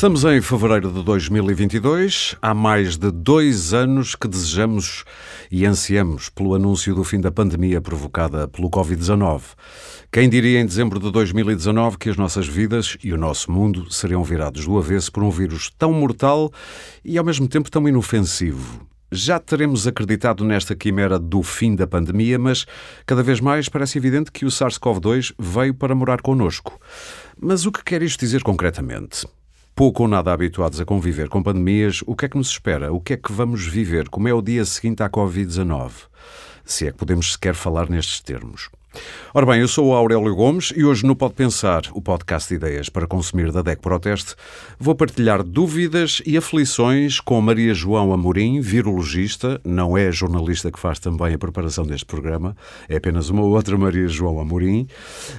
Estamos 0.00 0.24
em 0.24 0.40
fevereiro 0.40 0.90
de 0.90 1.04
2022. 1.04 2.34
Há 2.40 2.54
mais 2.54 2.96
de 2.96 3.10
dois 3.10 3.74
anos 3.74 4.14
que 4.14 4.26
desejamos 4.26 5.04
e 5.52 5.66
ansiamos 5.66 6.30
pelo 6.30 6.54
anúncio 6.54 6.94
do 6.94 7.04
fim 7.04 7.20
da 7.20 7.30
pandemia 7.30 7.82
provocada 7.82 8.48
pelo 8.48 8.70
Covid-19. 8.70 9.42
Quem 10.10 10.30
diria 10.30 10.58
em 10.58 10.64
dezembro 10.64 10.98
de 10.98 11.12
2019 11.12 11.98
que 11.98 12.08
as 12.08 12.16
nossas 12.16 12.48
vidas 12.48 12.96
e 13.04 13.12
o 13.12 13.18
nosso 13.18 13.52
mundo 13.52 13.92
seriam 13.92 14.24
virados 14.24 14.64
do 14.64 14.78
avesso 14.78 15.12
por 15.12 15.22
um 15.22 15.28
vírus 15.28 15.70
tão 15.76 15.92
mortal 15.92 16.50
e 17.04 17.18
ao 17.18 17.24
mesmo 17.24 17.46
tempo 17.46 17.70
tão 17.70 17.86
inofensivo? 17.86 18.88
Já 19.12 19.38
teremos 19.38 19.86
acreditado 19.86 20.46
nesta 20.46 20.74
quimera 20.74 21.18
do 21.18 21.42
fim 21.42 21.76
da 21.76 21.86
pandemia, 21.86 22.38
mas 22.38 22.64
cada 23.04 23.22
vez 23.22 23.38
mais 23.38 23.68
parece 23.68 23.98
evidente 23.98 24.32
que 24.32 24.46
o 24.46 24.48
SARS-CoV-2 24.48 25.34
veio 25.38 25.74
para 25.74 25.94
morar 25.94 26.22
connosco. 26.22 26.80
Mas 27.38 27.66
o 27.66 27.72
que 27.72 27.84
quer 27.84 28.02
isto 28.02 28.20
dizer 28.20 28.42
concretamente? 28.42 29.26
Pouco 29.74 30.02
ou 30.02 30.08
nada 30.08 30.32
habituados 30.32 30.80
a 30.80 30.84
conviver 30.84 31.28
com 31.28 31.42
pandemias, 31.42 32.02
o 32.06 32.14
que 32.14 32.26
é 32.26 32.28
que 32.28 32.36
nos 32.36 32.48
espera? 32.48 32.92
O 32.92 33.00
que 33.00 33.14
é 33.14 33.16
que 33.16 33.32
vamos 33.32 33.66
viver? 33.66 34.08
Como 34.08 34.28
é 34.28 34.34
o 34.34 34.42
dia 34.42 34.64
seguinte 34.64 35.02
à 35.02 35.08
Covid-19? 35.08 35.92
Se 36.64 36.86
é 36.86 36.92
que 36.92 36.98
podemos 36.98 37.32
sequer 37.32 37.54
falar 37.54 37.88
nestes 37.88 38.20
termos. 38.20 38.68
Ora 39.32 39.46
bem, 39.46 39.60
eu 39.60 39.68
sou 39.68 39.90
o 39.90 39.94
Aurélio 39.94 40.34
Gomes 40.34 40.72
e 40.76 40.84
hoje 40.84 41.06
no 41.06 41.14
Pode 41.14 41.34
Pensar, 41.34 41.82
o 41.92 42.02
podcast 42.02 42.48
de 42.48 42.56
ideias 42.56 42.88
para 42.88 43.06
consumir 43.06 43.52
da 43.52 43.62
DEC 43.62 43.80
Proteste, 43.80 44.34
vou 44.76 44.92
partilhar 44.92 45.44
dúvidas 45.44 46.20
e 46.26 46.36
aflições 46.36 47.20
com 47.20 47.40
Maria 47.40 47.72
João 47.72 48.12
Amorim, 48.12 48.60
virologista, 48.60 49.60
não 49.64 49.96
é 49.96 50.10
jornalista 50.10 50.72
que 50.72 50.80
faz 50.80 50.98
também 50.98 51.32
a 51.32 51.38
preparação 51.38 51.86
deste 51.86 52.04
programa, 52.04 52.56
é 52.88 52.96
apenas 52.96 53.30
uma 53.30 53.42
outra 53.42 53.78
Maria 53.78 54.08
João 54.08 54.40
Amorim, 54.40 54.88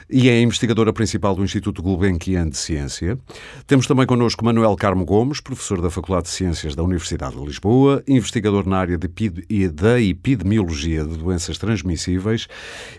e 0.10 0.30
é 0.30 0.42
investigadora 0.42 0.94
principal 0.94 1.36
do 1.36 1.44
Instituto 1.44 1.82
Gulbenkian 1.82 2.48
de 2.48 2.58
Ciência. 2.58 3.20
Temos 3.68 3.88
também 3.88 4.06
connosco 4.06 4.46
Manuel 4.46 4.78
Carmo 4.78 5.04
Gomes, 5.04 5.42
professor 5.42 5.82
da 5.82 5.90
Faculdade 5.90 6.28
de 6.28 6.32
Ciências 6.32 6.76
da 6.76 6.84
Universidade 6.84 7.36
de 7.36 7.46
Lisboa, 7.46 8.02
investigador 8.08 8.66
na 8.66 8.78
área 8.78 8.98
de, 8.98 9.68
da 9.68 10.00
epidemiologia 10.00 11.04
de 11.04 11.18
doenças 11.18 11.58
transmissíveis. 11.58 12.48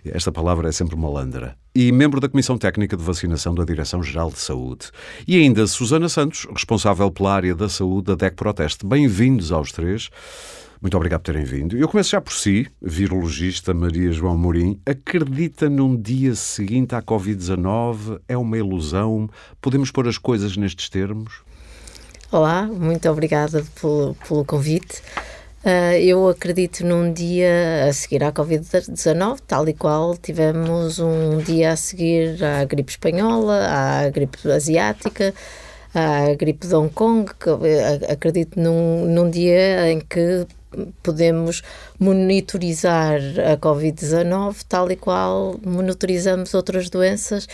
Esta 0.05 0.30
palavra 0.30 0.41
é 0.66 0.72
sempre 0.72 0.96
malandra. 0.96 1.56
E 1.74 1.90
membro 1.92 2.20
da 2.20 2.28
Comissão 2.28 2.58
Técnica 2.58 2.96
de 2.96 3.02
Vacinação 3.02 3.54
da 3.54 3.64
Direção-Geral 3.64 4.30
de 4.30 4.38
Saúde. 4.38 4.90
E 5.26 5.36
ainda 5.36 5.66
Susana 5.66 6.08
Santos, 6.08 6.46
responsável 6.52 7.10
pela 7.10 7.32
área 7.32 7.54
da 7.54 7.68
saúde 7.68 8.06
da 8.06 8.14
DEC 8.14 8.34
Proteste. 8.34 8.84
Bem-vindos 8.84 9.52
aos 9.52 9.72
três. 9.72 10.10
Muito 10.82 10.96
obrigado 10.96 11.20
por 11.20 11.32
terem 11.32 11.44
vindo. 11.44 11.76
Eu 11.78 11.88
começo 11.88 12.10
já 12.10 12.20
por 12.20 12.32
si, 12.32 12.66
virologista 12.82 13.72
Maria 13.72 14.10
João 14.10 14.36
Mourim. 14.36 14.80
Acredita 14.84 15.70
num 15.70 15.96
dia 15.96 16.34
seguinte 16.34 16.94
à 16.94 17.00
Covid-19? 17.00 18.20
É 18.27 18.36
uma 18.36 18.58
ilusão? 18.58 19.30
Podemos 19.60 19.92
pôr 19.92 20.08
as 20.08 20.18
coisas 20.18 20.56
nestes 20.56 20.88
termos? 20.88 21.42
Olá, 22.32 22.64
muito 22.64 23.08
obrigada 23.08 23.64
pelo, 23.80 24.16
pelo 24.27 24.44
convite. 24.44 25.02
Uh, 25.64 25.94
eu 26.00 26.28
acredito 26.28 26.84
num 26.84 27.12
dia 27.12 27.86
a 27.89 27.92
seguir 27.92 28.24
à 28.24 28.33
Covid-19, 28.33 29.39
tal 29.46 29.68
e 29.68 29.73
qual 29.73 30.17
tivemos 30.17 30.98
um 30.98 31.39
dia 31.39 31.70
a 31.70 31.77
seguir 31.77 32.42
à 32.42 32.64
gripe 32.64 32.90
espanhola, 32.90 33.68
à 33.68 34.11
gripe 34.11 34.50
asiática, 34.50 35.33
à 35.95 36.34
gripe 36.34 36.67
de 36.67 36.74
Hong 36.74 36.92
Kong. 36.92 37.30
Que, 37.39 37.50
acredito 38.11 38.58
num, 38.58 39.06
num 39.06 39.30
dia 39.30 39.89
em 39.89 40.00
que 40.00 40.48
podemos 41.00 41.62
monitorizar 41.98 43.20
a 43.52 43.56
Covid-19 43.56 44.64
tal 44.68 44.90
e 44.90 44.96
qual 44.96 45.61
monitorizamos 45.64 46.55
outras 46.55 46.90
doenças 46.90 47.46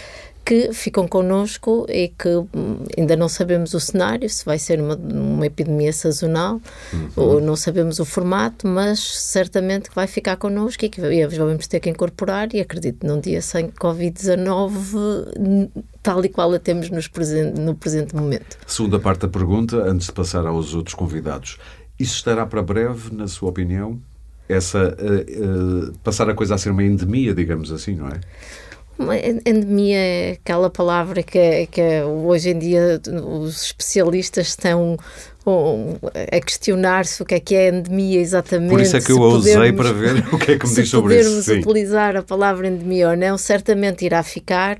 que 0.48 0.72
ficam 0.72 1.06
connosco 1.06 1.84
e 1.90 2.08
que 2.08 2.30
hum, 2.30 2.78
ainda 2.96 3.14
não 3.14 3.28
sabemos 3.28 3.74
o 3.74 3.80
cenário, 3.80 4.26
se 4.30 4.46
vai 4.46 4.58
ser 4.58 4.80
uma, 4.80 4.96
uma 4.96 5.44
epidemia 5.44 5.92
sazonal, 5.92 6.58
uhum. 6.90 7.08
ou 7.16 7.38
não 7.38 7.54
sabemos 7.54 7.98
o 7.98 8.04
formato, 8.06 8.66
mas 8.66 8.98
certamente 8.98 9.90
que 9.90 9.94
vai 9.94 10.06
ficar 10.06 10.38
connosco 10.38 10.86
e 10.86 10.88
que 10.88 11.02
vamos 11.36 11.66
ter 11.66 11.80
que 11.80 11.90
incorporar 11.90 12.48
e 12.54 12.60
acredito 12.60 13.06
num 13.06 13.20
dia 13.20 13.42
sem 13.42 13.68
Covid-19 13.68 15.68
tal 16.02 16.24
e 16.24 16.30
qual 16.30 16.50
a 16.54 16.58
temos 16.58 16.88
presente, 17.08 17.60
no 17.60 17.74
presente 17.74 18.16
momento. 18.16 18.56
Segunda 18.66 18.98
parte 18.98 19.20
da 19.20 19.28
pergunta, 19.28 19.76
antes 19.82 20.06
de 20.06 20.14
passar 20.14 20.46
aos 20.46 20.74
outros 20.74 20.94
convidados. 20.94 21.58
Isso 21.98 22.14
estará 22.14 22.46
para 22.46 22.62
breve, 22.62 23.14
na 23.14 23.28
sua 23.28 23.50
opinião? 23.50 24.00
Essa, 24.48 24.96
uh, 24.98 25.90
uh, 25.90 25.92
passar 26.02 26.30
a 26.30 26.32
coisa 26.32 26.54
a 26.54 26.58
ser 26.58 26.70
uma 26.70 26.82
endemia, 26.82 27.34
digamos 27.34 27.70
assim, 27.70 27.94
não 27.94 28.08
é? 28.08 28.18
Endemia 29.46 29.98
é 29.98 30.30
aquela 30.32 30.68
palavra 30.68 31.22
que, 31.22 31.66
que 31.70 32.02
hoje 32.02 32.50
em 32.50 32.58
dia 32.58 33.00
os 33.24 33.66
especialistas 33.66 34.48
estão 34.48 34.98
a 36.32 36.40
questionar-se 36.40 37.22
o 37.22 37.24
que 37.24 37.34
é 37.34 37.40
que 37.40 37.54
é 37.54 37.68
endemia 37.68 38.20
exatamente. 38.20 38.70
Por 38.70 38.80
isso 38.80 38.96
é 38.96 39.00
que 39.00 39.12
eu 39.12 39.22
a 39.22 39.28
usei 39.28 39.72
para 39.72 39.92
ver 39.92 40.24
o 40.32 40.38
que 40.38 40.52
é 40.52 40.58
que 40.58 40.66
me 40.66 40.74
diz 40.74 40.88
sobre 40.88 41.18
isso. 41.18 41.42
Se 41.42 41.46
podermos 41.46 41.66
utilizar 41.66 42.16
a 42.16 42.22
palavra 42.22 42.68
endemia 42.68 43.10
ou 43.10 43.16
não, 43.16 43.38
certamente 43.38 44.04
irá 44.04 44.22
ficar. 44.22 44.78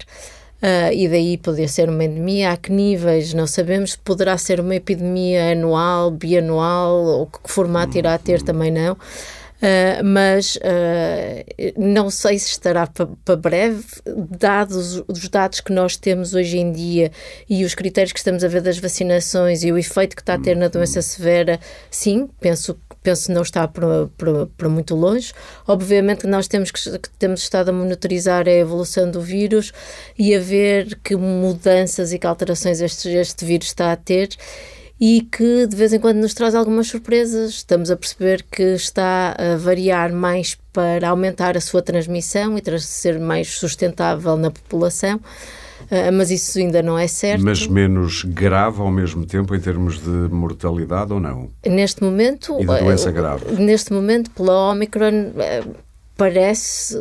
Uh, 0.61 0.93
e 0.93 1.07
daí 1.07 1.39
poder 1.39 1.69
ser 1.69 1.89
uma 1.89 2.05
endemia. 2.05 2.51
A 2.53 2.57
que 2.57 2.73
níveis 2.73 3.33
não 3.33 3.47
sabemos, 3.47 3.97
poderá 3.97 4.37
ser 4.37 4.61
uma 4.61 4.75
epidemia 4.75 5.53
anual, 5.53 6.11
bianual, 6.11 7.05
ou 7.05 7.27
que 7.27 7.39
formato 7.45 7.97
irá 7.97 8.19
ter, 8.19 8.43
também 8.43 8.71
não. 8.71 8.97
Uh, 9.59 10.05
mas 10.05 10.55
uh, 10.55 10.61
não 11.77 12.11
sei 12.11 12.39
se 12.39 12.51
estará 12.51 12.87
para 12.87 13.09
pa 13.25 13.35
breve, 13.35 13.85
dados 14.39 15.03
os 15.09 15.29
dados 15.29 15.61
que 15.61 15.73
nós 15.73 15.97
temos 15.97 16.33
hoje 16.33 16.59
em 16.59 16.71
dia 16.71 17.11
e 17.51 17.65
os 17.65 17.75
critérios 17.75 18.13
que 18.13 18.21
estamos 18.21 18.45
a 18.45 18.49
ver 18.49 18.63
das 18.63 18.79
vacinações 18.79 19.65
e 19.65 19.73
o 19.73 19.77
efeito 19.77 20.15
que 20.15 20.23
está 20.23 20.35
a 20.35 20.39
ter 20.39 20.57
na 20.57 20.69
doença 20.69 21.03
severa, 21.03 21.59
sim, 21.91 22.29
penso 22.41 22.79
penso 23.03 23.33
não 23.33 23.43
está 23.43 23.67
para, 23.67 24.69
muito 24.69 24.95
longe. 24.95 25.33
Obviamente 25.67 26.21
que 26.21 26.27
nós 26.27 26.47
temos 26.47 26.71
que, 26.71 26.99
que, 26.99 27.11
temos 27.19 27.41
estado 27.41 27.71
a 27.71 27.73
monitorizar 27.73 28.47
a 28.47 28.53
evolução 28.53 29.11
do 29.11 29.21
vírus 29.21 29.73
e 30.19 30.35
a 30.35 30.41
ver 30.41 30.99
que 31.03 31.17
mudanças 31.17 32.13
e 32.13 32.19
que 32.19 32.27
alterações 32.27 32.81
este, 32.81 33.09
este 33.09 33.45
vírus 33.45 33.69
está 33.69 33.93
a 33.93 33.97
ter 33.97 34.29
e 35.01 35.21
que 35.21 35.67
de 35.67 35.77
vez 35.77 35.93
em 35.93 36.01
quando 36.01 36.19
nos 36.19 36.35
traz 36.35 36.55
algumas 36.55 36.89
surpresas. 36.89 37.51
Estamos 37.51 37.91
a 37.91 37.97
perceber 37.97 38.45
que 38.51 38.63
está 38.63 39.37
a 39.39 39.57
variar 39.57 40.13
mais 40.13 40.57
para 40.73 41.09
aumentar 41.09 41.57
a 41.57 41.61
sua 41.61 41.83
transmissão 41.83 42.59
e 42.59 42.81
ser 42.81 43.19
mais 43.19 43.59
sustentável 43.59 44.37
na 44.37 44.51
população. 44.51 45.21
Uh, 45.85 46.13
mas 46.13 46.31
isso 46.31 46.59
ainda 46.59 46.83
não 46.83 46.99
é 46.99 47.07
certo. 47.07 47.45
Mas 47.45 47.67
menos 47.67 48.25
grave 48.25 48.81
ao 48.81 48.91
mesmo 48.91 49.25
tempo 49.25 49.55
em 49.55 49.61
termos 49.61 49.99
de 49.99 50.11
mortalidade 50.11 51.13
ou 51.13 51.21
não? 51.21 51.49
Neste 51.65 52.03
momento. 52.03 52.57
E 52.61 52.67
de 52.67 52.67
doença 52.67 53.11
uh, 53.11 53.13
grave? 53.13 53.63
Neste 53.63 53.93
momento, 53.93 54.31
pela 54.33 54.73
Omicron. 54.73 55.29
Uh, 55.29 55.89
parece 56.19 57.01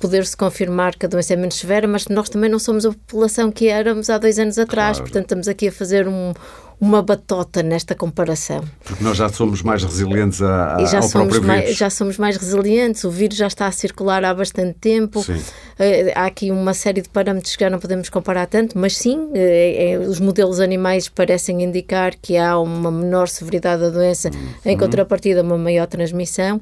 poder-se 0.00 0.34
confirmar 0.34 0.96
que 0.96 1.04
a 1.04 1.08
doença 1.08 1.34
é 1.34 1.36
menos 1.36 1.56
severa, 1.56 1.86
mas 1.86 2.08
nós 2.08 2.30
também 2.30 2.48
não 2.48 2.58
somos 2.58 2.86
a 2.86 2.88
população 2.92 3.52
que 3.52 3.68
éramos 3.68 4.08
há 4.08 4.16
dois 4.16 4.38
anos 4.38 4.58
atrás, 4.58 4.96
claro. 4.96 5.02
portanto 5.02 5.24
estamos 5.24 5.48
aqui 5.48 5.68
a 5.68 5.72
fazer 5.72 6.08
um, 6.08 6.32
uma 6.80 7.02
batota 7.02 7.62
nesta 7.62 7.94
comparação. 7.94 8.64
Porque 8.84 9.02
nós 9.02 9.16
já 9.16 9.28
somos 9.28 9.62
mais 9.62 9.82
resilientes 9.82 10.42
a, 10.42 10.76
a, 10.76 10.84
já 10.84 11.00
ao 11.00 11.08
próprio 11.08 11.42
mais, 11.42 11.62
vírus. 11.62 11.76
Já 11.76 11.90
somos 11.90 12.18
mais 12.18 12.36
resilientes, 12.36 13.04
o 13.04 13.10
vírus 13.10 13.36
já 13.36 13.46
está 13.46 13.66
a 13.66 13.72
circular 13.72 14.24
há 14.24 14.34
bastante 14.34 14.78
tempo. 14.78 15.22
Sim. 15.22 15.34
Uh, 15.34 16.12
há 16.14 16.26
aqui 16.26 16.50
uma 16.50 16.74
série 16.74 17.00
de 17.00 17.08
parâmetros 17.08 17.56
que 17.56 17.64
já 17.64 17.70
não 17.70 17.78
podemos 17.78 18.08
comparar 18.08 18.46
tanto, 18.46 18.78
mas 18.78 18.96
sim, 18.96 19.18
uh, 19.18 19.30
é, 19.34 19.98
os 19.98 20.20
modelos 20.20 20.60
animais 20.60 21.08
parecem 21.08 21.62
indicar 21.62 22.14
que 22.20 22.36
há 22.36 22.58
uma 22.58 22.90
menor 22.90 23.28
severidade 23.28 23.82
da 23.82 23.90
doença, 23.90 24.30
uhum. 24.32 24.48
em 24.64 24.76
contrapartida, 24.76 25.42
uma 25.42 25.58
maior 25.58 25.86
transmissão. 25.86 26.60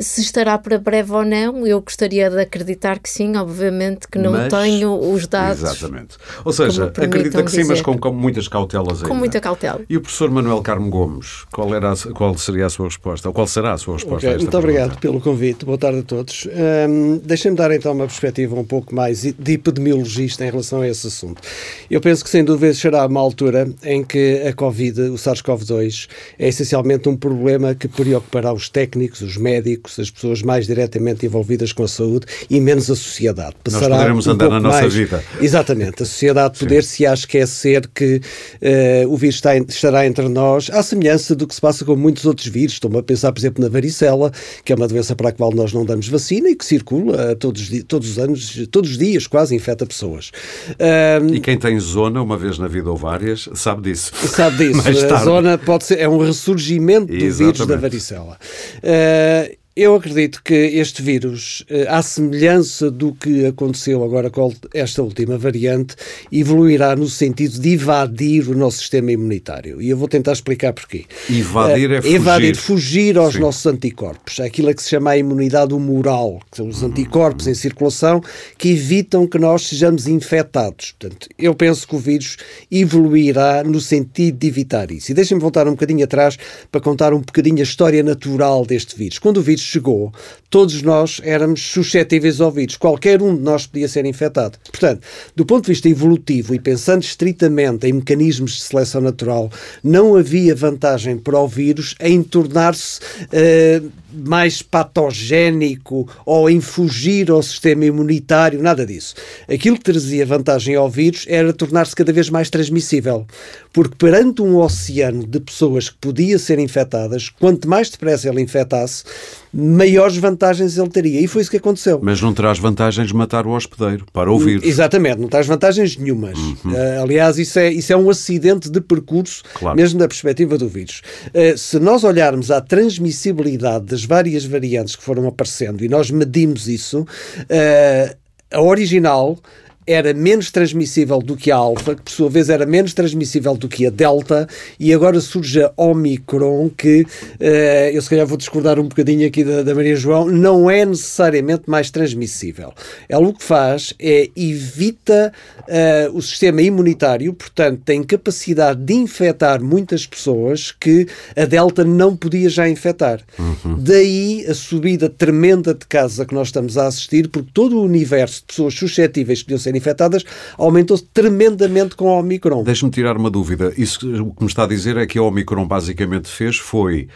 Se 0.00 0.20
estará 0.20 0.58
para 0.58 0.78
breve 0.78 1.12
ou 1.12 1.24
não, 1.24 1.66
eu 1.66 1.80
gostaria 1.80 2.30
de 2.30 2.40
acreditar 2.40 2.98
que 2.98 3.08
sim, 3.08 3.36
obviamente 3.36 4.06
que 4.08 4.18
não 4.18 4.32
mas, 4.32 4.48
tenho 4.48 5.12
os 5.12 5.26
dados. 5.26 5.62
Exatamente. 5.62 6.16
Ou 6.44 6.52
seja, 6.52 6.86
acredita 6.86 7.42
que 7.42 7.50
sim, 7.50 7.58
dizer. 7.58 7.72
mas 7.72 7.80
com, 7.80 7.98
com, 7.98 8.12
muitas 8.12 8.48
cautelas 8.48 8.98
ainda. 8.98 9.08
Com 9.08 9.14
muita 9.14 9.40
cautela. 9.40 9.80
E 9.88 9.96
o 9.96 10.00
professor 10.00 10.30
Manuel 10.30 10.62
Carmo 10.62 10.88
Gomes, 10.90 11.44
qual, 11.52 11.74
era 11.74 11.92
a, 11.92 11.96
qual 12.12 12.36
seria 12.36 12.66
a 12.66 12.70
sua 12.70 12.86
resposta? 12.86 13.28
Ou 13.28 13.34
qual 13.34 13.46
será 13.46 13.72
a 13.72 13.78
sua 13.78 13.94
resposta 13.94 14.16
okay, 14.16 14.38
Muito 14.38 14.50
pergunta? 14.50 14.58
obrigado 14.58 15.00
pelo 15.00 15.20
convite. 15.20 15.64
Boa 15.64 15.78
tarde 15.78 16.00
a 16.00 16.02
todos. 16.02 16.46
Um, 16.46 17.18
Deixem-me 17.24 17.56
dar 17.56 17.70
então 17.70 17.92
uma 17.92 18.06
perspectiva 18.06 18.54
um 18.54 18.64
pouco 18.64 18.94
mais 18.94 19.22
de 19.22 19.52
epidemiologista 19.52 20.44
em 20.44 20.50
relação 20.50 20.80
a 20.80 20.88
esse 20.88 21.06
assunto. 21.06 21.42
Eu 21.90 22.00
penso 22.00 22.22
que 22.22 22.30
sem 22.30 22.44
dúvida 22.44 22.72
será 22.74 23.06
uma 23.06 23.20
altura 23.20 23.68
em 23.82 24.04
que 24.04 24.42
a 24.46 24.52
Covid, 24.52 25.00
o 25.02 25.14
SARS-CoV-2, 25.14 26.08
é 26.38 26.48
essencialmente 26.48 27.08
um 27.08 27.16
problema 27.16 27.74
que 27.74 27.88
preocupará 27.88 28.52
os 28.52 28.68
técnicos, 28.68 29.20
os 29.20 29.36
médicos, 29.36 29.87
poucos 29.88 29.98
as 29.98 30.10
pessoas 30.10 30.42
mais 30.42 30.66
diretamente 30.66 31.24
envolvidas 31.24 31.72
com 31.72 31.82
a 31.82 31.88
saúde 31.88 32.26
e 32.50 32.60
menos 32.60 32.90
a 32.90 32.96
sociedade. 32.96 33.56
Passará 33.64 33.88
Nós 33.88 33.96
poderemos 33.96 34.26
um 34.26 34.30
andar 34.32 34.50
na 34.50 34.60
nossa 34.60 34.80
mais... 34.82 34.94
vida. 34.94 35.24
Exatamente. 35.40 36.02
A 36.02 36.06
sociedade 36.06 36.58
poder 36.58 36.84
se 36.84 37.06
a 37.06 37.14
esquecer 37.14 37.88
que 37.88 38.16
uh, 38.16 39.08
o 39.08 39.16
vírus 39.16 39.36
está, 39.36 39.56
estará 39.56 40.06
entre 40.06 40.28
nós, 40.28 40.70
à 40.70 40.82
semelhança 40.82 41.34
do 41.34 41.46
que 41.46 41.54
se 41.54 41.60
passa 41.60 41.84
com 41.84 41.96
muitos 41.96 42.26
outros 42.26 42.46
vírus. 42.46 42.74
Estou-me 42.74 42.98
a 42.98 43.02
pensar, 43.02 43.32
por 43.32 43.40
exemplo, 43.40 43.62
na 43.62 43.70
varicela, 43.70 44.30
que 44.64 44.72
é 44.72 44.76
uma 44.76 44.86
doença 44.86 45.16
para 45.16 45.30
a 45.30 45.32
qual 45.32 45.52
nós 45.52 45.72
não 45.72 45.84
damos 45.84 46.08
vacina 46.08 46.48
e 46.50 46.56
que 46.56 46.64
circula 46.64 47.32
uh, 47.32 47.36
todos, 47.36 47.70
todos 47.84 48.10
os 48.10 48.18
anos, 48.18 48.68
todos 48.70 48.90
os 48.90 48.98
dias, 48.98 49.26
quase 49.26 49.54
infecta 49.54 49.86
pessoas. 49.86 50.30
Uh, 50.70 51.34
e 51.34 51.40
quem 51.40 51.58
tem 51.58 51.78
zona, 51.80 52.22
uma 52.22 52.36
vez 52.36 52.58
na 52.58 52.68
vida 52.68 52.90
ou 52.90 52.96
várias, 52.96 53.48
sabe 53.54 53.82
disso. 53.82 54.12
Sabe 54.28 54.72
disso. 54.72 55.14
a 55.14 55.24
zona 55.24 55.58
pode 55.58 55.84
ser, 55.84 55.98
é 55.98 56.08
um 56.08 56.18
ressurgimento 56.18 57.06
do 57.06 57.14
Exatamente. 57.14 57.38
vírus 57.38 57.66
da 57.66 57.76
varicela. 57.76 58.38
Uh, 58.78 59.58
eu 59.78 59.94
acredito 59.94 60.42
que 60.42 60.54
este 60.54 61.00
vírus, 61.00 61.64
eh, 61.70 61.86
à 61.88 62.02
semelhança 62.02 62.90
do 62.90 63.14
que 63.14 63.46
aconteceu 63.46 64.02
agora 64.02 64.28
com 64.28 64.52
esta 64.74 65.04
última 65.04 65.38
variante, 65.38 65.94
evoluirá 66.32 66.96
no 66.96 67.06
sentido 67.06 67.60
de 67.60 67.74
invadir 67.74 68.48
o 68.48 68.56
nosso 68.56 68.78
sistema 68.78 69.12
imunitário. 69.12 69.80
E 69.80 69.88
eu 69.88 69.96
vou 69.96 70.08
tentar 70.08 70.32
explicar 70.32 70.72
porquê. 70.72 71.04
Invadir 71.30 71.92
é 71.92 72.02
fugir. 72.02 72.16
Invadir, 72.16 72.56
fugir 72.56 73.18
aos 73.18 73.34
Sim. 73.34 73.40
nossos 73.40 73.66
anticorpos. 73.66 74.40
Aquilo 74.40 74.68
a 74.68 74.74
que 74.74 74.82
se 74.82 74.88
chama 74.88 75.10
a 75.10 75.16
imunidade 75.16 75.72
humoral, 75.72 76.40
que 76.50 76.56
são 76.56 76.66
os 76.66 76.82
anticorpos 76.82 77.46
em 77.46 77.54
circulação 77.54 78.20
que 78.58 78.70
evitam 78.70 79.28
que 79.28 79.38
nós 79.38 79.68
sejamos 79.68 80.08
infectados. 80.08 80.96
Portanto, 80.98 81.28
eu 81.38 81.54
penso 81.54 81.86
que 81.86 81.94
o 81.94 82.00
vírus 82.00 82.36
evoluirá 82.68 83.62
no 83.62 83.80
sentido 83.80 84.38
de 84.38 84.48
evitar 84.48 84.90
isso. 84.90 85.12
E 85.12 85.14
deixem-me 85.14 85.40
voltar 85.40 85.68
um 85.68 85.72
bocadinho 85.72 86.02
atrás 86.02 86.36
para 86.72 86.80
contar 86.80 87.14
um 87.14 87.20
bocadinho 87.20 87.60
a 87.60 87.62
história 87.62 88.02
natural 88.02 88.66
deste 88.66 88.98
vírus. 88.98 89.20
Quando 89.20 89.36
o 89.36 89.42
vírus 89.42 89.67
chegou, 89.68 90.12
todos 90.50 90.82
nós 90.82 91.20
éramos 91.24 91.60
suscetíveis 91.60 92.40
ao 92.40 92.50
vírus. 92.50 92.76
Qualquer 92.76 93.22
um 93.22 93.34
de 93.34 93.42
nós 93.42 93.66
podia 93.66 93.88
ser 93.88 94.04
infectado. 94.04 94.58
Portanto, 94.70 95.02
do 95.36 95.44
ponto 95.44 95.64
de 95.64 95.72
vista 95.72 95.88
evolutivo 95.88 96.54
e 96.54 96.58
pensando 96.58 97.02
estritamente 97.02 97.86
em 97.86 97.92
mecanismos 97.92 98.52
de 98.52 98.62
seleção 98.62 99.00
natural, 99.00 99.50
não 99.82 100.16
havia 100.16 100.54
vantagem 100.54 101.18
para 101.18 101.38
o 101.38 101.48
vírus 101.48 101.94
em 102.00 102.22
tornar-se 102.22 103.00
uh, 103.00 103.90
mais 104.12 104.62
patogénico 104.62 106.08
ou 106.24 106.48
em 106.48 106.60
fugir 106.60 107.30
ao 107.30 107.42
sistema 107.42 107.84
imunitário, 107.84 108.62
nada 108.62 108.84
disso. 108.86 109.14
Aquilo 109.48 109.76
que 109.76 109.84
trazia 109.84 110.24
vantagem 110.24 110.74
ao 110.74 110.88
vírus 110.88 111.24
era 111.28 111.52
tornar-se 111.52 111.94
cada 111.94 112.12
vez 112.12 112.30
mais 112.30 112.50
transmissível. 112.50 113.26
Porque 113.72 113.94
perante 113.96 114.42
um 114.42 114.56
oceano 114.56 115.26
de 115.26 115.40
pessoas 115.40 115.90
que 115.90 115.96
podia 116.00 116.38
ser 116.38 116.58
infectadas, 116.58 117.28
quanto 117.28 117.68
mais 117.68 117.90
depressa 117.90 118.28
ele 118.28 118.40
infectasse, 118.40 119.04
maiores 119.52 120.16
vantagens 120.16 120.76
ele 120.78 120.88
teria. 120.88 121.20
E 121.20 121.26
foi 121.26 121.42
isso 121.42 121.50
que 121.50 121.56
aconteceu. 121.56 122.00
Mas 122.02 122.20
não 122.20 122.32
traz 122.32 122.58
vantagens 122.58 123.12
matar 123.12 123.46
o 123.46 123.50
hospedeiro 123.50 124.06
para 124.12 124.32
o 124.32 124.38
vírus. 124.38 124.64
Exatamente, 124.64 125.20
não 125.20 125.28
traz 125.28 125.46
vantagens 125.46 125.96
nenhumas. 125.96 126.38
Uhum. 126.38 126.72
Uh, 126.72 127.02
aliás, 127.02 127.38
isso 127.38 127.58
é, 127.58 127.72
isso 127.72 127.92
é 127.92 127.96
um 127.96 128.08
acidente 128.10 128.70
de 128.70 128.80
percurso, 128.80 129.42
claro. 129.54 129.76
mesmo 129.76 129.98
da 129.98 130.08
perspectiva 130.08 130.56
do 130.56 130.68
vírus. 130.68 131.02
Uh, 131.28 131.56
se 131.56 131.78
nós 131.78 132.04
olharmos 132.04 132.50
à 132.50 132.60
transmissibilidade 132.60 133.86
várias 134.04 134.44
variantes 134.44 134.96
que 134.96 135.02
foram 135.02 135.26
aparecendo 135.26 135.84
e 135.84 135.88
nós 135.88 136.10
medimos 136.10 136.68
isso, 136.68 137.00
uh, 137.02 138.16
a 138.50 138.62
original 138.62 139.38
era 139.88 140.12
menos 140.12 140.50
transmissível 140.50 141.18
do 141.18 141.34
que 141.34 141.50
a 141.50 141.56
alfa, 141.56 141.94
que 141.94 142.02
por 142.02 142.10
sua 142.10 142.28
vez 142.28 142.50
era 142.50 142.66
menos 142.66 142.92
transmissível 142.92 143.56
do 143.56 143.66
que 143.66 143.86
a 143.86 143.90
delta, 143.90 144.46
e 144.78 144.92
agora 144.92 145.18
surge 145.18 145.62
a 145.62 145.72
Omicron, 145.78 146.68
que 146.76 147.00
uh, 147.00 147.44
eu 147.90 148.02
se 148.02 148.10
calhar 148.10 148.26
vou 148.26 148.36
discordar 148.36 148.78
um 148.78 148.86
bocadinho 148.86 149.26
aqui 149.26 149.42
da, 149.42 149.62
da, 149.62 149.74
Maria 149.74 149.96
João, 149.96 150.26
não 150.26 150.70
é 150.70 150.84
necessariamente 150.84 151.62
mais 151.66 151.90
transmissível. 151.90 152.74
Ela 153.08 153.26
o 153.26 153.32
que 153.32 153.42
faz 153.42 153.94
é 153.98 154.28
evita 154.36 155.32
uh, 155.60 156.16
o 156.16 156.20
sistema 156.20 156.60
imunitário, 156.60 157.32
portanto, 157.32 157.80
tem 157.82 158.02
capacidade 158.02 158.82
de 158.82 158.92
infectar 158.92 159.62
muitas 159.62 160.06
pessoas 160.06 160.70
que 160.70 161.06
a 161.34 161.46
delta 161.46 161.82
não 161.82 162.14
podia 162.14 162.50
já 162.50 162.68
infectar. 162.68 163.22
Uhum. 163.38 163.76
Daí 163.78 164.44
a 164.46 164.52
subida 164.52 165.08
tremenda 165.08 165.72
de 165.72 165.86
casos 165.86 166.20
a 166.20 166.26
que 166.26 166.34
nós 166.34 166.48
estamos 166.48 166.76
a 166.76 166.88
assistir, 166.88 167.28
porque 167.28 167.48
todo 167.54 167.78
o 167.78 167.84
universo 167.84 168.40
de 168.40 168.46
pessoas 168.48 168.74
suscetíveis 168.74 169.38
que 169.38 169.46
podiam 169.46 169.58
ser 169.58 169.77
infectadas 169.78 170.24
aumentou-se 170.56 171.04
tremendamente 171.04 171.96
com 171.96 172.08
a 172.08 172.18
Omicron. 172.18 172.62
Deixe-me 172.62 172.90
tirar 172.90 173.16
uma 173.16 173.30
dúvida. 173.30 173.72
Isso 173.76 174.00
o 174.22 174.34
que 174.34 174.42
me 174.42 174.48
está 174.48 174.64
a 174.64 174.66
dizer 174.66 174.96
é 174.96 175.06
que 175.06 175.18
a 175.18 175.22
Omicron 175.22 175.66
basicamente 175.66 176.28
fez 176.28 176.56
foi 176.56 177.08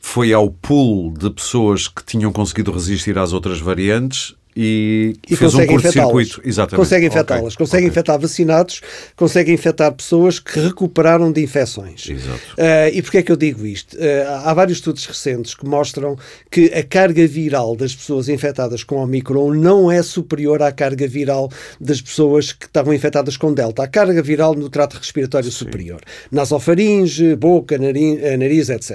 foi 0.00 0.32
ao 0.32 0.50
pool 0.50 1.12
de 1.12 1.28
pessoas 1.30 1.88
que 1.88 2.04
tinham 2.04 2.30
conseguido 2.30 2.70
resistir 2.70 3.18
às 3.18 3.32
outras 3.32 3.60
variantes 3.60 4.34
e, 4.60 5.14
e 5.30 5.36
fez 5.36 5.54
um 5.54 5.64
curto-circuito. 5.64 6.42
Exatamente. 6.44 6.76
Consegue 6.76 7.06
infectá-las. 7.06 7.54
Okay. 7.54 7.64
Consegue 7.64 7.82
okay. 7.84 7.88
infectar 7.90 8.18
vacinados, 8.18 8.80
consegue 9.14 9.52
infectar 9.52 9.92
pessoas 9.92 10.40
que 10.40 10.58
recuperaram 10.58 11.30
de 11.30 11.40
infecções. 11.40 12.08
Exato. 12.08 12.40
Uh, 12.58 12.90
e 12.92 13.00
porquê 13.00 13.18
é 13.18 13.22
que 13.22 13.30
eu 13.30 13.36
digo 13.36 13.64
isto? 13.64 13.96
Uh, 13.96 14.00
há 14.42 14.52
vários 14.52 14.78
estudos 14.78 15.06
recentes 15.06 15.54
que 15.54 15.64
mostram 15.64 16.16
que 16.50 16.72
a 16.74 16.82
carga 16.82 17.24
viral 17.24 17.76
das 17.76 17.94
pessoas 17.94 18.28
infectadas 18.28 18.82
com 18.82 18.96
Omicron 18.96 19.54
não 19.54 19.92
é 19.92 20.02
superior 20.02 20.60
à 20.60 20.72
carga 20.72 21.06
viral 21.06 21.48
das 21.80 22.00
pessoas 22.00 22.52
que 22.52 22.66
estavam 22.66 22.92
infectadas 22.92 23.36
com 23.36 23.54
Delta. 23.54 23.84
A 23.84 23.86
carga 23.86 24.20
viral 24.20 24.56
no 24.56 24.68
trato 24.68 24.96
respiratório 24.96 25.52
Sim. 25.52 25.58
superior. 25.58 26.00
Nasofaringe, 26.32 27.36
boca, 27.36 27.78
nariz, 27.78 28.18
eh, 28.24 28.36
nariz 28.36 28.70
etc. 28.70 28.90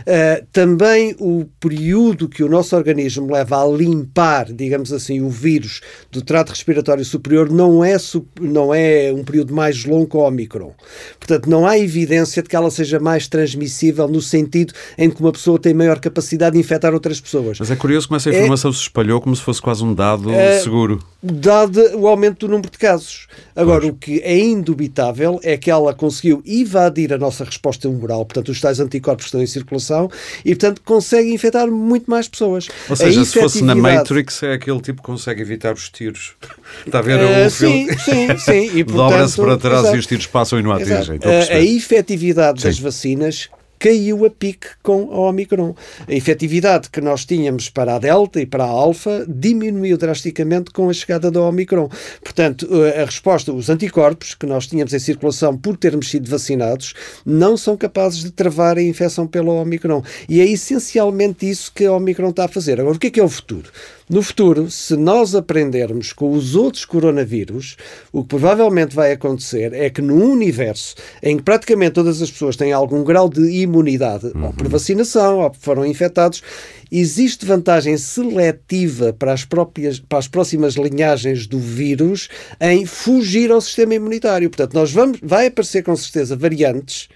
Uh, 0.00 0.46
também 0.52 1.16
o 1.18 1.46
período 1.58 2.28
que 2.28 2.42
o 2.42 2.48
nosso 2.48 2.76
organismo 2.76 3.32
leva 3.32 3.62
a 3.62 3.66
limpar, 3.66 4.52
digamos 4.52 4.92
assim, 4.92 4.97
o 5.22 5.30
vírus 5.30 5.80
do 6.10 6.22
trato 6.22 6.50
respiratório 6.50 7.04
superior 7.04 7.50
não 7.50 7.84
é, 7.84 7.96
não 8.40 8.74
é 8.74 9.12
um 9.12 9.24
período 9.24 9.54
mais 9.54 9.84
longo 9.84 10.06
que 10.06 10.16
o 10.16 10.20
Omicron. 10.20 10.74
Portanto, 11.18 11.48
não 11.48 11.66
há 11.66 11.78
evidência 11.78 12.42
de 12.42 12.48
que 12.48 12.56
ela 12.56 12.70
seja 12.70 12.98
mais 12.98 13.28
transmissível 13.28 14.08
no 14.08 14.20
sentido 14.20 14.72
em 14.96 15.10
que 15.10 15.20
uma 15.20 15.32
pessoa 15.32 15.58
tem 15.58 15.74
maior 15.74 16.00
capacidade 16.00 16.54
de 16.54 16.60
infectar 16.60 16.94
outras 16.94 17.20
pessoas. 17.20 17.58
Mas 17.58 17.70
é 17.70 17.76
curioso 17.76 18.08
como 18.08 18.16
essa 18.16 18.30
informação 18.30 18.70
é, 18.70 18.74
se 18.74 18.80
espalhou 18.80 19.20
como 19.20 19.34
se 19.34 19.42
fosse 19.42 19.60
quase 19.60 19.84
um 19.84 19.94
dado 19.94 20.30
é, 20.32 20.60
seguro. 20.60 21.02
Dado 21.22 21.80
o 21.96 22.06
aumento 22.06 22.46
do 22.46 22.52
número 22.52 22.70
de 22.70 22.78
casos. 22.78 23.26
Agora, 23.54 23.80
pois. 23.80 23.92
o 23.92 23.96
que 23.96 24.20
é 24.20 24.38
indubitável 24.38 25.40
é 25.42 25.56
que 25.56 25.70
ela 25.70 25.92
conseguiu 25.94 26.42
evadir 26.46 27.12
a 27.12 27.18
nossa 27.18 27.44
resposta 27.44 27.88
humoral, 27.88 28.24
portanto, 28.24 28.50
os 28.50 28.60
tais 28.60 28.80
anticorpos 28.80 29.26
estão 29.26 29.42
em 29.42 29.46
circulação 29.46 30.10
e, 30.44 30.54
portanto, 30.54 30.80
consegue 30.84 31.32
infectar 31.32 31.68
muito 31.70 32.10
mais 32.10 32.28
pessoas. 32.28 32.68
Ou 32.88 32.96
seja, 32.96 33.24
se 33.24 33.40
fosse 33.40 33.62
na 33.62 33.74
Matrix, 33.74 34.42
é 34.42 34.54
aquele 34.78 34.82
tipo 34.82 35.02
consegue 35.02 35.42
evitar 35.42 35.74
os 35.74 35.88
tiros. 35.88 36.36
Está 36.86 37.00
a 37.00 37.02
ver 37.02 37.18
uh, 37.18 37.46
o 37.46 37.50
filme? 37.50 37.92
Sim, 37.98 38.36
sim, 38.38 38.38
sim. 38.38 38.84
Dobra-se 38.84 39.36
para 39.36 39.56
trás 39.56 39.80
exato. 39.80 39.96
e 39.96 39.98
os 39.98 40.06
tiros 40.06 40.26
passam 40.26 40.58
e 40.58 40.62
não 40.62 40.72
atingem. 40.72 41.18
A, 41.22 41.54
a 41.54 41.60
efetividade 41.60 42.60
sim. 42.60 42.68
das 42.68 42.78
vacinas 42.78 43.50
caiu 43.78 44.26
a 44.26 44.30
pique 44.30 44.66
com 44.82 45.12
a 45.12 45.20
Omicron. 45.28 45.74
A 46.06 46.12
efetividade 46.12 46.90
que 46.90 47.00
nós 47.00 47.24
tínhamos 47.24 47.70
para 47.70 47.94
a 47.94 47.98
Delta 47.98 48.40
e 48.40 48.46
para 48.46 48.64
a 48.64 48.68
Alfa 48.68 49.24
diminuiu 49.28 49.96
drasticamente 49.96 50.72
com 50.72 50.90
a 50.90 50.92
chegada 50.92 51.30
da 51.30 51.40
Omicron. 51.40 51.88
Portanto, 52.22 52.68
a 53.00 53.04
resposta, 53.04 53.52
os 53.52 53.70
anticorpos 53.70 54.34
que 54.34 54.46
nós 54.46 54.66
tínhamos 54.66 54.92
em 54.92 54.98
circulação 54.98 55.56
por 55.56 55.76
termos 55.76 56.10
sido 56.10 56.28
vacinados, 56.28 56.94
não 57.24 57.56
são 57.56 57.76
capazes 57.76 58.24
de 58.24 58.32
travar 58.32 58.76
a 58.76 58.82
infecção 58.82 59.26
pela 59.26 59.52
Omicron. 59.52 60.02
E 60.28 60.40
é 60.40 60.44
essencialmente 60.44 61.48
isso 61.48 61.72
que 61.72 61.86
a 61.86 61.92
Omicron 61.92 62.30
está 62.30 62.46
a 62.46 62.48
fazer. 62.48 62.80
Agora, 62.80 62.96
o 62.96 62.98
que 62.98 63.06
é 63.06 63.10
que 63.10 63.20
é 63.20 63.24
o 63.24 63.28
futuro? 63.28 63.70
No 64.10 64.22
futuro, 64.22 64.70
se 64.70 64.96
nós 64.96 65.34
aprendermos 65.34 66.14
com 66.14 66.32
os 66.32 66.54
outros 66.54 66.86
coronavírus, 66.86 67.76
o 68.10 68.22
que 68.22 68.28
provavelmente 68.28 68.94
vai 68.94 69.12
acontecer 69.12 69.74
é 69.74 69.90
que 69.90 70.00
no 70.00 70.14
universo 70.24 70.94
em 71.22 71.36
que 71.36 71.42
praticamente 71.42 71.92
todas 71.92 72.22
as 72.22 72.30
pessoas 72.30 72.56
têm 72.56 72.72
algum 72.72 73.04
grau 73.04 73.28
de 73.28 73.42
imunidade, 73.60 74.28
uhum. 74.28 74.46
ou 74.46 74.52
por 74.54 74.66
vacinação, 74.68 75.40
ou 75.40 75.52
foram 75.60 75.84
infectados, 75.84 76.42
existe 76.90 77.44
vantagem 77.44 77.98
seletiva 77.98 79.12
para 79.12 79.34
as, 79.34 79.44
próprias, 79.44 80.00
para 80.00 80.18
as 80.18 80.26
próximas 80.26 80.74
linhagens 80.74 81.46
do 81.46 81.58
vírus 81.58 82.30
em 82.58 82.86
fugir 82.86 83.50
ao 83.50 83.60
sistema 83.60 83.94
imunitário. 83.94 84.48
Portanto, 84.48 84.72
nós 84.72 84.90
vamos, 84.90 85.18
vai 85.22 85.48
aparecer 85.48 85.82
com 85.82 85.94
certeza 85.94 86.34
variantes 86.34 87.10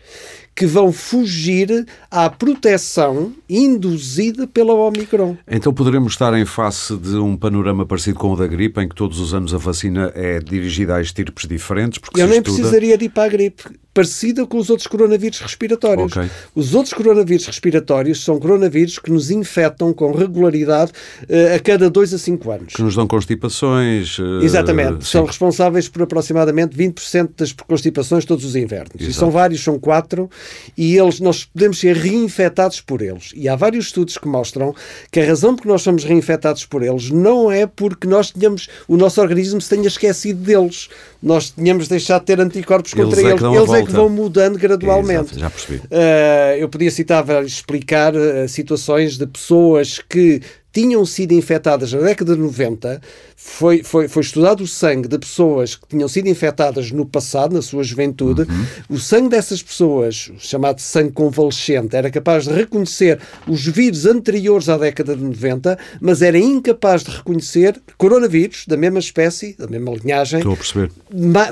que 0.55 0.67
vão 0.67 0.93
fugir 0.93 1.87
à 2.11 2.29
proteção 2.29 3.33
induzida 3.49 4.47
pela 4.47 4.75
Omicron. 4.75 5.37
Então 5.49 5.73
poderemos 5.73 6.13
estar 6.13 6.35
em 6.35 6.45
face 6.45 6.97
de 6.97 7.17
um 7.17 7.37
panorama 7.37 7.87
parecido 7.87 8.19
com 8.19 8.33
o 8.33 8.37
da 8.37 8.47
gripe, 8.47 8.81
em 8.81 8.89
que 8.89 8.95
todos 8.95 9.19
os 9.19 9.33
anos 9.33 9.55
a 9.55 9.59
vacina 9.59 10.13
é 10.15 10.39
dirigida 10.41 10.97
a 10.97 11.01
estirpes 11.01 11.47
diferentes? 11.49 11.99
Porque 11.99 12.21
Eu 12.21 12.27
nem 12.27 12.39
estuda... 12.39 12.57
precisaria 12.57 12.99
de 12.99 13.07
ir 13.07 13.09
para 13.09 13.25
a 13.25 13.29
gripe 13.29 13.65
parecida 13.95 14.47
com 14.47 14.57
os 14.57 14.71
outros 14.71 14.87
coronavírus 14.87 15.41
respiratórios. 15.41 16.13
Okay. 16.13 16.31
Os 16.55 16.75
outros 16.75 16.95
coronavírus 16.95 17.47
respiratórios 17.47 18.25
são 18.25 18.39
coronavírus 18.39 18.99
que 18.99 19.11
nos 19.11 19.31
infectam 19.31 19.93
com 19.93 20.13
regularidade 20.13 20.93
uh, 21.23 21.55
a 21.55 21.59
cada 21.59 21.91
2 21.91 22.15
a 22.15 22.19
5 22.19 22.51
anos. 22.51 22.75
Que 22.75 22.83
nos 22.83 22.97
dão 22.97 23.07
constipações. 23.07 24.19
Uh, 24.19 24.41
Exatamente. 24.43 25.05
Sim. 25.05 25.11
São 25.11 25.25
responsáveis 25.25 25.89
por 25.89 26.03
aproximadamente 26.03 26.77
20% 26.77 27.31
das 27.37 27.53
constipações 27.53 28.25
todos 28.25 28.45
os 28.45 28.57
invernos. 28.57 28.95
Exato. 28.95 29.11
E 29.11 29.13
são 29.13 29.31
vários, 29.31 29.63
são 29.63 29.79
quatro, 29.79 30.31
e 30.77 30.97
eles, 30.97 31.21
nós 31.21 31.45
podemos 31.45 31.79
ser 31.79 31.97
reinfectados 31.97 32.81
por 32.81 33.03
eles. 33.03 33.33
E 33.35 33.49
há 33.49 33.57
vários 33.57 33.87
estudos 33.87 34.17
que 34.19 34.27
mostram 34.27 34.75
que 35.11 35.21
a 35.21 35.27
razão 35.27 35.55
por 35.55 35.63
que 35.63 35.69
nós 35.69 35.83
somos 35.83 36.05
reinfectados 36.05 36.65
por 36.65 36.83
eles 36.83 37.11
não 37.11 37.51
é 37.51 37.67
porque 37.67 38.07
nós 38.07 38.31
tenhamos, 38.31 38.69
o 38.89 38.97
nosso 38.97 39.21
organismo 39.21 39.61
se 39.61 39.69
tenha 39.69 39.87
esquecido 39.87 40.41
deles. 40.41 40.89
Nós 41.23 41.51
tínhamos 41.51 41.87
deixado 41.89 42.21
de 42.21 42.27
ter 42.27 42.41
anticorpos 42.41 42.95
contra 42.95 43.21
eles. 43.21 43.43
É 43.43 43.47
eles, 43.47 43.59
eles 43.59 43.73
é 43.73 43.85
que 43.85 43.93
vão 43.93 44.09
mudando 44.09 44.59
gradualmente. 44.59 45.39
Já 45.39 45.51
percebi. 45.51 45.79
Uh, 45.79 46.57
eu 46.59 46.69
podia 46.69 46.91
citar, 46.91 47.25
explicar 47.45 48.15
uh, 48.15 48.49
situações 48.49 49.17
de 49.17 49.27
pessoas 49.27 50.01
que 50.09 50.41
tinham 50.73 51.05
sido 51.05 51.33
infectadas 51.33 51.93
na 51.93 52.01
década 52.01 52.35
de 52.35 52.41
90, 52.41 53.01
foi, 53.37 53.83
foi, 53.83 54.09
foi 54.09 54.23
estudado 54.23 54.63
o 54.63 54.67
sangue 54.67 55.07
de 55.07 55.19
pessoas 55.19 55.77
que 55.77 55.87
tinham 55.89 56.09
sido 56.09 56.29
infectadas 56.29 56.91
no 56.91 57.05
passado, 57.05 57.55
na 57.55 57.63
sua 57.63 57.83
juventude. 57.85 58.43
Uhum. 58.43 58.97
O 58.97 58.99
sangue 58.99 59.29
dessas 59.29 59.63
pessoas, 59.63 60.31
chamado 60.39 60.81
sangue 60.81 61.13
convalescente, 61.13 61.95
era 61.95 62.11
capaz 62.11 62.45
de 62.45 62.55
reconhecer 62.55 63.21
os 63.47 63.67
vírus 63.67 64.07
anteriores 64.07 64.69
à 64.69 64.79
década 64.79 65.15
de 65.15 65.23
90, 65.23 65.79
mas 66.01 66.23
era 66.23 66.39
incapaz 66.39 67.03
de 67.03 67.11
reconhecer 67.11 67.81
coronavírus 67.99 68.65
da 68.67 68.77
mesma 68.77 68.99
espécie, 68.99 69.55
da 69.59 69.67
mesma 69.67 69.93
linhagem, 69.95 70.43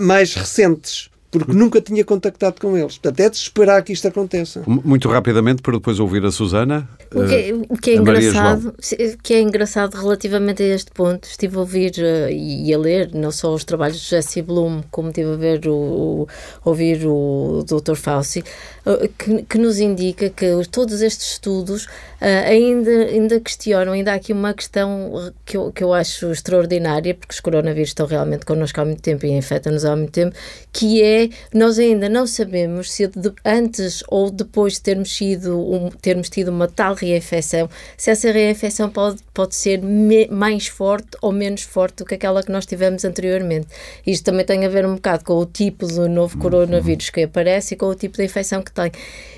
mais 0.01 0.35
recentes 0.35 1.11
porque 1.31 1.53
nunca 1.53 1.81
tinha 1.81 2.05
contactado 2.05 2.61
com 2.61 2.77
eles. 2.77 2.99
Portanto, 2.99 3.21
é 3.21 3.31
de 3.31 3.37
esperar 3.37 3.83
que 3.85 3.93
isto 3.93 4.09
aconteça. 4.09 4.63
Muito 4.67 5.09
rapidamente, 5.09 5.63
para 5.63 5.75
depois 5.75 6.01
ouvir 6.01 6.25
a 6.25 6.33
Susana. 6.33 6.89
O 7.15 7.27
que, 7.27 7.35
é, 7.35 7.55
o 7.69 7.77
que 7.77 7.91
é 7.91 7.95
engraçado, 7.95 8.75
que 9.23 9.35
é 9.35 9.41
engraçado 9.41 9.95
relativamente 9.95 10.63
a 10.63 10.67
este 10.67 10.91
ponto, 10.91 11.25
estive 11.25 11.57
a 11.57 11.61
ouvir 11.61 11.93
uh, 11.99 12.31
e 12.31 12.73
a 12.75 12.79
ler 12.79 13.11
não 13.15 13.31
só 13.31 13.55
os 13.55 13.65
trabalhos 13.65 14.01
de 14.01 14.09
Jesse 14.09 14.43
Bloom, 14.43 14.83
como 14.91 15.09
estive 15.09 15.33
a 15.33 15.37
ver 15.37 15.69
o, 15.69 15.73
o 15.73 16.29
ouvir 16.65 17.07
o 17.07 17.65
Dr. 17.65 17.95
Fauci, 17.95 18.45
uh, 18.87 19.09
que, 19.17 19.43
que, 19.43 19.59
nos 19.59 19.79
indica 19.79 20.31
que 20.31 20.47
todos 20.71 21.01
estes 21.01 21.33
estudos 21.33 21.85
uh, 21.85 22.49
ainda, 22.49 22.91
ainda 22.91 23.41
questionam, 23.41 23.93
ainda 23.93 24.13
há 24.13 24.15
aqui 24.17 24.33
uma 24.33 24.53
questão 24.53 25.33
que 25.45 25.57
eu, 25.57 25.73
que 25.73 25.83
eu 25.83 25.93
acho 25.93 26.31
extraordinária, 26.31 27.15
porque 27.15 27.35
os 27.35 27.41
coronavírus 27.41 27.91
estão 27.91 28.07
realmente 28.07 28.45
connosco 28.45 28.81
há 28.81 28.85
muito 28.85 29.03
tempo 29.03 29.27
e 29.27 29.31
infectam-nos 29.31 29.85
há 29.85 29.95
muito 29.95 30.13
tempo, 30.13 30.35
que 30.73 31.03
é 31.03 31.20
nós 31.53 31.79
ainda 31.79 32.09
não 32.09 32.27
sabemos 32.27 32.93
se 32.93 33.11
antes 33.45 34.03
ou 34.09 34.31
depois 34.31 34.75
de 34.75 34.83
termos, 34.83 35.15
sido 35.15 35.59
um, 35.59 35.91
termos 35.91 36.31
tido 36.31 36.49
uma 36.49 36.69
tal 36.69 36.95
reinfecção, 36.95 37.69
se 37.97 38.11
essa 38.11 38.31
reinfecção 38.31 38.89
pode, 38.89 39.21
pode 39.35 39.55
ser 39.55 39.83
me, 39.83 40.27
mais 40.29 40.69
forte 40.69 41.11
ou 41.21 41.33
menos 41.33 41.63
forte 41.63 41.97
do 41.99 42.05
que 42.05 42.15
aquela 42.15 42.43
que 42.43 42.53
nós 42.53 42.67
tivemos 42.67 43.05
anteriormente. 43.05 43.69
Isto 44.07 44.25
também 44.25 44.45
tem 44.45 44.65
a 44.65 44.69
ver 44.69 44.87
um 44.87 44.95
bocado 44.95 45.25
com 45.25 45.35
o 45.35 45.47
tipo 45.47 45.87
do 45.87 46.09
novo 46.09 46.37
uhum. 46.37 46.43
coronavírus 46.43 47.11
que 47.11 47.23
aparece 47.23 47.75
e 47.75 47.77
com 47.77 47.87
o 47.87 47.95
tipo 47.95 48.17
de 48.17 48.25
infecção 48.25 48.63
que 48.63 48.73
tem. 48.73 48.91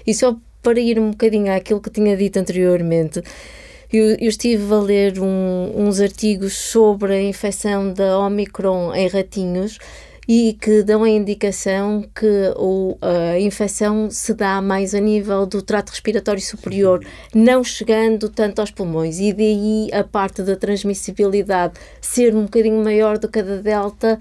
E 0.06 0.14
só 0.14 0.36
para 0.62 0.78
ir 0.78 0.98
um 0.98 1.10
bocadinho 1.10 1.52
àquilo 1.52 1.80
que 1.80 1.90
tinha 1.90 2.16
dito 2.16 2.38
anteriormente, 2.38 3.22
eu, 3.92 4.16
eu, 4.18 4.28
estive 4.28 4.72
a 4.72 4.78
ler 4.78 5.20
um, 5.20 5.72
uns 5.76 6.00
artigos 6.00 6.54
sobre 6.54 7.12
a 7.12 7.22
infecção 7.22 7.92
da 7.92 8.18
Omicron 8.20 8.94
em 8.94 9.06
ratinhos 9.06 9.78
e 10.34 10.54
que 10.54 10.82
dão 10.82 11.04
a 11.04 11.10
indicação 11.10 12.08
que 12.14 12.54
o, 12.56 12.96
a 13.02 13.38
infecção 13.38 14.10
se 14.10 14.32
dá 14.32 14.62
mais 14.62 14.94
a 14.94 14.98
nível 14.98 15.44
do 15.44 15.60
trato 15.60 15.90
respiratório 15.90 16.40
superior, 16.40 17.04
não 17.34 17.62
chegando 17.62 18.30
tanto 18.30 18.60
aos 18.60 18.70
pulmões, 18.70 19.20
e 19.20 19.30
daí 19.30 19.90
a 19.92 20.02
parte 20.02 20.40
da 20.42 20.56
transmissibilidade 20.56 21.74
ser 22.00 22.34
um 22.34 22.44
bocadinho 22.44 22.82
maior 22.82 23.18
do 23.18 23.28
que 23.28 23.40
a 23.40 23.42
da 23.42 23.56
Delta, 23.56 24.18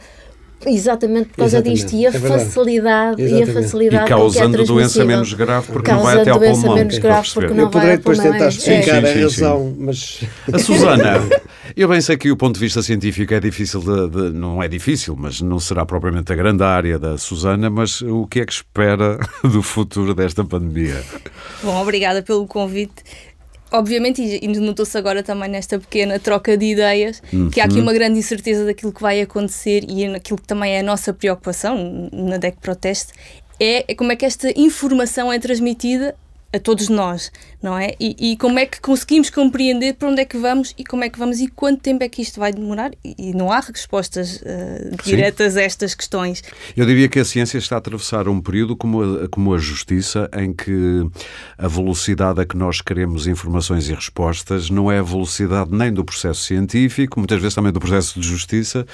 Exatamente 0.66 1.30
por 1.30 1.38
causa 1.38 1.58
Exatamente. 1.58 1.86
disto 1.86 1.96
e 1.96 2.06
a 2.06 2.10
é 2.10 2.12
facilidade 2.12 3.22
e 3.22 3.44
a 3.44 3.48
facilidade 3.48 4.06
e 4.06 4.08
causando 4.08 4.64
doença 4.64 5.04
menos 5.04 5.34
grave 5.34 5.68
porque 5.72 5.92
não 5.92 6.04
vai 6.04 6.20
até 6.20 6.30
ao 6.30 6.40
pulmão. 6.40 6.76
Menos 6.76 6.98
grave 6.98 7.30
porque 7.34 7.54
não 7.54 7.64
eu 7.64 7.70
poderei 7.70 7.98
depois 7.98 8.20
tentar 8.20 8.46
é. 8.46 8.48
explicar 8.48 9.04
é. 9.04 9.12
a 9.12 9.24
razão, 9.24 9.76
mas 9.78 10.22
a 10.52 10.60
Susana, 10.60 11.14
eu 11.76 11.88
bem 11.88 12.02
sei 12.02 12.18
que 12.18 12.32
o 12.32 12.38
ponto 12.38 12.56
de 12.56 12.60
vista 12.60 12.82
científico 12.82 13.34
é 13.34 13.40
difícil 13.40 13.80
de, 13.80 14.10
de, 14.10 14.38
não 14.38 14.62
é 14.62 14.68
difícil, 14.68 15.16
mas 15.18 15.42
não 15.42 15.60
será 15.60 15.86
propriamente 15.86 16.32
a 16.32 16.36
grande 16.36 16.64
área 16.64 17.00
da 17.00 17.18
Susana, 17.18 17.70
mas 17.70 18.02
o 18.02 18.28
que 18.28 18.42
é 18.42 18.46
que 18.46 18.54
espera 18.54 19.20
do 19.44 19.62
futuro 19.62 20.14
desta 20.14 20.44
pandemia? 20.44 21.02
Bom, 21.64 21.82
obrigada 21.82 22.22
pelo 22.22 22.46
convite 22.48 23.04
obviamente, 23.72 24.22
e 24.22 24.48
notou-se 24.48 24.98
agora 24.98 25.24
também 25.24 25.50
nesta 25.50 25.80
pequena 25.80 26.20
troca 26.20 26.58
de 26.58 26.66
ideias, 26.66 27.22
uhum. 27.32 27.50
que 27.50 27.62
há 27.62 27.66
aqui 27.66 27.76
uhum. 27.76 27.84
uma 27.84 27.94
grande 27.94 28.20
incerteza 28.20 28.66
daquilo 28.66 28.92
que 28.92 29.02
vai 29.02 29.22
acontecer 29.22 29.86
e 29.88 30.08
naquilo 30.08 30.40
que 30.40 30.48
também 30.48 30.74
é 30.74 30.80
a 30.80 30.84
nossa 30.84 31.14
preocupação 31.14 32.10
na 32.12 32.38
DEC 32.38 32.58
Proteste, 32.60 33.14
é 33.60 33.94
como 33.96 34.12
é 34.12 34.16
que 34.16 34.26
esta 34.26 34.52
informação 34.60 35.32
é 35.32 35.40
transmitida 35.40 36.16
a 36.54 36.60
todos 36.60 36.90
nós, 36.90 37.32
não 37.62 37.78
é? 37.78 37.94
E, 38.00 38.32
e, 38.32 38.38
como 38.38 38.58
é 38.58 38.66
que 38.66 38.82
conseguimos 38.82 39.30
compreender 39.30 39.94
para 39.94 40.10
onde 40.10 40.22
é 40.22 40.26
que 40.26 40.38
vamos 40.38 40.74
e 40.78 40.84
como 40.84 41.04
é 41.04 41.10
que 41.10 41.20
vamos 41.20 41.40
e 41.40 41.48
quanto 41.48 41.82
tempo 41.82 42.04
é 42.04 42.10
que 42.10 42.22
isto 42.22 42.40
vai 42.40 42.52
demorar? 42.52 42.92
E, 43.04 43.30
e 43.30 43.34
não 43.34 43.52
há 43.52 43.60
respostas 43.60 44.38
uh, 44.38 45.04
diretas 45.04 45.56
a 45.56 45.62
estas 45.62 45.94
questões. 45.94 46.44
Eu 46.76 46.86
diria 46.86 47.08
que 47.08 47.20
a 47.20 47.26
ciência 47.26 47.58
está 47.58 47.76
a 47.76 47.78
atravessar 47.78 48.28
um 48.28 48.42
período 48.42 48.76
como 48.76 49.04
a, 49.04 49.30
como 49.30 49.54
a 49.54 49.58
justiça, 49.58 50.30
em 50.36 50.52
que 50.54 51.08
a 51.58 51.68
velocidade 51.68 52.42
a 52.42 52.46
que 52.46 52.58
nós 52.58 52.82
queremos 52.82 53.28
informações 53.28 53.90
e 53.90 53.94
respostas 53.94 54.70
não 54.70 54.92
é 54.92 55.00
a 55.00 55.04
velocidade 55.04 55.70
nem 55.72 55.94
do 55.94 56.04
processo 56.04 56.42
científico, 56.42 57.20
muitas 57.20 57.40
vezes 57.40 57.54
também 57.54 57.72
do 57.72 57.80
processo 57.80 58.20
de 58.20 58.28
justiça, 58.28 58.86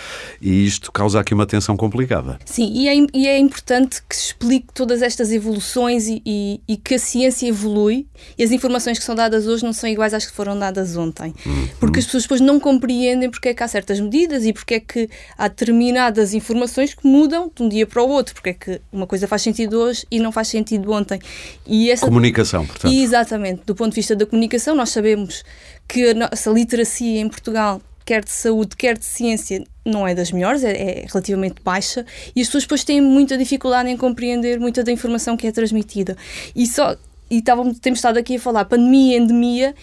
e 0.41 0.65
isto 0.65 0.91
causa 0.91 1.19
aqui 1.19 1.33
uma 1.33 1.45
tensão 1.45 1.77
complicada. 1.77 2.37
Sim, 2.45 2.71
e 2.73 2.87
é, 2.89 3.07
e 3.13 3.27
é 3.27 3.37
importante 3.37 4.01
que 4.07 4.15
se 4.15 4.27
explique 4.27 4.67
todas 4.73 5.01
estas 5.01 5.31
evoluções 5.31 6.07
e, 6.07 6.61
e 6.67 6.77
que 6.77 6.95
a 6.95 6.99
ciência 6.99 7.47
evolui 7.47 8.07
e 8.37 8.43
as 8.43 8.51
informações 8.57 8.99
que 8.99 9.05
são 9.05 9.15
dadas 9.15 9.47
hoje 9.47 9.63
não 9.63 9.71
são 9.71 9.89
iguais 9.89 10.13
às 10.13 10.25
que 10.25 10.31
foram 10.31 10.57
dadas 10.57 10.97
ontem. 10.97 11.33
Uhum. 11.45 11.67
Porque 11.79 11.99
as 11.99 12.05
pessoas 12.05 12.23
depois 12.23 12.41
não 12.41 12.59
compreendem 12.59 13.29
porque 13.29 13.49
é 13.49 13.53
que 13.53 13.63
há 13.63 13.67
certas 13.67 13.99
medidas 13.99 14.45
e 14.45 14.51
porque 14.51 14.75
é 14.75 14.79
que 14.79 15.09
há 15.37 15.47
determinadas 15.47 16.33
informações 16.33 16.93
que 16.93 17.07
mudam 17.07 17.51
de 17.55 17.63
um 17.63 17.69
dia 17.69 17.85
para 17.85 18.03
o 18.03 18.09
outro, 18.09 18.33
porque 18.33 18.49
é 18.49 18.53
que 18.53 18.81
uma 18.91 19.07
coisa 19.07 19.27
faz 19.27 19.41
sentido 19.41 19.79
hoje 19.79 20.05
e 20.11 20.19
não 20.19 20.31
faz 20.31 20.47
sentido 20.47 20.91
ontem. 20.91 21.19
E 21.65 21.89
essa... 21.89 22.05
Comunicação, 22.05 22.65
portanto. 22.65 22.91
E, 22.91 23.01
exatamente. 23.03 23.61
Do 23.65 23.75
ponto 23.75 23.91
de 23.91 23.95
vista 23.95 24.15
da 24.15 24.25
comunicação, 24.25 24.75
nós 24.75 24.89
sabemos 24.89 25.43
que 25.87 26.09
a 26.09 26.13
nossa 26.13 26.49
literacia 26.49 27.21
em 27.21 27.29
Portugal 27.29 27.81
quer 28.07 28.23
de 28.23 28.31
saúde, 28.31 28.75
quer 28.77 28.97
de 28.97 29.03
ciência, 29.03 29.61
não 29.85 30.07
é 30.07 30.15
das 30.15 30.31
melhores, 30.31 30.63
é, 30.63 30.71
é, 30.71 31.05
relativamente 31.07 31.61
baixa, 31.61 32.05
e 32.33 32.39
as 32.39 32.47
pessoas 32.47 32.63
depois 32.63 32.85
têm 32.85 33.01
muita 33.01 33.37
dificuldade 33.37 33.89
em 33.89 33.97
compreender 33.97 34.61
muita 34.61 34.81
da 34.81 34.93
informação 34.93 35.35
que 35.35 35.45
é 35.45 35.51
transmitida. 35.51 36.15
E 36.55 36.65
só 36.65 36.95
e 37.29 37.41
távamos, 37.41 37.79
temos 37.79 37.99
estado 37.99 38.17
aqui 38.17 38.35
a 38.35 38.39
falar 38.39 38.65
pandemia, 38.65 39.17
endemia, 39.17 39.75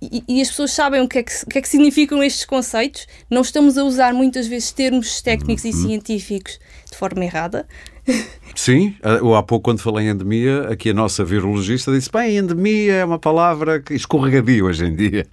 e, 0.00 0.22
e, 0.28 0.42
as 0.42 0.48
pessoas 0.48 0.72
sabem 0.72 1.00
o 1.00 1.08
que, 1.08 1.18
é 1.18 1.22
que, 1.22 1.32
o 1.44 1.46
que, 1.46 1.58
é 1.58 1.62
que 1.62 1.68
significam 1.68 2.22
estes 2.22 2.44
conceitos. 2.44 3.06
Não 3.30 3.40
estamos 3.40 3.78
a 3.78 3.84
usar 3.84 4.12
muitas 4.12 4.46
vezes 4.46 4.70
termos 4.70 5.22
técnicos 5.22 5.64
uhum. 5.64 5.70
e 5.70 5.72
científicos 5.72 6.58
de 6.90 6.96
forma 6.96 7.24
errada. 7.24 7.66
Sim, 8.54 8.94
eu 9.02 9.34
há 9.34 9.42
pouco, 9.42 9.64
quando 9.64 9.80
falei 9.80 10.06
em 10.06 10.10
endemia, 10.10 10.68
aqui 10.68 10.90
a 10.90 10.94
nossa 10.94 11.24
virologista 11.24 11.90
disse: 11.90 12.10
bem, 12.12 12.36
endemia 12.36 12.94
é 12.94 13.04
uma 13.04 13.18
palavra 13.18 13.80
que 13.80 13.94
escorregadia 13.94 14.64
hoje 14.64 14.84
em 14.84 14.94
dia. 14.94 15.26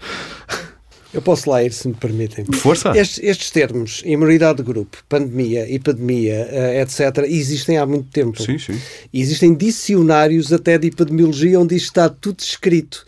Eu 1.14 1.22
posso 1.22 1.50
lá 1.50 1.64
ir, 1.64 1.72
se 1.72 1.88
me 1.88 1.94
permitem. 1.94 2.44
Força! 2.54 2.92
Estes, 2.98 3.20
estes 3.24 3.52
termos, 3.52 4.02
imunidade 4.04 4.58
de 4.58 4.64
grupo, 4.64 4.98
pandemia, 5.08 5.72
epidemia, 5.72 6.48
uh, 6.52 6.82
etc., 6.82 7.26
existem 7.28 7.78
há 7.78 7.86
muito 7.86 8.10
tempo. 8.10 8.42
Sim, 8.42 8.58
sim. 8.58 8.80
E 9.14 9.22
existem 9.22 9.54
dicionários 9.54 10.52
até 10.52 10.78
de 10.78 10.88
epidemiologia 10.88 11.60
onde 11.60 11.76
isto 11.76 11.88
está 11.88 12.10
tudo 12.10 12.40
escrito. 12.40 13.06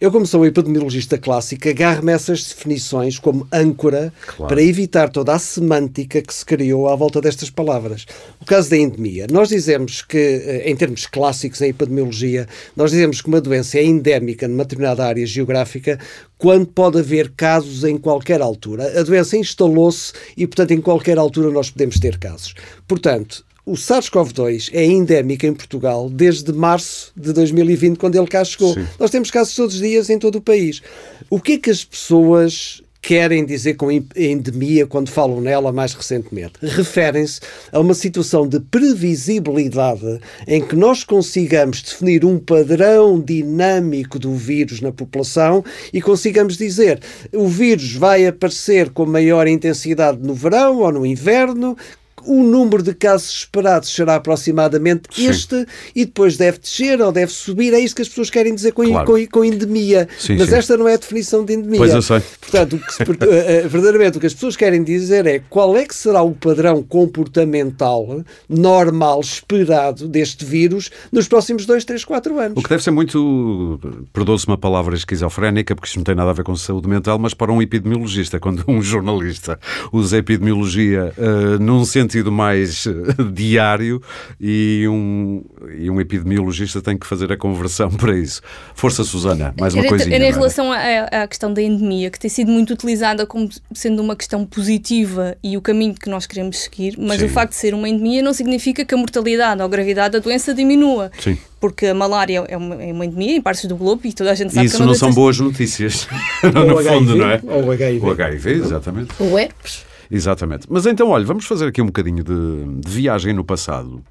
Eu, 0.00 0.12
como 0.12 0.26
sou 0.26 0.44
epidemiologista 0.44 1.16
clássico, 1.16 1.68
agarro-me 1.68 2.12
essas 2.12 2.44
definições 2.44 3.18
como 3.18 3.48
âncora 3.52 4.12
claro. 4.26 4.54
para 4.54 4.62
evitar 4.62 5.08
toda 5.08 5.32
a 5.32 5.38
semântica 5.38 6.20
que 6.20 6.32
se 6.32 6.44
criou 6.44 6.88
à 6.88 6.94
volta 6.94 7.20
destas 7.20 7.50
palavras. 7.50 8.06
O 8.40 8.44
caso 8.44 8.70
da 8.70 8.76
endemia. 8.76 9.26
Nós 9.30 9.48
dizemos 9.48 10.02
que, 10.02 10.16
eh, 10.16 10.70
em 10.70 10.76
termos 10.76 11.06
clássicos 11.06 11.60
em 11.62 11.70
epidemiologia, 11.70 12.46
nós 12.76 12.90
dizemos 12.90 13.20
que 13.20 13.28
uma 13.28 13.40
doença 13.40 13.78
é 13.78 13.84
endémica 13.84 14.46
numa 14.46 14.64
determinada 14.64 15.04
área 15.04 15.26
geográfica 15.26 15.98
quando 16.38 16.66
pode 16.66 16.98
haver 16.98 17.32
casos 17.36 17.84
em 17.84 17.98
qualquer 17.98 18.40
altura. 18.40 18.98
A 18.98 19.02
doença 19.02 19.36
instalou-se 19.36 20.12
e, 20.36 20.46
portanto, 20.46 20.70
em 20.70 20.80
qualquer 20.80 21.18
altura 21.18 21.50
nós 21.50 21.68
podemos 21.70 21.98
ter 21.98 22.16
casos. 22.16 22.54
Portanto, 22.86 23.44
o 23.66 23.72
SARS-CoV-2 23.72 24.70
é 24.72 24.84
endémico 24.84 25.44
em 25.44 25.52
Portugal 25.52 26.08
desde 26.08 26.52
março 26.52 27.12
de 27.14 27.34
2020, 27.34 27.98
quando 27.98 28.16
ele 28.16 28.26
cá 28.26 28.42
chegou. 28.42 28.72
Sim. 28.72 28.86
Nós 28.98 29.10
temos 29.10 29.30
casos 29.30 29.54
todos 29.54 29.74
os 29.74 29.80
dias 29.80 30.08
em 30.08 30.18
todo 30.18 30.36
o 30.36 30.40
país. 30.40 30.80
O 31.28 31.38
que 31.38 31.52
é 31.52 31.58
que 31.58 31.68
as 31.68 31.84
pessoas 31.84 32.80
querem 33.08 33.42
dizer 33.42 33.72
com 33.72 33.90
endemia 33.90 34.86
quando 34.86 35.08
falam 35.08 35.40
nela 35.40 35.72
mais 35.72 35.94
recentemente? 35.94 36.52
Referem-se 36.60 37.40
a 37.72 37.80
uma 37.80 37.94
situação 37.94 38.46
de 38.46 38.60
previsibilidade 38.60 40.20
em 40.46 40.60
que 40.60 40.76
nós 40.76 41.04
consigamos 41.04 41.80
definir 41.80 42.22
um 42.22 42.38
padrão 42.38 43.18
dinâmico 43.18 44.18
do 44.18 44.34
vírus 44.34 44.82
na 44.82 44.92
população 44.92 45.64
e 45.90 46.02
consigamos 46.02 46.58
dizer 46.58 47.00
o 47.32 47.48
vírus 47.48 47.94
vai 47.94 48.26
aparecer 48.26 48.90
com 48.90 49.06
maior 49.06 49.48
intensidade 49.48 50.18
no 50.20 50.34
verão 50.34 50.80
ou 50.80 50.92
no 50.92 51.06
inverno, 51.06 51.78
o 52.24 52.42
número 52.42 52.82
de 52.82 52.94
casos 52.94 53.30
esperados 53.40 53.94
será 53.94 54.16
aproximadamente 54.16 55.08
sim. 55.10 55.28
este 55.28 55.66
e 55.94 56.04
depois 56.04 56.36
deve 56.36 56.58
descer 56.58 57.00
ou 57.00 57.12
deve 57.12 57.32
subir. 57.32 57.74
É 57.74 57.80
isso 57.80 57.94
que 57.94 58.02
as 58.02 58.08
pessoas 58.08 58.30
querem 58.30 58.54
dizer 58.54 58.72
com, 58.72 58.84
claro. 58.84 59.06
com, 59.06 59.26
com 59.26 59.44
endemia. 59.44 60.08
Sim, 60.18 60.36
Mas 60.38 60.48
sim. 60.48 60.54
esta 60.54 60.76
não 60.76 60.88
é 60.88 60.94
a 60.94 60.96
definição 60.96 61.44
de 61.44 61.54
endemia. 61.54 61.78
Pois 61.78 61.94
eu 61.94 62.02
sei. 62.02 62.20
Portanto, 62.40 62.76
o 62.76 62.92
se, 62.92 63.02
eh, 63.02 63.62
eh, 63.64 63.68
verdadeiramente 63.68 64.18
o 64.18 64.20
que 64.20 64.26
as 64.26 64.34
pessoas 64.34 64.56
querem 64.56 64.82
dizer 64.82 65.26
é 65.26 65.40
qual 65.50 65.76
é 65.76 65.84
que 65.84 65.94
será 65.94 66.22
o 66.22 66.32
padrão 66.32 66.82
comportamental 66.82 68.24
normal, 68.48 69.20
esperado 69.20 70.08
deste 70.08 70.44
vírus 70.44 70.90
nos 71.12 71.28
próximos 71.28 71.66
2, 71.66 71.84
3, 71.84 72.04
4 72.04 72.38
anos. 72.38 72.58
O 72.58 72.62
que 72.62 72.68
deve 72.68 72.82
ser 72.82 72.90
muito, 72.90 73.78
perdoa-se 74.12 74.46
uma 74.46 74.58
palavra 74.58 74.94
esquizofrénica, 74.94 75.74
porque 75.74 75.88
isto 75.88 75.96
não 75.96 76.04
tem 76.04 76.14
nada 76.14 76.30
a 76.30 76.32
ver 76.32 76.44
com 76.44 76.56
saúde 76.56 76.88
mental, 76.88 77.18
mas 77.18 77.34
para 77.34 77.52
um 77.52 77.62
epidemiologista, 77.62 78.40
quando 78.40 78.64
um 78.66 78.80
jornalista 78.82 79.58
usa 79.92 80.18
epidemiologia 80.18 81.12
uh, 81.16 81.62
num 81.62 81.84
sentido 81.84 82.17
sentido 82.18 82.32
mais 82.32 82.86
eh, 82.86 82.92
diário 83.32 84.02
e 84.40 84.86
um, 84.88 85.42
e 85.78 85.90
um 85.90 86.00
epidemiologista 86.00 86.82
tem 86.82 86.98
que 86.98 87.06
fazer 87.06 87.32
a 87.32 87.36
conversão 87.36 87.90
para 87.90 88.16
isso. 88.16 88.42
Força, 88.74 89.04
Susana, 89.04 89.54
mais 89.58 89.74
uma 89.74 89.84
coisinha. 89.84 90.16
Em 90.16 90.32
relação 90.32 90.72
à, 90.72 91.22
à 91.22 91.28
questão 91.28 91.52
da 91.52 91.62
endemia, 91.62 92.10
que 92.10 92.18
tem 92.18 92.28
sido 92.28 92.50
muito 92.50 92.72
utilizada 92.72 93.26
como 93.26 93.48
sendo 93.72 94.02
uma 94.02 94.16
questão 94.16 94.44
positiva 94.44 95.36
e 95.42 95.56
o 95.56 95.62
caminho 95.62 95.94
que 95.94 96.10
nós 96.10 96.26
queremos 96.26 96.58
seguir, 96.58 96.96
mas 96.98 97.20
Sim. 97.20 97.26
o 97.26 97.28
facto 97.28 97.50
de 97.50 97.56
ser 97.56 97.74
uma 97.74 97.88
endemia 97.88 98.22
não 98.22 98.32
significa 98.32 98.84
que 98.84 98.94
a 98.94 98.98
mortalidade 98.98 99.60
ou 99.60 99.66
a 99.66 99.68
gravidade 99.68 100.12
da 100.12 100.18
doença 100.18 100.52
diminua. 100.52 101.10
Sim 101.18 101.38
porque 101.60 101.86
a 101.86 101.94
malária 101.94 102.44
é 102.46 102.56
uma, 102.56 102.80
é 102.80 102.92
uma 102.92 103.04
endemia 103.04 103.36
em 103.36 103.40
partes 103.40 103.64
do 103.64 103.76
globo 103.76 104.02
e 104.04 104.12
toda 104.12 104.30
a 104.30 104.34
gente 104.36 104.54
sabe 104.54 104.66
Isso 104.66 104.76
que 104.76 104.80
não, 104.80 104.86
não 104.86 104.94
são 104.94 105.12
boas 105.12 105.40
notícias, 105.40 106.06
no 106.42 106.78
fundo, 106.84 107.16
não 107.16 107.28
é? 107.28 107.40
Ou 107.42 107.64
o 107.64 107.72
HIV. 107.72 108.06
O 108.06 108.10
HIV, 108.12 108.50
exatamente. 108.52 109.10
O 109.18 109.36
herpes. 109.36 109.87
Exatamente. 110.10 110.66
Mas 110.68 110.86
então, 110.86 111.10
olha, 111.10 111.24
vamos 111.24 111.44
fazer 111.46 111.66
aqui 111.66 111.82
um 111.82 111.86
bocadinho 111.86 112.24
de, 112.24 112.80
de 112.80 112.90
viagem 112.90 113.32
no 113.32 113.44
passado. 113.44 114.02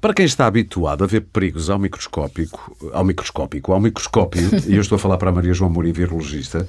Para 0.00 0.12
quem 0.12 0.24
está 0.24 0.46
habituado 0.46 1.04
a 1.04 1.06
ver 1.06 1.20
perigos 1.20 1.70
ao 1.70 1.78
microscópico, 1.78 2.76
ao 2.92 3.04
microscópico, 3.04 3.72
ao 3.72 3.80
microscópio, 3.80 4.50
e 4.66 4.74
eu 4.74 4.80
estou 4.80 4.96
a 4.96 4.98
falar 4.98 5.16
para 5.18 5.30
a 5.30 5.32
Maria 5.32 5.54
João 5.54 5.70
Mourinho, 5.70 5.94
virologista, 5.94 6.66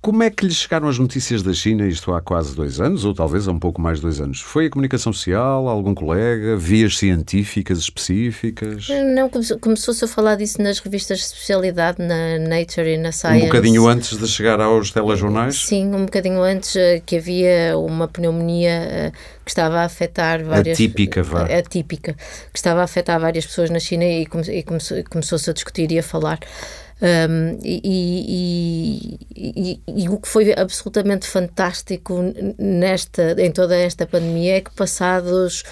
como 0.00 0.22
é 0.22 0.30
que 0.30 0.46
lhe 0.46 0.54
chegaram 0.54 0.88
as 0.88 0.98
notícias 0.98 1.42
da 1.42 1.52
China, 1.52 1.86
isto 1.86 2.12
há 2.12 2.20
quase 2.20 2.54
dois 2.54 2.80
anos, 2.80 3.04
ou 3.04 3.12
talvez 3.12 3.48
há 3.48 3.52
um 3.52 3.58
pouco 3.58 3.80
mais 3.80 3.98
de 3.98 4.02
dois 4.02 4.20
anos? 4.20 4.40
Foi 4.40 4.66
a 4.66 4.70
comunicação 4.70 5.12
social, 5.12 5.68
algum 5.68 5.94
colega, 5.94 6.56
vias 6.56 6.96
científicas 6.96 7.78
específicas? 7.78 8.86
Não, 9.14 9.28
começou-se 9.60 10.04
a 10.04 10.08
falar 10.08 10.36
disso 10.36 10.62
nas 10.62 10.78
revistas 10.78 11.18
de 11.18 11.24
especialidade, 11.24 11.98
na 12.00 12.38
Nature 12.38 12.90
e 12.90 12.98
na 12.98 13.10
Science. 13.10 13.42
Um 13.42 13.46
bocadinho 13.46 13.88
antes 13.88 14.16
de 14.16 14.28
chegar 14.28 14.60
aos 14.60 14.90
telejornais? 14.90 15.56
Sim, 15.62 15.92
um 15.94 16.04
bocadinho 16.04 16.40
antes 16.40 16.76
eh, 16.76 17.02
que 17.04 17.16
havia 17.16 17.76
uma 17.76 18.06
pneumonia 18.06 18.70
eh, 18.70 19.12
que 19.44 19.50
estava 19.50 19.80
a 19.80 19.84
afetar 19.84 20.44
várias... 20.44 20.76
Atípica, 20.76 21.22
vá. 21.22 21.46
Atípica, 21.46 22.14
que 22.52 22.58
estava 22.58 22.80
a 22.80 22.84
afetar 22.84 23.18
várias 23.18 23.44
pessoas 23.44 23.70
na 23.70 23.80
China 23.80 24.04
e, 24.04 24.26
começou-se 24.26 25.50
a 25.50 25.52
discutir 25.52 25.90
e 25.90 25.98
a 25.98 26.02
falar. 26.02 26.38
Um, 27.00 27.58
e, 27.62 29.18
e, 29.36 29.80
e, 29.86 30.08
o 30.08 30.18
que 30.18 30.26
foi 30.26 30.54
absolutamente 30.54 31.26
fantástico 31.26 32.32
nesta, 32.58 33.36
em 33.38 33.52
toda 33.52 33.76
esta 33.76 34.06
pandemia 34.06 34.56
é 34.56 34.60
que 34.62 34.70
passados 34.74 35.62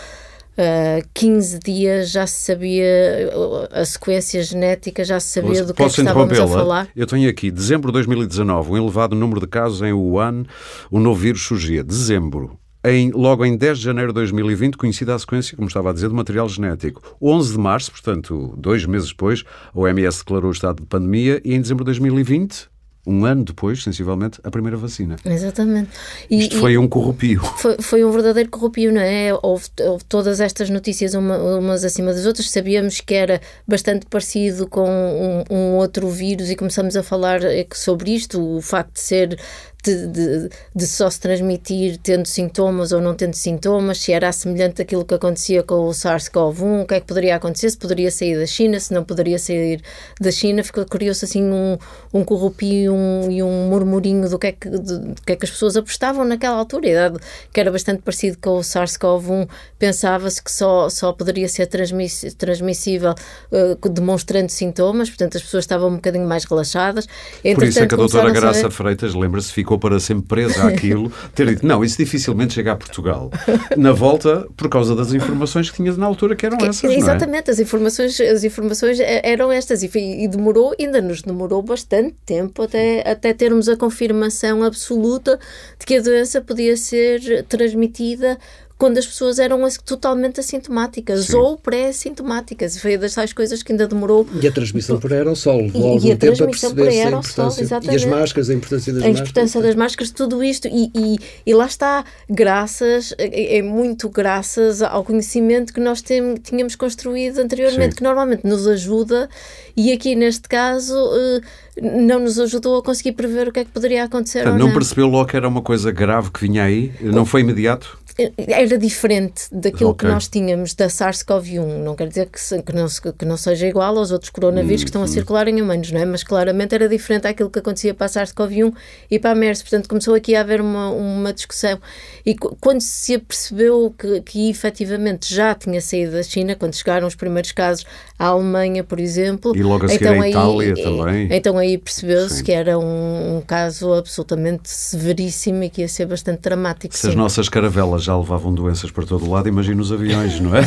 uh, 0.58 1.08
15 1.14 1.58
dias 1.60 2.10
já 2.10 2.26
se 2.26 2.52
sabia 2.52 3.30
a 3.72 3.84
sequência 3.86 4.42
genética, 4.42 5.02
já 5.02 5.18
se 5.18 5.28
sabia 5.28 5.50
posso, 5.50 5.66
do 5.66 5.74
que, 5.74 5.82
é 5.82 5.88
que 5.88 6.00
estávamos 6.00 6.38
a 6.38 6.46
falar. 6.46 6.88
Eu 6.94 7.06
tenho 7.06 7.30
aqui, 7.30 7.50
dezembro 7.50 7.88
de 7.88 7.94
2019, 7.94 8.72
um 8.72 8.76
elevado 8.76 9.16
número 9.16 9.40
de 9.40 9.46
casos 9.46 9.80
em 9.80 9.94
Wuhan, 9.94 10.44
o 10.90 11.00
novo 11.00 11.20
vírus 11.20 11.42
surgia. 11.42 11.82
Dezembro, 11.82 12.58
em, 12.84 13.10
logo 13.12 13.44
em 13.44 13.56
10 13.56 13.78
de 13.78 13.84
janeiro 13.84 14.12
de 14.12 14.14
2020, 14.14 14.76
conhecida 14.76 15.14
a 15.14 15.18
sequência, 15.18 15.56
como 15.56 15.68
estava 15.68 15.90
a 15.90 15.92
dizer, 15.92 16.08
do 16.08 16.14
material 16.14 16.48
genético. 16.48 17.16
11 17.20 17.52
de 17.52 17.58
março, 17.58 17.90
portanto, 17.90 18.54
dois 18.58 18.84
meses 18.84 19.08
depois, 19.08 19.42
a 19.74 19.78
OMS 19.78 20.18
declarou 20.18 20.50
o 20.50 20.52
estado 20.52 20.80
de 20.80 20.86
pandemia 20.86 21.40
e 21.44 21.54
em 21.54 21.60
dezembro 21.60 21.82
de 21.82 21.86
2020, 21.86 22.68
um 23.06 23.24
ano 23.24 23.44
depois, 23.44 23.82
sensivelmente, 23.82 24.40
a 24.42 24.50
primeira 24.50 24.76
vacina. 24.76 25.16
Exatamente. 25.24 25.90
E, 26.30 26.40
Isto 26.40 26.58
foi 26.58 26.78
um 26.78 26.88
corrupio. 26.88 27.42
Foi, 27.56 27.76
foi, 27.80 28.04
um 28.04 28.10
verdadeiro 28.10 28.50
corrupio, 28.50 28.92
não 28.92 29.00
é? 29.00 29.32
Houve, 29.42 29.66
houve 29.80 30.04
todas 30.04 30.40
estas 30.40 30.70
notícias 30.70 31.14
uma, 31.14 31.36
umas 31.58 31.84
acima 31.84 32.12
das 32.12 32.26
outras. 32.26 32.50
Sabíamos 32.50 33.00
que 33.00 33.14
era 33.14 33.40
bastante 33.66 34.06
parecido 34.06 34.66
com 34.66 34.88
um, 34.88 35.54
um, 35.54 35.74
outro 35.76 36.08
vírus 36.08 36.50
e 36.50 36.56
começamos 36.56 36.96
a 36.96 37.02
falar 37.02 37.42
eh, 37.44 37.66
sobre 37.72 38.14
isto, 38.14 38.56
o 38.56 38.60
facto 38.60 38.94
de 38.94 39.00
ser 39.00 39.38
de, 39.84 40.06
de, 40.06 40.48
de, 40.74 40.86
só 40.86 41.10
se 41.10 41.20
transmitir 41.20 41.98
tendo 42.02 42.26
sintomas 42.26 42.90
ou 42.90 43.00
não 43.00 43.14
tendo 43.14 43.34
sintomas, 43.34 43.98
se 43.98 44.12
era 44.12 44.32
semelhante 44.32 44.80
àquilo 44.80 45.04
que 45.04 45.14
acontecia 45.14 45.62
com 45.62 45.86
o 45.86 45.90
SARS-CoV-1, 45.90 46.82
o 46.82 46.86
que 46.86 46.94
é 46.94 47.00
que 47.00 47.06
poderia 47.06 47.36
acontecer, 47.36 47.70
se 47.70 47.76
poderia 47.76 48.10
sair 48.10 48.38
da 48.38 48.46
China, 48.46 48.80
se 48.80 48.94
não 48.94 49.04
poderia 49.04 49.38
sair 49.38 49.82
da 50.18 50.30
China, 50.30 50.64
ficou 50.64 50.84
curioso 50.86 51.24
assim 51.24 51.44
um, 51.44 51.76
um 52.12 52.24
corrupio 52.24 52.94
um, 52.94 53.30
e 53.30 53.42
um 53.42 53.68
murmurinho 53.68 54.28
do 54.28 54.38
que, 54.38 54.46
é 54.46 54.52
que, 54.52 54.68
do 54.70 55.14
que 55.26 55.32
é 55.32 55.36
que 55.36 55.44
as 55.44 55.50
pessoas 55.50 55.76
apostavam 55.76 56.24
naquela 56.24 56.56
altura, 56.56 56.94
dado 56.94 57.20
que 57.52 57.60
era 57.60 57.70
bastante 57.70 58.02
parecido 58.02 58.38
com 58.40 58.56
o 58.56 58.60
SARS-CoV-1, 58.60 59.48
pensava-se 59.78 60.42
que 60.42 60.50
só, 60.50 60.88
só 60.88 61.12
poderia 61.12 61.48
ser 61.48 61.66
transmiss, 61.66 62.34
transmissível 62.38 63.14
uh, 63.52 63.88
demonstrando 63.88 64.48
sintomas, 64.48 65.10
portanto 65.10 65.36
as 65.36 65.42
pessoas 65.42 65.64
estavam 65.64 65.90
um 65.90 65.96
bocadinho 65.96 66.26
mais 66.26 66.44
relaxadas. 66.44 67.06
Entretanto, 67.38 67.56
Por 67.56 67.68
isso 67.68 67.78
é 67.80 67.86
que 67.86 67.94
a 67.94 67.98
doutora 67.98 68.30
Graça 68.30 68.70
Freitas, 68.70 69.14
lembra-se, 69.14 69.52
ficou 69.52 69.73
ficou 69.74 69.78
para 69.78 70.00
sempre 70.00 70.26
presa 70.26 70.66
àquilo, 70.66 71.12
ter 71.34 71.46
dito, 71.46 71.66
não, 71.66 71.84
isso 71.84 71.96
dificilmente 71.98 72.54
chega 72.54 72.72
a 72.72 72.76
Portugal. 72.76 73.30
Na 73.76 73.92
volta, 73.92 74.46
por 74.56 74.68
causa 74.68 74.94
das 74.94 75.12
informações 75.12 75.70
que 75.70 75.76
tinha 75.76 75.92
na 75.96 76.06
altura, 76.06 76.34
que 76.34 76.46
eram 76.46 76.58
essas, 76.58 76.90
é? 76.90 76.96
Exatamente, 76.96 77.48
é? 77.48 77.52
as, 77.52 77.60
informações, 77.60 78.20
as 78.20 78.44
informações 78.44 78.98
eram 79.00 79.50
estas 79.50 79.82
e, 79.82 79.90
e, 79.94 80.28
demorou, 80.28 80.74
ainda 80.78 81.00
nos 81.00 81.22
demorou 81.22 81.62
bastante 81.62 82.14
tempo 82.24 82.62
até, 82.62 83.08
até 83.08 83.32
termos 83.32 83.68
a 83.68 83.76
confirmação 83.76 84.62
absoluta 84.62 85.38
de 85.78 85.86
que 85.86 85.96
a 85.96 86.02
doença 86.02 86.40
podia 86.40 86.76
ser 86.76 87.44
transmitida 87.44 88.38
quando 88.84 88.98
as 88.98 89.06
pessoas 89.06 89.38
eram 89.38 89.66
totalmente 89.82 90.40
assintomáticas 90.40 91.28
Sim. 91.28 91.36
ou 91.36 91.56
pré-assintomáticas. 91.56 92.78
Foi 92.78 92.98
das 92.98 93.14
tais 93.14 93.32
coisas 93.32 93.62
que 93.62 93.72
ainda 93.72 93.88
demorou. 93.88 94.28
E 94.42 94.46
a 94.46 94.52
transmissão 94.52 95.00
por 95.00 95.10
aerossol 95.10 95.62
algum 95.74 95.96
e 96.06 96.14
tempo 96.14 96.44
a 96.44 96.46
perceber 96.48 96.88
a 96.90 97.08
importância. 97.08 97.62
Exatamente. 97.62 98.02
E 98.02 98.04
as 98.04 98.10
máscaras, 98.10 98.50
a 98.50 98.52
importância 98.52 98.92
das 98.92 99.02
máscaras. 99.02 99.18
A 99.18 99.22
importância 99.22 99.62
das 99.62 99.74
máscaras, 99.74 100.10
tudo 100.10 100.44
isto. 100.44 100.68
E, 100.68 100.90
e, 100.94 101.18
e, 101.46 101.54
lá 101.54 101.64
está, 101.64 102.04
graças, 102.28 103.14
é, 103.16 103.56
é 103.56 103.62
muito 103.62 104.10
graças 104.10 104.82
ao 104.82 105.02
conhecimento 105.02 105.72
que 105.72 105.80
nós 105.80 106.02
tem, 106.02 106.34
tínhamos 106.34 106.76
construído 106.76 107.38
anteriormente, 107.38 107.92
Sim. 107.92 107.96
que 107.96 108.02
normalmente 108.02 108.46
nos 108.46 108.66
ajuda 108.66 109.30
e 109.74 109.92
aqui 109.92 110.14
neste 110.14 110.46
caso 110.46 110.94
eh, 110.94 111.40
não 111.82 112.20
nos 112.20 112.38
ajudou 112.38 112.78
a 112.78 112.82
conseguir 112.82 113.12
prever 113.12 113.48
o 113.48 113.52
que 113.52 113.60
é 113.60 113.64
que 113.64 113.70
poderia 113.70 114.04
acontecer. 114.04 114.44
não, 114.44 114.58
não 114.58 114.72
percebeu 114.72 115.08
logo 115.08 115.26
que 115.28 115.36
era 115.36 115.48
uma 115.48 115.62
coisa 115.62 115.90
grave 115.90 116.30
que 116.30 116.40
vinha 116.40 116.62
aí? 116.62 116.92
Não 117.00 117.24
foi 117.24 117.40
imediato? 117.40 117.98
Era 118.16 118.78
diferente 118.78 119.44
daquilo 119.50 119.90
okay. 119.90 120.06
que 120.06 120.14
nós 120.14 120.28
tínhamos 120.28 120.74
da 120.74 120.86
SARS-CoV-1. 120.86 121.82
Não 121.82 121.96
quer 121.96 122.08
dizer 122.08 122.28
que, 122.28 122.38
que, 122.62 122.72
não, 122.72 122.86
que 123.18 123.24
não 123.24 123.36
seja 123.36 123.66
igual 123.66 123.98
aos 123.98 124.12
outros 124.12 124.30
coronavírus 124.30 124.84
que 124.84 124.88
estão 124.88 125.02
a 125.02 125.04
hum. 125.04 125.08
circular 125.08 125.48
em 125.48 125.60
humanos, 125.60 125.90
não 125.90 126.00
é? 126.00 126.04
Mas 126.04 126.22
claramente 126.22 126.74
era 126.74 126.88
diferente 126.88 127.22
daquilo 127.22 127.50
que 127.50 127.58
acontecia 127.58 127.92
para 127.92 128.06
a 128.06 128.08
SARS-CoV-1 128.08 128.72
e 129.10 129.18
para 129.18 129.30
a 129.30 129.34
MERS. 129.34 129.62
Portanto, 129.62 129.88
começou 129.88 130.14
aqui 130.14 130.36
a 130.36 130.40
haver 130.40 130.60
uma, 130.60 130.90
uma 130.90 131.32
discussão. 131.32 131.78
E 132.24 132.34
quando 132.34 132.80
se 132.80 133.18
percebeu 133.18 133.92
que, 133.98 134.20
que 134.20 134.50
efetivamente 134.50 135.34
já 135.34 135.54
tinha 135.54 135.80
saído 135.80 136.12
da 136.12 136.22
China, 136.22 136.54
quando 136.54 136.74
chegaram 136.74 137.06
os 137.06 137.14
primeiros 137.14 137.52
casos 137.52 137.84
à 138.18 138.26
Alemanha, 138.26 138.84
por 138.84 139.00
exemplo. 139.00 139.56
E 139.56 139.62
logo 139.62 139.86
a 139.86 139.88
seguir 139.88 140.04
então, 140.04 140.20
a 140.20 140.28
Itália 140.28 140.74
aí, 140.74 140.82
também. 140.82 141.28
Então 141.30 141.58
aí 141.58 141.78
percebeu-se 141.78 142.42
que 142.42 142.52
era 142.52 142.78
um, 142.78 143.38
um, 143.38 143.40
caso 143.40 143.92
absolutamente 143.92 144.70
severíssimo 144.70 145.64
e 145.64 145.70
que 145.70 145.80
ia 145.80 145.88
ser 145.88 146.06
bastante 146.06 146.40
dramático. 146.40 146.94
Se 146.94 147.02
sim. 147.02 147.08
as 147.08 147.14
nossas 147.14 147.48
caravelas 147.48 148.03
já 148.04 148.16
levavam 148.16 148.52
doenças 148.52 148.90
para 148.90 149.04
todo 149.04 149.28
lado, 149.28 149.48
imagina 149.48 149.80
os 149.80 149.90
aviões, 149.90 150.40
não 150.40 150.54
é? 150.54 150.62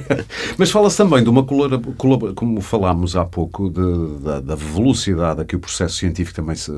Mas 0.58 0.70
fala-se 0.70 0.96
também 0.96 1.22
de 1.22 1.30
uma 1.30 1.44
colaboração, 1.44 2.34
como 2.34 2.60
falámos 2.60 3.16
há 3.16 3.24
pouco, 3.24 3.70
de, 3.70 4.18
da, 4.22 4.40
da, 4.40 4.54
velocidade 4.54 5.40
a 5.40 5.44
que 5.44 5.56
o 5.56 5.58
processo 5.58 5.96
científico 5.96 6.36
também 6.36 6.54
se, 6.54 6.72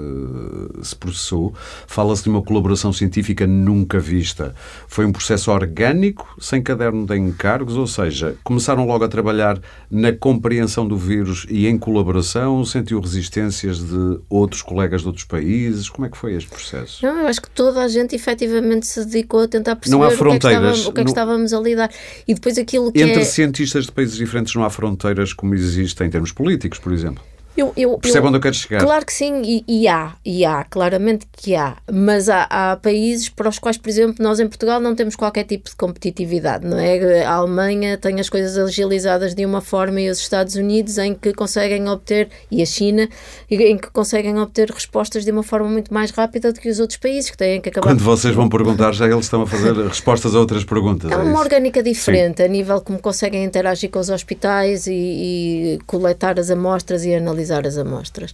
se 0.82 0.94
processou. 0.96 1.54
Fala-se 1.86 2.24
de 2.24 2.28
uma 2.28 2.42
colaboração 2.42 2.92
científica 2.92 3.46
nunca 3.46 3.98
vista. 3.98 4.54
Foi 4.86 5.04
um 5.04 5.12
processo 5.12 5.50
orgânico, 5.50 6.36
sem 6.38 6.62
caderno 6.62 7.06
de 7.06 7.16
encargos, 7.16 7.76
ou 7.76 7.86
seja, 7.86 8.36
começaram 8.44 8.86
logo 8.86 9.04
a 9.04 9.08
trabalhar 9.08 9.58
na 9.90 10.12
compreensão 10.12 10.86
do 10.86 10.96
vírus 10.96 11.46
e 11.48 11.66
em 11.66 11.78
colaboração, 11.78 12.64
sentiu 12.64 13.00
resistências 13.00 13.78
de 13.78 14.18
outros 14.28 14.62
colegas 14.62 15.02
de 15.02 15.06
outros 15.06 15.24
países? 15.24 15.88
Como 15.88 16.06
é 16.06 16.10
que 16.10 16.16
foi 16.16 16.34
este 16.34 16.48
processo? 16.48 17.04
Não, 17.04 17.20
eu 17.20 17.26
acho 17.26 17.40
que 17.40 17.50
toda 17.50 17.82
a 17.82 17.88
gente 17.88 18.14
efetivamente 18.14 18.86
se 18.86 19.04
dedicou 19.04 19.40
a 19.40 19.48
tentar 19.48 19.76
perceber 19.76 19.93
não 19.98 20.02
há 20.02 20.10
fronteiras, 20.10 20.86
o 20.86 20.92
que 20.92 21.00
é 21.00 21.04
que, 21.04 21.10
estávamos, 21.10 21.50
que, 21.50 21.50
é 21.50 21.50
que 21.50 21.50
estávamos 21.50 21.52
a 21.52 21.60
lidar. 21.60 21.90
E 22.26 22.34
depois 22.34 22.58
aquilo 22.58 22.92
que 22.92 23.00
Entre 23.00 23.20
é... 23.20 23.24
cientistas 23.24 23.86
de 23.86 23.92
países 23.92 24.16
diferentes 24.16 24.54
não 24.54 24.64
há 24.64 24.70
fronteiras 24.70 25.32
como 25.32 25.54
existem 25.54 26.06
em 26.06 26.10
termos 26.10 26.32
políticos, 26.32 26.78
por 26.78 26.92
exemplo? 26.92 27.22
Eu, 27.56 27.72
eu, 27.76 27.98
Percebe 27.98 28.24
eu, 28.24 28.28
onde 28.28 28.38
eu 28.38 28.40
quero 28.40 28.54
chegar? 28.54 28.80
Claro 28.80 29.06
que 29.06 29.12
sim, 29.12 29.42
e, 29.44 29.64
e, 29.68 29.86
há, 29.86 30.14
e 30.24 30.44
há, 30.44 30.64
claramente 30.64 31.24
que 31.30 31.54
há. 31.54 31.76
Mas 31.92 32.28
há, 32.28 32.46
há, 32.50 32.76
países 32.76 33.28
para 33.28 33.48
os 33.48 33.60
quais, 33.60 33.78
por 33.78 33.88
exemplo, 33.88 34.16
nós 34.18 34.40
em 34.40 34.48
Portugal 34.48 34.80
não 34.80 34.94
temos 34.94 35.14
qualquer 35.14 35.44
tipo 35.44 35.70
de 35.70 35.76
competitividade, 35.76 36.66
não 36.66 36.78
é? 36.78 37.24
A 37.24 37.34
Alemanha 37.34 37.96
tem 37.96 38.18
as 38.18 38.28
coisas 38.28 38.58
agilizadas 38.58 39.34
de 39.36 39.46
uma 39.46 39.60
forma 39.60 40.00
e 40.00 40.10
os 40.10 40.18
Estados 40.18 40.56
Unidos 40.56 40.98
em 40.98 41.14
que 41.14 41.32
conseguem 41.32 41.88
obter, 41.88 42.28
e 42.50 42.60
a 42.60 42.66
China, 42.66 43.08
em 43.48 43.76
que 43.76 43.88
conseguem 43.90 44.36
obter 44.38 44.70
respostas 44.70 45.24
de 45.24 45.30
uma 45.30 45.44
forma 45.44 45.68
muito 45.68 45.94
mais 45.94 46.10
rápida 46.10 46.52
do 46.52 46.58
que 46.58 46.68
os 46.68 46.80
outros 46.80 46.98
países 46.98 47.30
que 47.30 47.36
têm 47.36 47.60
que 47.60 47.68
acabar. 47.68 47.86
Quando 47.86 48.02
vocês 48.02 48.34
vão 48.34 48.48
perguntar, 48.48 48.92
já 48.92 49.06
eles 49.06 49.26
estão 49.26 49.42
a 49.42 49.46
fazer 49.46 49.74
respostas 49.86 50.34
a 50.34 50.40
outras 50.40 50.64
perguntas. 50.64 51.08
É, 51.08 51.14
é 51.14 51.18
uma 51.18 51.38
orgânica 51.38 51.80
diferente, 51.84 52.38
sim. 52.38 52.42
a 52.42 52.48
nível 52.48 52.80
como 52.80 52.98
conseguem 52.98 53.44
interagir 53.44 53.90
com 53.90 54.00
os 54.00 54.10
hospitais 54.10 54.88
e, 54.88 54.92
e 54.92 55.78
coletar 55.86 56.40
as 56.40 56.50
amostras 56.50 57.04
e 57.04 57.14
analisar 57.14 57.43
analisar 57.44 57.66
as 57.66 57.78
amostras. 57.78 58.32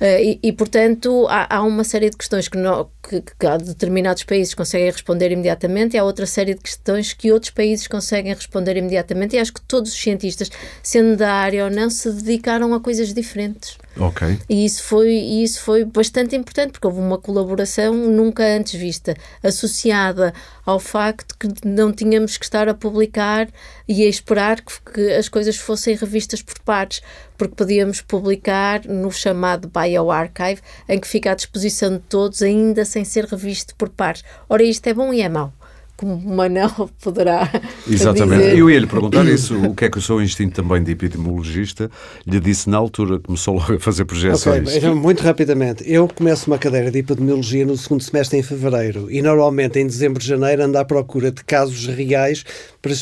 Uh, 0.00 0.20
e, 0.20 0.38
e, 0.42 0.52
portanto, 0.52 1.26
há, 1.28 1.56
há, 1.56 1.62
uma 1.62 1.82
série 1.82 2.08
de 2.08 2.16
questões 2.16 2.46
que, 2.46 2.58
que, 3.02 3.20
que 3.20 3.58
determinados 3.64 4.22
países 4.22 4.54
conseguem 4.54 4.90
responder 4.90 5.32
imediatamente 5.32 5.94
e 5.94 5.98
há 5.98 6.04
outra 6.04 6.24
série 6.24 6.54
de 6.54 6.60
questões 6.60 7.12
que 7.12 7.32
outros 7.32 7.50
países 7.50 7.88
conseguem 7.88 8.32
responder 8.32 8.76
imediatamente. 8.76 9.34
E 9.34 9.40
acho 9.40 9.52
que 9.52 9.60
todos 9.62 9.92
os 9.92 9.98
cientistas, 9.98 10.50
sendo 10.82 11.16
da 11.16 11.32
área 11.32 11.64
ou 11.64 11.70
não, 11.70 11.90
se 11.90 12.10
dedicaram 12.12 12.72
a 12.74 12.80
coisas 12.80 13.12
diferentes. 13.12 13.76
Ok. 13.98 14.38
E 14.48 14.64
isso 14.64 14.84
foi, 14.84 15.12
isso 15.12 15.60
foi 15.60 15.84
bastante 15.84 16.36
importante, 16.36 16.72
porque 16.72 16.86
houve 16.86 17.00
uma 17.00 17.18
colaboração 17.18 17.92
nunca 17.94 18.44
antes 18.44 18.78
vista, 18.78 19.16
associada 19.42 20.32
ao 20.64 20.78
facto 20.78 21.36
que 21.38 21.48
não 21.66 21.92
tínhamos 21.92 22.36
que 22.36 22.44
estar 22.44 22.68
a 22.68 22.74
publicar 22.74 23.48
e 23.88 24.04
a 24.04 24.08
esperar 24.08 24.60
que, 24.60 24.92
que 24.92 25.12
as 25.14 25.28
coisas 25.28 25.56
fossem 25.56 25.96
revistas 25.96 26.42
por 26.42 26.58
pares, 26.60 27.02
porque 27.36 27.54
podíamos 27.54 28.00
publicar 28.00 28.84
no 28.84 29.10
chamado 29.10 29.66
BioArchive, 29.88 30.60
em 30.88 30.98
que 30.98 31.08
fica 31.08 31.32
à 31.32 31.34
disposição 31.34 31.92
de 31.92 32.00
todos, 32.00 32.42
ainda 32.42 32.84
sem 32.84 33.04
ser 33.04 33.24
revisto 33.24 33.74
por 33.74 33.88
pares. 33.88 34.22
Ora, 34.48 34.62
isto 34.62 34.86
é 34.86 34.94
bom 34.94 35.12
e 35.12 35.20
é 35.20 35.28
mau 35.28 35.52
como 35.98 36.14
o 36.14 36.36
Manel 36.36 36.70
poderá 37.02 37.50
Exatamente. 37.90 38.44
Dizer. 38.44 38.58
Eu 38.58 38.70
ia 38.70 38.78
lhe 38.78 38.86
perguntar 38.86 39.26
isso, 39.26 39.60
o 39.60 39.74
que 39.74 39.84
é 39.84 39.90
que 39.90 39.98
o 39.98 40.00
seu 40.00 40.22
instinto 40.22 40.62
também 40.62 40.82
de 40.82 40.92
epidemiologista 40.92 41.90
lhe 42.24 42.38
disse 42.38 42.70
na 42.70 42.76
altura, 42.76 43.18
começou 43.18 43.54
logo 43.54 43.74
a 43.74 43.80
fazer 43.80 44.04
projeções. 44.04 44.76
Okay, 44.76 44.90
muito 44.94 45.22
rapidamente, 45.22 45.82
eu 45.84 46.06
começo 46.06 46.46
uma 46.48 46.56
cadeira 46.56 46.90
de 46.90 47.00
epidemiologia 47.00 47.66
no 47.66 47.76
segundo 47.76 48.02
semestre 48.02 48.38
em 48.38 48.42
fevereiro 48.44 49.10
e 49.10 49.20
normalmente 49.20 49.80
em 49.80 49.86
dezembro, 49.86 50.22
janeiro 50.22 50.62
ando 50.62 50.78
à 50.78 50.84
procura 50.84 51.32
de 51.32 51.42
casos 51.42 51.86
reais 51.86 52.44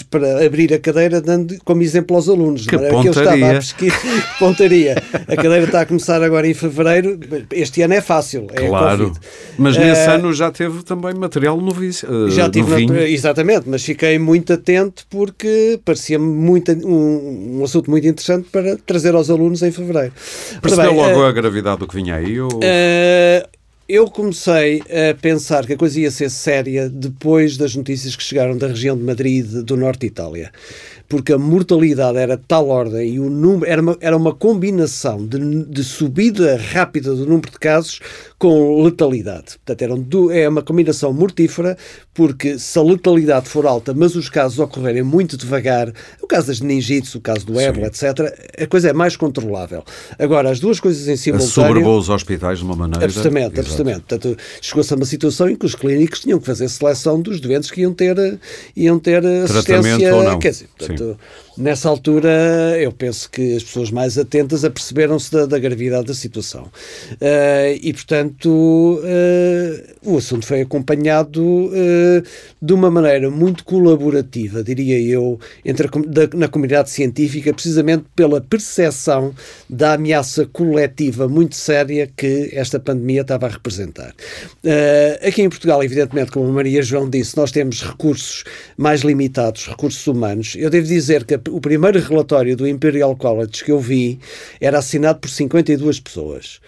para, 0.03 0.27
para 0.27 0.47
abrir 0.47 0.73
a 0.73 0.79
cadeira 0.79 1.21
dando 1.21 1.57
como 1.65 1.83
exemplo 1.83 2.17
aos 2.17 2.29
alunos. 2.29 2.67
Que 2.67 2.77
pontaria. 2.77 3.01
Que 3.01 3.09
eu 3.09 3.13
estava 3.13 3.51
a 3.51 3.55
pesquisar, 3.55 4.37
pontaria. 4.39 5.03
A 5.29 5.37
cadeira 5.37 5.65
está 5.65 5.81
a 5.83 5.87
começar 5.87 6.23
agora 6.23 6.47
em 6.49 6.55
fevereiro, 6.55 7.19
este 7.53 7.83
ano 7.83 7.95
é 7.95 8.01
fácil, 8.01 8.47
é 8.53 8.67
Claro, 8.67 9.13
mas 9.59 9.77
nesse 9.77 10.09
uh, 10.09 10.13
ano 10.13 10.33
já 10.33 10.51
teve 10.51 10.83
também 10.83 11.15
material 11.15 11.61
novíssimo. 11.61 12.27
Uh, 12.27 12.31
já 12.31 12.49
tive 12.49 12.67
Exatamente, 13.13 13.69
mas 13.69 13.83
fiquei 13.83 14.19
muito 14.19 14.53
atento 14.53 15.05
porque 15.09 15.81
parecia 15.85 16.19
muito, 16.19 16.73
um, 16.73 17.59
um 17.59 17.65
assunto 17.65 17.91
muito 17.91 18.07
interessante 18.07 18.49
para 18.51 18.77
trazer 18.77 19.15
aos 19.15 19.31
alunos 19.31 19.63
em 19.63 19.71
fevereiro. 19.71 20.13
Percebeu 20.61 20.93
bem, 20.93 20.97
logo 20.97 21.21
uh, 21.21 21.25
a 21.25 21.33
gravidade 21.33 21.79
do 21.79 21.89
que 21.89 21.95
vinha 21.95 22.17
aí? 22.17 22.41
Ou... 22.41 22.49
Uh, 22.49 23.57
eu 23.89 24.11
comecei 24.11 24.81
a 24.81 25.15
pensar 25.15 25.65
que 25.65 25.73
a 25.73 25.77
coisa 25.77 26.01
ia 26.01 26.11
ser 26.11 26.29
séria 26.31 26.89
depois 26.89 27.57
das 27.57 27.77
notícias 27.77 28.17
que 28.17 28.23
chegaram 28.23 28.59
da 28.59 28.67
região 28.67 28.97
de 28.97 29.05
Madrid, 29.05 29.47
do 29.63 29.77
norte 29.77 30.01
de 30.01 30.07
Itália 30.07 30.51
porque 31.09 31.33
a 31.33 31.39
mortalidade 31.39 32.19
era 32.19 32.37
de 32.37 32.43
tal 32.47 32.69
ordem 32.69 33.15
e 33.15 33.21
o 33.21 33.31
número 33.31 33.71
era 33.71 33.81
uma, 33.81 33.97
era 34.01 34.17
uma 34.17 34.35
combinação 34.35 35.25
de, 35.27 35.65
de 35.65 35.85
subida 35.85 36.57
rápida 36.57 37.15
do 37.15 37.25
número 37.27 37.51
de 37.51 37.59
casos 37.59 38.01
com 38.39 38.83
letalidade. 38.83 39.59
Portanto, 39.65 39.83
eram, 39.83 40.31
é 40.31 40.49
uma 40.49 40.63
combinação 40.63 41.13
mortífera, 41.13 41.77
porque 42.13 42.59
se 42.59 42.79
a 42.79 42.83
letalidade 42.83 43.49
for 43.49 43.67
alta, 43.67 43.95
mas 43.95 44.15
os 44.15 44.29
casos 44.29 44.59
ocorrerem 44.59 45.03
muito 45.03 45.37
devagar, 45.37 45.93
o 46.21 46.27
caso 46.27 46.49
das 46.49 46.61
meningites, 46.61 47.15
o 47.15 47.21
caso 47.21 47.47
do 47.47 47.59
ébola, 47.59 47.87
etc., 47.87 48.05
a 48.61 48.67
coisa 48.67 48.91
é 48.91 48.93
mais 48.93 49.17
controlável. 49.17 49.83
Agora, 50.19 50.51
as 50.51 50.61
duas 50.61 50.81
coisas 50.81 51.09
em 51.09 51.17
simultâneo... 51.17 51.53
Sobrevou 51.53 51.99
os 51.99 52.11
hospitais 52.11 52.59
de 52.59 52.65
uma 52.65 52.77
maneira... 52.77 53.05
Absolutamente, 53.05 53.61
absolutamente. 53.61 54.01
Portanto, 54.01 54.37
chegou-se 54.61 54.93
a 54.93 54.97
uma 54.97 55.07
situação 55.07 55.49
em 55.49 55.57
que 55.57 55.65
os 55.65 55.75
clínicos 55.75 56.21
tinham 56.21 56.39
que 56.39 56.47
fazer 56.47 56.69
seleção 56.69 57.21
dos 57.21 57.41
doentes 57.41 57.71
que 57.71 57.83
iam 57.83 57.95
ter, 57.95 58.39
iam 58.77 58.99
ter 58.99 59.25
assistência... 59.25 59.63
Tratamento 59.83 60.15
ou 60.15 60.25
não. 60.25 60.39
Quer 60.39 60.51
dizer, 60.51 60.69
portanto, 60.77 60.96
nessa 61.57 61.89
altura, 61.89 62.77
eu 62.79 62.93
penso 62.93 63.31
que 63.31 63.57
as 63.57 63.63
pessoas 63.63 63.91
mais 63.91 64.19
atentas 64.19 64.65
aperceberam-se 64.65 65.33
da, 65.33 65.47
da, 65.47 65.59
gravidade 65.59 66.07
da 66.07 66.15
situação. 66.15 66.65
Uh, 67.13 67.79
e, 67.81 67.93
portanto, 67.93 68.49
uh, 68.49 70.13
o 70.13 70.19
assunto 70.19 70.47
foi 70.47 70.61
acompanhado 70.61 71.43
uh, 71.43 72.23
de 72.61 72.73
uma 72.73 72.91
maneira 72.91 73.31
muito 73.31 73.65
colaborativa, 73.65 74.63
diria 74.63 75.01
eu, 75.01 75.41
entre 75.65 75.87
a, 75.87 75.91
da, 76.07 76.37
na 76.37 76.49
comunidade 76.49 76.91
científica, 76.91 77.53
precisamente 77.53 78.05
pela 78.15 78.41
percepção 78.41 79.35
da 79.69 79.95
ameaça 79.95 80.47
coletiva 80.47 81.29
muito 81.29 81.57
séria 81.57 82.11
que 82.15 82.51
esta 82.53 82.79
pandemia 82.79 83.23
estava 83.23 83.47
a 83.47 83.51
representar. 83.51 84.15
aqui 85.27 85.43
em 85.43 85.49
Portugal, 85.49 85.83
evidentemente, 85.83 86.31
como 86.31 86.49
a 86.49 86.53
Maria 86.53 86.83
João 86.83 87.09
disse, 87.09 87.37
nós 87.37 87.51
temos 87.51 87.83
recursos 87.83 88.45
mais 88.77 89.01
limitados, 89.01 89.67
recursos 89.67 90.07
humanos. 90.07 90.55
Eu 90.57 90.71
devo 90.71 90.86
dizer 90.87 91.25
que 91.25 91.39
o 91.51 91.61
primeiro 91.61 91.99
relatório 92.01 92.57
do 92.57 92.67
Imperial 92.67 93.15
College 93.17 93.65
que 93.65 93.73
eu 93.73 93.81
vi 93.81 94.19
era 94.61 94.79
assinado 94.79 95.21
por 95.21 95.29
52 95.29 96.01
pessoas 96.01 96.61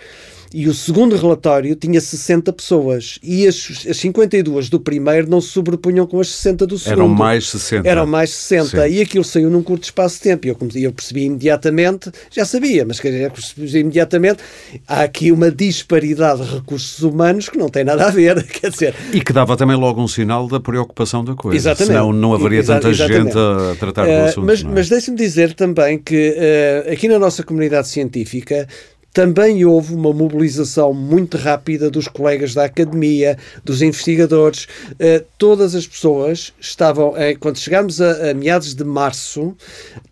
e 0.52 0.68
o 0.68 0.74
segundo 0.74 1.16
relatório 1.16 1.74
tinha 1.76 2.00
60 2.00 2.52
pessoas 2.52 3.18
e 3.22 3.46
as, 3.46 3.86
as 3.88 3.96
52 3.98 4.68
do 4.68 4.80
primeiro 4.80 5.28
não 5.28 5.40
se 5.40 5.48
sobrepunham 5.48 6.06
com 6.06 6.20
as 6.20 6.28
60 6.28 6.66
do 6.66 6.78
segundo. 6.78 7.00
Eram 7.00 7.08
mais 7.08 7.48
60. 7.48 7.88
Eram 7.88 8.06
mais 8.06 8.30
60 8.30 8.68
Sim. 8.68 8.94
e 8.94 9.00
aquilo 9.00 9.24
saiu 9.24 9.50
num 9.50 9.62
curto 9.62 9.84
espaço 9.84 10.16
de 10.16 10.22
tempo 10.22 10.46
e 10.46 10.50
eu, 10.50 10.56
eu 10.76 10.92
percebi 10.92 11.24
imediatamente, 11.24 12.10
já 12.30 12.44
sabia, 12.44 12.84
mas 12.84 13.00
quer 13.00 13.30
percebi 13.30 13.78
imediatamente, 13.78 14.42
há 14.86 15.02
aqui 15.02 15.30
uma 15.30 15.50
disparidade 15.50 16.44
de 16.44 16.54
recursos 16.56 17.02
humanos 17.02 17.48
que 17.48 17.58
não 17.58 17.68
tem 17.68 17.84
nada 17.84 18.06
a 18.06 18.10
ver, 18.10 18.42
quer 18.48 18.70
dizer... 18.70 18.94
E 19.12 19.20
que 19.20 19.32
dava 19.32 19.56
também 19.56 19.76
logo 19.76 20.02
um 20.02 20.08
sinal 20.08 20.48
da 20.48 20.60
preocupação 20.60 21.24
da 21.24 21.34
coisa. 21.34 21.56
Exatamente. 21.56 21.92
Senão 21.92 22.12
não 22.12 22.34
haveria 22.34 22.60
Exa 22.60 22.74
tanta 22.74 22.90
exatamente. 22.90 23.32
gente 23.32 23.38
a 23.38 23.76
tratar 23.78 24.04
do 24.04 24.10
uh, 24.10 24.24
assunto. 24.24 24.46
Mas, 24.46 24.60
é? 24.62 24.64
mas 24.64 24.88
deixe-me 24.88 25.16
dizer 25.16 25.54
também 25.54 25.98
que 25.98 26.34
uh, 26.36 26.92
aqui 26.92 27.08
na 27.08 27.18
nossa 27.18 27.42
comunidade 27.42 27.88
científica 27.88 28.66
também 29.12 29.64
houve 29.64 29.94
uma 29.94 30.12
mobilização 30.12 30.92
muito 30.92 31.36
rápida 31.36 31.90
dos 31.90 32.06
colegas 32.06 32.54
da 32.54 32.64
academia, 32.64 33.38
dos 33.64 33.82
investigadores. 33.82 34.68
Uh, 34.92 35.24
todas 35.36 35.74
as 35.74 35.86
pessoas 35.86 36.52
estavam, 36.60 37.10
uh, 37.10 37.38
quando 37.40 37.58
chegámos 37.58 38.00
a, 38.00 38.30
a, 38.30 38.34
meados 38.34 38.74
de 38.74 38.84
março, 38.84 39.56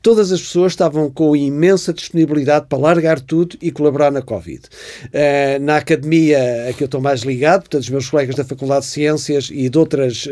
todas 0.03 0.33
as 0.33 0.41
pessoas 0.41 0.73
estavam 0.73 1.11
com 1.11 1.37
imensa 1.37 1.93
disponibilidade 1.93 2.67
para 2.69 2.79
largar 2.79 3.21
tudo 3.21 3.57
e 3.61 3.71
colaborar 3.71 4.11
na 4.11 4.23
Covid. 4.23 4.63
Uh, 5.05 5.63
na 5.63 5.77
academia 5.77 6.69
a 6.69 6.73
que 6.73 6.83
eu 6.83 6.87
estou 6.87 7.01
mais 7.01 7.21
ligado, 7.21 7.61
portanto, 7.61 7.83
os 7.83 7.91
meus 7.91 8.09
colegas 8.09 8.35
da 8.35 8.45
Faculdade 8.45 8.87
de 8.87 8.91
Ciências 8.91 9.51
e 9.53 9.69
de 9.69 9.79
outras, 9.79 10.27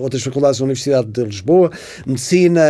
outras 0.00 0.22
faculdades 0.22 0.58
da 0.58 0.64
Universidade 0.64 1.06
de 1.08 1.22
Lisboa, 1.22 1.70
Medicina, 2.06 2.62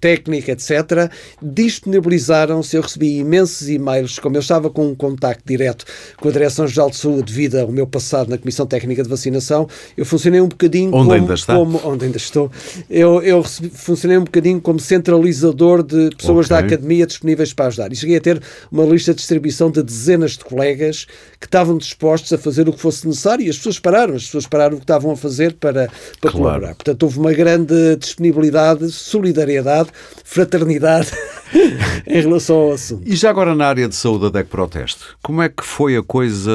Técnica, 0.00 0.52
etc., 0.52 1.10
disponibilizaram-se. 1.40 2.76
Eu 2.76 2.82
recebi 2.82 3.18
imensos 3.18 3.68
e-mails, 3.68 4.18
como 4.32 4.38
eu 4.38 4.40
estava 4.40 4.70
com 4.70 4.88
um 4.88 4.94
contacto 4.94 5.42
direto 5.46 5.84
com 6.16 6.28
a 6.28 6.32
Direção-Geral 6.32 6.88
de 6.88 6.96
Saúde 6.96 7.24
devido 7.24 7.56
ao 7.56 7.70
meu 7.70 7.86
passado 7.86 8.30
na 8.30 8.38
Comissão 8.38 8.66
Técnica 8.66 9.02
de 9.02 9.08
Vacinação, 9.08 9.68
eu 9.94 10.06
funcionei 10.06 10.40
um 10.40 10.48
bocadinho 10.48 10.88
onde 10.94 11.08
como, 11.08 11.12
ainda 11.12 11.34
está? 11.34 11.54
como 11.54 11.80
onde 11.84 12.06
ainda 12.06 12.16
estou. 12.16 12.50
Eu, 12.88 13.20
eu 13.22 13.42
recebi, 13.42 13.68
funcionei 13.68 14.16
um 14.16 14.24
bocadinho 14.24 14.60
como 14.60 14.80
centralizador 14.80 15.82
de 15.82 16.10
pessoas 16.16 16.46
okay. 16.46 16.56
da 16.56 16.66
academia 16.66 17.06
disponíveis 17.06 17.52
para 17.52 17.66
ajudar. 17.66 17.92
E 17.92 17.96
cheguei 17.96 18.16
a 18.16 18.20
ter 18.20 18.40
uma 18.70 18.84
lista 18.84 19.12
de 19.12 19.18
distribuição 19.18 19.70
de 19.70 19.82
dezenas 19.82 20.32
de 20.32 20.44
colegas 20.44 21.06
que 21.38 21.46
estavam 21.46 21.76
dispostos 21.76 22.32
a 22.32 22.38
fazer 22.38 22.66
o 22.68 22.72
que 22.72 22.80
fosse 22.80 23.06
necessário 23.06 23.44
e 23.44 23.50
as 23.50 23.58
pessoas 23.58 23.78
pararam, 23.78 24.14
as 24.14 24.24
pessoas 24.24 24.46
pararam 24.46 24.76
o 24.76 24.78
que 24.78 24.84
estavam 24.84 25.10
a 25.10 25.16
fazer 25.16 25.52
para, 25.54 25.90
para 26.20 26.30
claro. 26.30 26.38
colaborar. 26.38 26.74
Portanto, 26.74 27.02
houve 27.02 27.18
uma 27.18 27.32
grande 27.34 27.96
disponibilidade, 27.96 28.90
solidariedade, 28.90 29.90
fraternidade 30.24 31.10
em 32.06 32.20
relação 32.20 32.56
ao 32.56 32.72
assunto. 32.72 33.02
E 33.04 33.14
já 33.14 33.28
agora 33.28 33.54
na 33.54 33.66
área 33.66 33.88
de 33.88 33.94
saúde 33.94 34.21
da 34.22 34.38
DEC 34.38 34.48
Proteste, 34.48 35.04
como 35.22 35.42
é 35.42 35.48
que 35.48 35.64
foi 35.64 35.96
a 35.96 36.02
coisa 36.02 36.52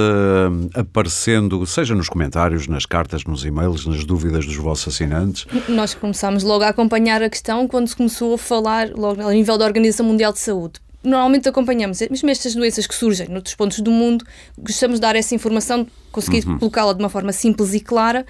aparecendo, 0.73 1.65
seja 1.65 1.93
nos 1.93 2.10
comentários, 2.10 2.67
nas 2.67 2.86
cartas, 2.86 3.23
nos 3.25 3.45
e-mails, 3.45 3.86
nas 3.86 4.03
dúvidas 4.03 4.45
dos 4.45 4.56
vossos 4.56 4.93
assinantes? 4.93 5.45
Nós 5.67 5.93
começámos 5.93 6.43
logo 6.43 6.63
a 6.63 6.69
acompanhar 6.69 7.21
a 7.21 7.30
questão 7.30 7.67
quando 7.67 7.88
se 7.88 7.95
começou 7.95 8.34
a 8.34 8.38
falar, 8.38 8.89
logo 8.91 9.21
a 9.21 9.32
nível 9.32 9.58
da 9.58 9.65
Organização 9.65 10.06
Mundial 10.06 10.34
de 10.34 10.39
Saúde 10.39 10.80
normalmente 11.03 11.47
acompanhamos, 11.47 12.01
mesmo 12.01 12.30
estas 12.30 12.53
doenças 12.53 12.86
que 12.86 12.93
surgem 12.93 13.30
noutros 13.30 13.56
pontos 13.56 13.80
do 13.80 13.89
mundo, 13.89 14.25
gostamos 14.58 14.97
de 14.97 15.01
dar 15.01 15.15
essa 15.15 15.34
informação, 15.34 15.88
conseguir 16.12 16.45
uhum. 16.45 16.60
colocá-la 16.60 16.93
de 16.93 16.99
uma 16.99 17.10
forma 17.10 17.32
simples 17.32 17.73
e 17.73 17.80
clara, 17.80 18.25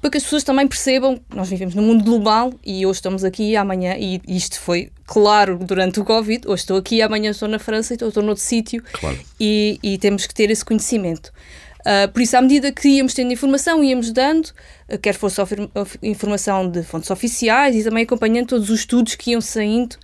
para 0.00 0.10
que 0.10 0.16
as 0.16 0.24
pessoas 0.24 0.42
também 0.42 0.66
percebam 0.66 1.16
que 1.16 1.36
nós 1.36 1.48
vivemos 1.48 1.74
num 1.74 1.82
mundo 1.82 2.04
global 2.04 2.52
e 2.64 2.84
hoje 2.84 2.98
estamos 2.98 3.24
aqui 3.24 3.56
amanhã, 3.56 3.94
e 3.98 4.20
isto 4.26 4.60
foi 4.60 4.90
claro 5.12 5.58
durante 5.58 6.00
o 6.00 6.04
Covid, 6.06 6.48
hoje 6.48 6.62
estou 6.62 6.78
aqui 6.78 7.02
amanhã 7.02 7.32
estou 7.32 7.46
na 7.46 7.58
França 7.58 7.92
e 7.92 7.96
estou, 7.96 8.08
estou 8.08 8.22
noutro 8.22 8.42
sítio 8.42 8.82
claro. 8.94 9.18
e, 9.38 9.78
e, 9.82 9.98
temos 9.98 10.26
que 10.26 10.32
ter 10.32 10.50
esse 10.50 10.64
conhecimento. 10.64 11.30
Uh, 11.80 12.10
por 12.10 12.22
isso, 12.22 12.34
à 12.34 12.40
medida 12.40 12.72
que 12.72 12.88
íamos 12.88 13.12
tendo 13.12 13.30
informação, 13.30 13.84
íamos 13.84 14.10
dando, 14.10 14.46
uh, 14.88 14.98
quer 14.98 15.12
fosse 15.12 15.38
informação 16.02 16.66
de 16.66 16.82
fontes 16.82 17.10
oficiais 17.10 17.76
e 17.76 17.84
também 17.84 18.04
acompanhando 18.04 18.46
todos 18.46 18.70
os 18.70 18.80
estudos 18.80 19.14
que 19.14 19.32
iam 19.32 19.42
saindo 19.42 19.96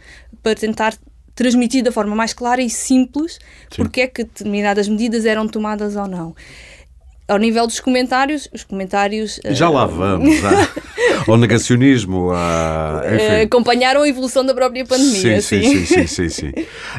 para 0.42 0.54
tentar 0.54 0.94
transmitir 1.34 1.82
da 1.82 1.90
forma 1.90 2.14
mais 2.14 2.34
clara 2.34 2.60
e 2.60 2.68
simples 2.68 3.38
Sim. 3.70 3.76
porque 3.76 4.02
é 4.02 4.06
que 4.08 4.24
determinadas 4.24 4.88
medidas 4.88 5.24
eram 5.24 5.48
tomadas 5.48 5.96
ou 5.96 6.06
não 6.06 6.34
ao 7.28 7.38
nível 7.38 7.66
dos 7.66 7.78
comentários, 7.78 8.48
os 8.52 8.64
comentários. 8.64 9.38
Já 9.50 9.68
uh... 9.68 9.74
lá 9.74 9.86
vamos. 9.86 10.34
ao 11.26 11.36
negacionismo. 11.36 12.30
Uh, 12.30 13.42
acompanharam 13.44 14.02
a 14.02 14.08
evolução 14.08 14.44
da 14.44 14.54
própria 14.54 14.84
pandemia. 14.84 15.40
Sim, 15.40 15.62
sim, 15.62 15.62
sim. 15.62 15.86
sim, 15.86 16.06
sim, 16.06 16.28
sim. 16.28 16.52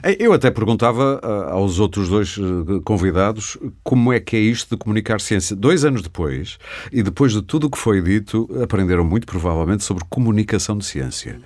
Eh, 0.04 0.18
eu 0.20 0.34
até 0.34 0.52
perguntava 0.52 1.20
aos 1.50 1.80
outros 1.80 2.10
dois 2.10 2.38
convidados 2.84 3.58
como 3.84 4.14
é 4.14 4.20
que 4.20 4.36
é 4.36 4.40
isto 4.40 4.76
de 4.76 4.78
comunicar 4.78 5.20
ciência. 5.20 5.56
Dois 5.56 5.84
anos 5.84 6.02
depois, 6.02 6.58
e 6.92 7.02
depois 7.02 7.34
de 7.34 7.42
tudo 7.42 7.68
o 7.68 7.70
que 7.70 7.78
foi 7.78 8.02
dito, 8.02 8.50
aprenderam 8.62 9.04
muito 9.04 9.26
provavelmente 9.26 9.84
sobre 9.84 10.04
comunicação 10.10 10.78
de 10.78 10.86
ciência. 10.86 11.40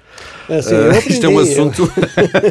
Assim, 0.50 0.76
uh, 0.76 1.12
isto 1.12 1.26
é 1.26 1.30
um 1.30 1.40
assunto. 1.40 1.92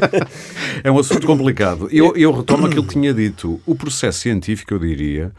é 0.83 0.90
um 0.90 0.99
assunto 0.99 1.27
complicado. 1.27 1.88
Eu, 1.92 2.16
eu 2.16 2.33
retomo 2.33 2.66
aquilo 2.66 2.85
que 2.85 2.95
tinha 2.95 3.12
dito. 3.12 3.61
O 3.66 3.75
processo 3.75 4.21
científico, 4.21 4.75
eu 4.75 4.79
diria 4.79 5.33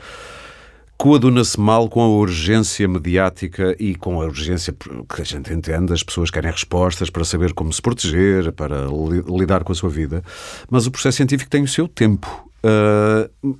coaduna-se 0.98 1.60
mal 1.60 1.90
com 1.90 2.02
a 2.02 2.08
urgência 2.08 2.88
mediática 2.88 3.76
e 3.80 3.96
com 3.96 4.22
a 4.22 4.26
urgência 4.26 4.74
que 4.74 5.22
a 5.22 5.26
gente 5.26 5.52
entende, 5.54 5.92
as 5.92 6.04
pessoas 6.04 6.30
querem 6.30 6.52
respostas 6.52 7.10
para 7.10 7.26
saber 7.26 7.54
como 7.54 7.74
se 7.74 7.82
proteger, 7.82 8.52
para 8.54 8.86
li 8.86 9.22
lidar 9.40 9.64
com 9.64 9.72
a 9.72 9.76
sua 9.76 9.90
vida, 9.90 10.24
mas 10.70 10.88
o 10.88 10.92
processo 10.92 11.18
científico 11.18 11.50
tem 11.50 11.64
o 11.64 11.68
seu 11.68 11.88
tempo. 11.88 12.28
Uh, 12.64 13.58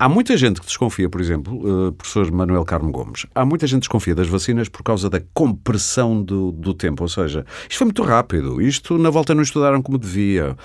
Há 0.00 0.08
muita 0.08 0.36
gente 0.36 0.60
que 0.60 0.66
desconfia, 0.66 1.08
por 1.08 1.20
exemplo, 1.20 1.88
uh, 1.88 1.92
professor 1.92 2.30
Manuel 2.30 2.64
Carmo 2.64 2.92
Gomes, 2.92 3.26
há 3.34 3.44
muita 3.44 3.66
gente 3.66 3.80
que 3.80 3.88
desconfia 3.88 4.14
das 4.14 4.28
vacinas 4.28 4.68
por 4.68 4.84
causa 4.84 5.10
da 5.10 5.20
compressão 5.34 6.22
do, 6.22 6.52
do 6.52 6.72
tempo. 6.72 7.02
Ou 7.02 7.08
seja, 7.08 7.44
isto 7.68 7.78
foi 7.78 7.86
muito 7.86 8.04
rápido, 8.04 8.62
isto 8.62 8.96
na 8.96 9.10
volta 9.10 9.34
não 9.34 9.42
estudaram 9.42 9.82
como 9.82 9.98
devia. 9.98 10.56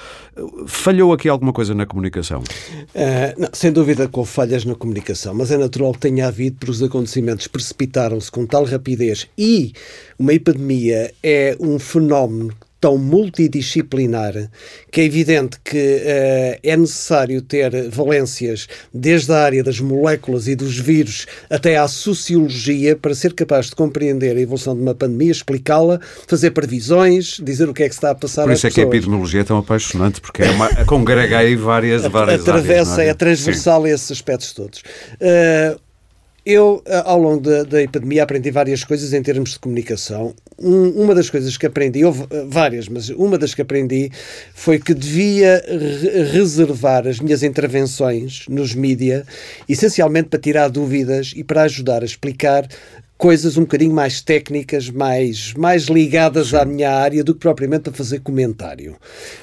falhou 0.68 1.12
aqui 1.12 1.28
alguma 1.28 1.52
coisa 1.52 1.74
na 1.74 1.88
comunicação? 1.88 2.42
Uh, 2.42 3.42
não, 3.42 3.50
sem 3.54 3.72
dúvida 3.72 4.08
com 4.08 4.24
falhas 4.24 4.66
na 4.66 4.76
comunicação, 4.76 5.34
mas 5.34 5.50
é 5.50 5.58
natural 5.58 5.94
que 5.94 6.00
tenha 6.00 6.28
havido, 6.28 6.58
porque 6.60 6.72
os 6.72 6.84
acontecimentos 6.84 7.48
precipitaram-se 7.48 8.30
com 8.30 8.46
tal 8.46 8.66
rapidez 8.66 9.28
e 9.36 9.74
uma 10.20 10.32
epidemia 10.34 11.12
é 11.24 11.58
um 11.60 11.80
fenómeno 11.80 12.54
tão 12.84 12.98
multidisciplinar 12.98 14.34
que 14.92 15.00
é 15.00 15.06
evidente 15.06 15.58
que 15.64 15.78
uh, 15.78 16.60
é 16.62 16.76
necessário 16.76 17.42
ter 17.42 17.90
valências 17.90 18.68
desde 18.94 19.32
a 19.32 19.38
área 19.38 19.64
das 19.64 19.80
moléculas 19.80 20.50
e 20.50 20.56
dos 20.56 20.78
vírus 20.78 21.26
até 21.50 21.78
à 21.78 21.88
sociologia 21.88 22.94
para 22.98 23.16
ser 23.16 23.32
capaz 23.36 23.68
de 23.68 23.76
compreender 23.78 24.36
a 24.36 24.40
evolução 24.42 24.76
de 24.76 24.82
uma 24.82 24.94
pandemia, 24.94 25.32
explicá-la, 25.32 25.98
fazer 26.28 26.52
previsões, 26.52 27.40
dizer 27.42 27.70
o 27.70 27.74
que 27.74 27.84
é 27.84 27.88
que 27.88 27.96
está 27.96 28.12
a 28.12 28.16
passar 28.16 28.44
Por 28.44 28.52
isso 28.52 28.68
é 28.68 28.70
pessoas. 28.70 28.74
que 28.74 28.82
a 28.82 28.98
epidemiologia 28.98 29.40
é 29.40 29.44
tão 29.46 29.60
apaixonante, 29.60 30.20
porque 30.20 30.44
é 30.44 30.52
uma, 30.52 30.68
congrega 30.84 31.38
aí 31.38 31.56
várias, 31.56 32.02
várias 32.02 32.42
Atravessa, 32.42 32.96
áreas, 32.96 33.08
é? 33.08 33.12
é 33.12 33.14
transversal 33.14 33.84
Sim. 33.84 33.92
esses 33.92 34.12
aspectos 34.12 34.52
todos. 34.52 34.84
Uh, 35.22 35.80
eu, 36.46 36.82
eh, 36.86 37.02
ao 37.06 37.20
longo 37.20 37.42
da, 37.42 37.64
da 37.64 37.82
epidemia, 37.82 38.24
aprendi 38.24 38.52
várias 38.52 38.84
coisas 38.84 39.14
em 39.14 39.22
termos 39.22 39.52
de 39.52 39.60
comunicação. 39.60 40.34
Um, 40.60 40.90
uma 41.04 41.16
das 41.16 41.30
coisas 41.30 41.56
que 41.58 41.66
aprendi, 41.66 42.04
houve 42.04 42.26
eh, 42.30 42.46
várias, 42.48 42.90
mas 42.90 43.10
uma 43.10 43.38
das 43.38 43.56
que 43.56 43.62
aprendi 43.62 44.12
foi 44.54 44.78
que 44.78 44.94
devia 44.94 45.64
re 45.68 46.24
reservar 46.32 47.08
as 47.08 47.20
minhas 47.20 47.44
intervenções 47.44 48.46
nos 48.50 48.76
mídia, 48.76 49.26
essencialmente 49.70 50.30
para 50.30 50.40
tirar 50.40 50.68
dúvidas 50.70 51.34
e 51.36 51.44
para 51.44 51.64
ajudar 51.64 52.02
a 52.02 52.06
explicar 52.06 52.68
coisas 53.24 53.56
um 53.56 53.62
bocadinho 53.62 53.94
mais 53.94 54.20
técnicas, 54.20 54.90
mais, 54.90 55.54
mais 55.54 55.86
ligadas 55.86 56.50
Sim. 56.50 56.58
à 56.58 56.66
minha 56.66 56.92
área 56.92 57.24
do 57.24 57.34
que 57.34 57.40
propriamente 57.40 57.88
a 57.88 57.94
fazer 57.94 58.20
comentário. 58.20 58.98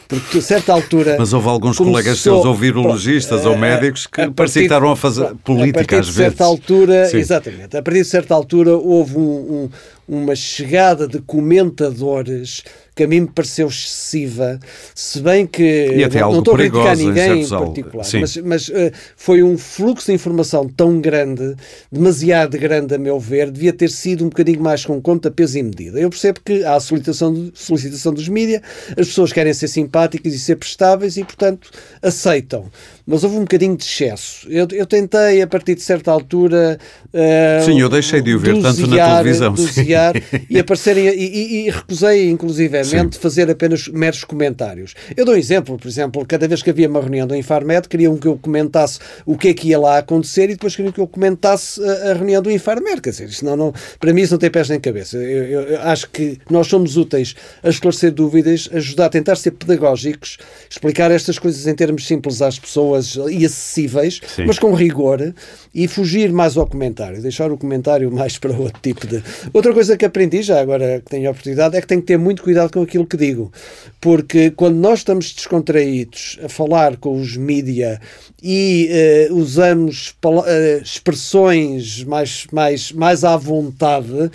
Porque 0.06 0.36
a 0.36 0.42
certa 0.42 0.70
altura. 0.70 1.16
Mas 1.18 1.32
houve 1.32 1.48
alguns 1.48 1.78
começou, 1.78 1.86
colegas 1.86 2.18
seus, 2.18 2.44
ou 2.44 2.54
virologistas 2.54 3.46
ou 3.46 3.56
médicos, 3.56 4.06
que 4.06 4.20
a 4.20 4.30
partir, 4.30 4.70
a 4.70 4.96
fazer 4.96 5.34
política 5.36 5.98
às 5.98 6.08
vezes. 6.08 6.20
A 6.20 6.20
partir 6.20 6.34
de 6.34 6.36
certa 6.36 6.44
altura, 6.44 7.08
Sim. 7.08 7.16
exatamente, 7.16 7.74
a 7.74 7.82
partir 7.82 8.02
de 8.02 8.08
certa 8.08 8.34
altura 8.34 8.76
houve 8.76 9.16
um, 9.16 9.22
um, 9.30 9.70
uma 10.06 10.36
chegada 10.36 11.08
de 11.08 11.18
comentadores 11.20 12.62
que 13.00 13.04
a 13.04 13.08
mim 13.08 13.20
me 13.20 13.28
pareceu 13.28 13.66
excessiva, 13.66 14.60
se 14.94 15.20
bem 15.20 15.46
que 15.46 15.94
e 15.94 16.04
até 16.04 16.20
não, 16.20 16.32
não 16.32 16.38
estou 16.40 16.52
a 16.52 16.58
criticar 16.58 16.94
ninguém 16.94 17.40
em 17.40 17.48
particular, 17.48 18.06
mas, 18.20 18.36
mas 18.36 18.68
uh, 18.68 18.92
foi 19.16 19.42
um 19.42 19.56
fluxo 19.56 20.08
de 20.08 20.12
informação 20.12 20.68
tão 20.68 21.00
grande, 21.00 21.56
demasiado 21.90 22.58
grande 22.58 22.94
a 22.94 22.98
meu 22.98 23.18
ver, 23.18 23.50
devia 23.50 23.72
ter 23.72 23.88
sido 23.88 24.22
um 24.22 24.28
bocadinho 24.28 24.60
mais 24.60 24.84
com 24.84 25.00
conta, 25.00 25.30
peso 25.30 25.56
e 25.56 25.62
medida. 25.62 25.98
Eu 25.98 26.10
percebo 26.10 26.40
que 26.44 26.62
há 26.62 26.74
a 26.74 26.80
solicitação, 26.80 27.50
solicitação 27.54 28.12
dos 28.12 28.28
mídias, 28.28 28.60
as 28.90 29.06
pessoas 29.06 29.32
querem 29.32 29.54
ser 29.54 29.68
simpáticas 29.68 30.34
e 30.34 30.38
ser 30.38 30.56
prestáveis 30.56 31.16
e, 31.16 31.24
portanto, 31.24 31.70
aceitam 32.02 32.66
mas 33.10 33.24
houve 33.24 33.36
um 33.36 33.40
bocadinho 33.40 33.76
de 33.76 33.82
excesso. 33.82 34.46
Eu, 34.48 34.68
eu 34.70 34.86
tentei, 34.86 35.42
a 35.42 35.46
partir 35.46 35.74
de 35.74 35.82
certa 35.82 36.12
altura. 36.12 36.78
Uh, 37.06 37.64
sim, 37.64 37.80
eu 37.80 37.88
deixei 37.88 38.22
de 38.22 38.32
o 38.32 38.38
ver 38.38 38.54
dosear, 38.54 38.74
tanto 38.76 38.86
na 38.86 39.16
televisão. 39.16 39.52
Dosear, 39.52 40.14
e 40.48 40.60
aparecerem. 40.60 41.08
E, 41.08 41.10
e, 41.10 41.66
e 41.66 41.70
recusei, 41.70 42.30
inclusivamente, 42.30 43.16
sim. 43.16 43.20
fazer 43.20 43.50
apenas 43.50 43.88
meros 43.88 44.22
comentários. 44.22 44.94
Eu 45.16 45.24
dou 45.24 45.34
um 45.34 45.36
exemplo, 45.36 45.76
por 45.76 45.88
exemplo, 45.88 46.24
cada 46.24 46.46
vez 46.46 46.62
que 46.62 46.70
havia 46.70 46.88
uma 46.88 47.00
reunião 47.00 47.26
do 47.26 47.34
Infarmed, 47.34 47.88
queriam 47.88 48.16
que 48.16 48.28
eu 48.28 48.38
comentasse 48.38 49.00
o 49.26 49.36
que 49.36 49.48
é 49.48 49.54
que 49.54 49.70
ia 49.70 49.78
lá 49.80 49.98
acontecer 49.98 50.44
e 50.44 50.54
depois 50.54 50.76
queriam 50.76 50.92
que 50.92 51.00
eu 51.00 51.06
comentasse 51.08 51.82
a, 51.82 52.12
a 52.12 52.14
reunião 52.14 52.40
do 52.40 52.48
Infarmed. 52.48 53.00
Quer 53.00 53.10
dizer, 53.10 53.28
isto 53.28 53.44
não, 53.44 53.56
não, 53.56 53.74
para 53.98 54.12
mim 54.12 54.20
isso 54.22 54.34
não 54.34 54.38
tem 54.38 54.50
pés 54.52 54.68
nem 54.68 54.78
cabeça. 54.78 55.16
Eu, 55.16 55.44
eu, 55.46 55.60
eu 55.62 55.80
acho 55.80 56.08
que 56.10 56.38
nós 56.48 56.68
somos 56.68 56.96
úteis 56.96 57.34
a 57.60 57.70
esclarecer 57.70 58.12
dúvidas, 58.12 58.68
ajudar 58.72 59.06
a 59.06 59.10
tentar 59.10 59.34
ser 59.34 59.50
pedagógicos, 59.50 60.38
explicar 60.70 61.10
estas 61.10 61.40
coisas 61.40 61.66
em 61.66 61.74
termos 61.74 62.06
simples 62.06 62.40
às 62.40 62.56
pessoas 62.56 62.99
e 63.30 63.44
acessíveis, 63.44 64.20
Sim. 64.26 64.46
mas 64.46 64.58
com 64.58 64.72
rigor, 64.74 65.34
e 65.74 65.88
fugir 65.88 66.32
mais 66.32 66.56
ao 66.56 66.66
comentário, 66.66 67.20
deixar 67.22 67.50
o 67.50 67.58
comentário 67.58 68.10
mais 68.10 68.38
para 68.38 68.52
outro 68.52 68.80
tipo 68.82 69.06
de. 69.06 69.22
Outra 69.52 69.72
coisa 69.72 69.96
que 69.96 70.04
aprendi, 70.04 70.42
já 70.42 70.60
agora 70.60 71.00
que 71.00 71.10
tenho 71.10 71.28
a 71.28 71.30
oportunidade, 71.30 71.76
é 71.76 71.80
que 71.80 71.86
tenho 71.86 72.00
que 72.00 72.06
ter 72.06 72.18
muito 72.18 72.42
cuidado 72.42 72.72
com 72.72 72.82
aquilo 72.82 73.06
que 73.06 73.16
digo, 73.16 73.52
porque 74.00 74.50
quando 74.50 74.76
nós 74.76 75.00
estamos 75.00 75.32
descontraídos 75.32 76.38
a 76.42 76.48
falar 76.48 76.96
com 76.96 77.20
os 77.20 77.36
mídia 77.36 78.00
e 78.42 78.90
uh, 79.30 79.34
usamos 79.34 80.14
uh, 80.24 80.82
expressões 80.82 82.04
mais, 82.04 82.46
mais, 82.52 82.92
mais 82.92 83.24
à 83.24 83.36
vontade 83.36 84.30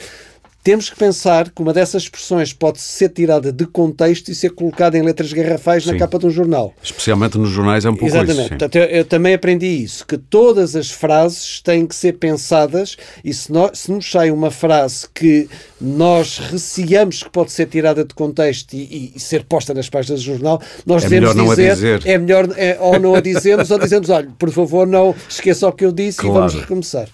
temos 0.66 0.90
que 0.90 0.96
pensar 0.96 1.52
que 1.52 1.62
uma 1.62 1.72
dessas 1.72 2.02
expressões 2.02 2.52
pode 2.52 2.82
ser 2.82 3.10
tirada 3.10 3.52
de 3.52 3.68
contexto 3.68 4.32
e 4.32 4.36
ser 4.36 4.50
colocada 4.50 4.98
em 4.98 5.04
letras 5.04 5.32
garrafais 5.32 5.84
sim. 5.84 5.92
na 5.92 6.00
capa 6.00 6.18
de 6.18 6.26
um 6.26 6.32
jornal. 6.32 6.74
Especialmente 6.82 7.38
nos 7.38 7.52
jornais 7.52 7.86
é 7.86 7.90
um 7.92 7.96
pouco 7.96 8.08
Exatamente. 8.08 8.56
isso. 8.56 8.78
Eu, 8.80 8.84
eu, 8.86 9.06
também 9.06 9.36
aprendi 9.36 9.68
isso, 9.68 10.04
que 10.08 10.18
todas 10.18 10.76
as 10.76 10.90
frases 10.90 11.62
têm 11.62 11.86
que 11.86 11.94
ser 11.94 12.14
pensadas 12.14 12.98
e 13.24 13.32
se, 13.32 13.52
nós, 13.52 13.78
se 13.78 13.92
nos 13.92 14.10
sai 14.10 14.32
uma 14.32 14.50
frase 14.50 15.06
que 15.14 15.48
nós 15.80 16.40
receamos 16.40 17.22
que 17.22 17.30
pode 17.30 17.52
ser 17.52 17.68
tirada 17.68 18.04
de 18.04 18.16
contexto 18.16 18.74
e, 18.74 19.14
e 19.16 19.20
ser 19.20 19.44
posta 19.44 19.72
nas 19.72 19.88
páginas 19.88 20.22
do 20.22 20.26
jornal, 20.26 20.60
nós 20.84 21.04
é 21.04 21.10
devemos 21.10 21.36
dizer, 21.36 21.76
dizer, 21.76 22.08
é 22.08 22.18
melhor 22.18 22.50
é, 22.58 22.76
ou 22.80 23.00
não 23.00 23.14
a 23.14 23.22
dizemos 23.22 23.70
ou 23.70 23.78
dizemos, 23.78 24.10
olha, 24.10 24.30
por 24.40 24.50
favor, 24.50 24.88
não 24.88 25.14
esqueça 25.30 25.68
o 25.68 25.72
que 25.72 25.86
eu 25.86 25.92
disse 25.92 26.18
claro. 26.18 26.34
e 26.34 26.40
vamos 26.40 26.54
recomeçar. 26.56 27.08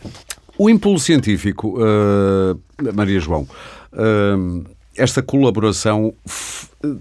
O 0.62 0.69
impulso 0.69 1.06
científico, 1.06 1.76
uh, 1.80 2.93
Maria 2.93 3.19
João, 3.19 3.47
uh, 3.93 4.63
esta 4.95 5.24
colaboração 5.24 6.13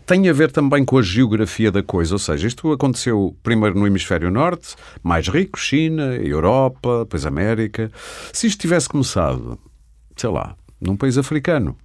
tem 0.06 0.30
a 0.30 0.32
ver 0.32 0.50
também 0.50 0.82
com 0.82 0.96
a 0.96 1.02
geografia 1.02 1.70
da 1.70 1.82
coisa, 1.82 2.14
ou 2.14 2.18
seja, 2.18 2.48
isto 2.48 2.72
aconteceu 2.72 3.36
primeiro 3.42 3.78
no 3.78 3.86
hemisfério 3.86 4.30
norte, 4.30 4.74
mais 5.02 5.28
rico, 5.28 5.58
China, 5.58 6.16
Europa, 6.16 7.00
depois 7.00 7.26
América. 7.26 7.92
Se 8.32 8.46
isto 8.46 8.62
tivesse 8.62 8.88
começado, 8.88 9.58
sei 10.16 10.30
lá, 10.30 10.56
num 10.80 10.96
país 10.96 11.18
africano, 11.18 11.76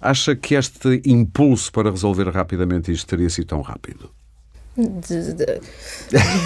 acha 0.00 0.34
que 0.34 0.56
este 0.56 1.02
impulso 1.06 1.70
para 1.70 1.88
resolver 1.88 2.28
rapidamente 2.30 2.90
isto 2.90 3.06
teria 3.06 3.30
sido 3.30 3.46
tão 3.46 3.60
rápido? 3.60 4.10
De, 4.76 5.34
de, 5.34 5.60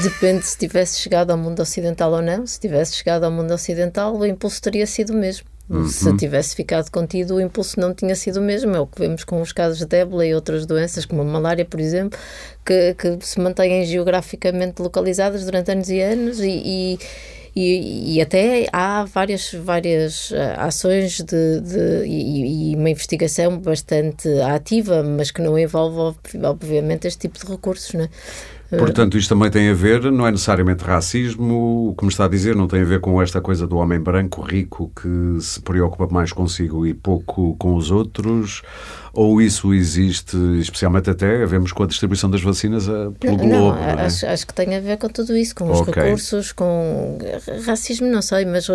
depende 0.03 0.45
se 0.45 0.59
tivesse 0.59 1.01
chegado 1.01 1.31
ao 1.31 1.39
mundo 1.39 1.61
ocidental 1.61 2.13
ou 2.13 2.23
não. 2.23 2.47
Se 2.47 2.59
tivesse 2.59 2.95
chegado 2.95 3.25
ao 3.25 3.31
mundo 3.31 3.53
ocidental, 3.55 4.17
o 4.17 4.27
impulso 4.27 4.61
teria 4.61 4.87
sido 4.87 5.11
o 5.13 5.17
mesmo. 5.17 5.47
Uhum. 5.69 5.89
Se 5.89 6.17
tivesse 6.17 6.55
ficado 6.55 6.91
contido, 6.91 7.37
o 7.37 7.41
impulso 7.41 7.81
não 7.81 7.93
tinha 7.93 8.15
sido 8.15 8.39
o 8.39 8.43
mesmo. 8.43 8.75
É 8.75 8.81
o 8.81 8.87
que 8.87 9.01
vemos 9.01 9.25
com 9.25 9.41
os 9.41 9.53
casos 9.53 9.85
de 9.85 9.97
ébola 9.97 10.25
e 10.25 10.35
outras 10.35 10.65
doenças, 10.65 11.05
como 11.05 11.23
a 11.23 11.25
malária, 11.25 11.65
por 11.65 11.81
exemplo, 11.81 12.19
que, 12.65 12.95
que 12.95 13.19
se 13.21 13.41
mantêm 13.41 13.85
geograficamente 13.85 14.81
localizadas 14.81 15.45
durante 15.45 15.73
anos 15.73 15.89
e 15.89 16.01
anos 16.01 16.41
e, 16.41 16.63
e 16.65 16.99
e, 17.57 18.17
e, 18.17 18.21
até 18.21 18.69
há 18.71 19.05
várias, 19.05 19.51
várias 19.55 20.31
eh, 20.31 20.57
ações 20.59 21.23
de, 21.23 21.61
de 21.63 22.05
e, 22.07 22.73
e, 22.73 22.77
uma 22.77 22.91
investigação 22.91 23.59
bastante 23.59 24.29
ativa, 24.43 25.03
mas 25.03 25.31
que 25.31 25.41
não 25.41 25.59
envolve, 25.59 26.19
obviamente, 26.45 27.07
este 27.07 27.21
tipo 27.21 27.39
de 27.39 27.51
recursos. 27.51 27.95
É? 27.95 28.77
Portanto, 28.77 29.17
isto 29.17 29.29
também 29.29 29.49
tem 29.49 29.71
a 29.71 29.75
ver, 29.75 30.11
não 30.11 30.27
é 30.27 30.31
necessariamente 30.33 30.85
racismo, 30.85 31.91
o 31.91 31.95
que 31.95 32.05
me 32.05 32.11
está 32.11 32.25
a 32.25 32.29
dizer 32.29 32.57
não 32.57 32.67
tem 32.67 32.83
a 32.83 32.85
ver 32.85 33.01
com 33.01 33.23
esta 33.23 33.41
coisa 33.41 33.67
do 33.67 33.77
homem 33.77 34.01
branco 34.01 34.43
rico 34.43 34.91
que 34.95 35.41
se 35.41 35.61
preocupa 35.61 36.13
mais 36.13 36.33
consigo 36.33 36.85
e 36.85 36.93
pouco 36.93 37.55
com 37.57 37.77
os 37.77 37.93
outros, 37.93 38.63
ou 39.17 39.41
isso 39.41 39.73
existe, 39.73 40.37
especialmente 40.61 41.09
até, 41.09 41.47
vemos 41.47 41.73
com 41.73 41.83
a 41.83 41.87
distribuição 41.87 42.29
das 42.29 42.43
vacinas 42.43 42.87
eh, 42.87 42.93
pelo 43.19 43.39
não, 43.39 43.49
globo? 43.49 43.57
Não, 43.57 43.75
não 43.75 43.83
é? 43.83 44.05
acho, 44.05 44.27
acho, 44.27 44.47
que 44.47 44.53
tem 44.53 44.77
a 44.77 44.81
ver 44.81 44.99
com 44.99 45.09
tudo 45.09 45.35
isso, 45.35 45.55
com 45.55 45.71
os 45.71 45.81
okay. 45.81 46.03
recursos, 46.03 46.53
com 46.53 47.17
racismo, 47.65 48.07
não 48.09 48.21
sei, 48.21 48.45
mas 48.45 48.67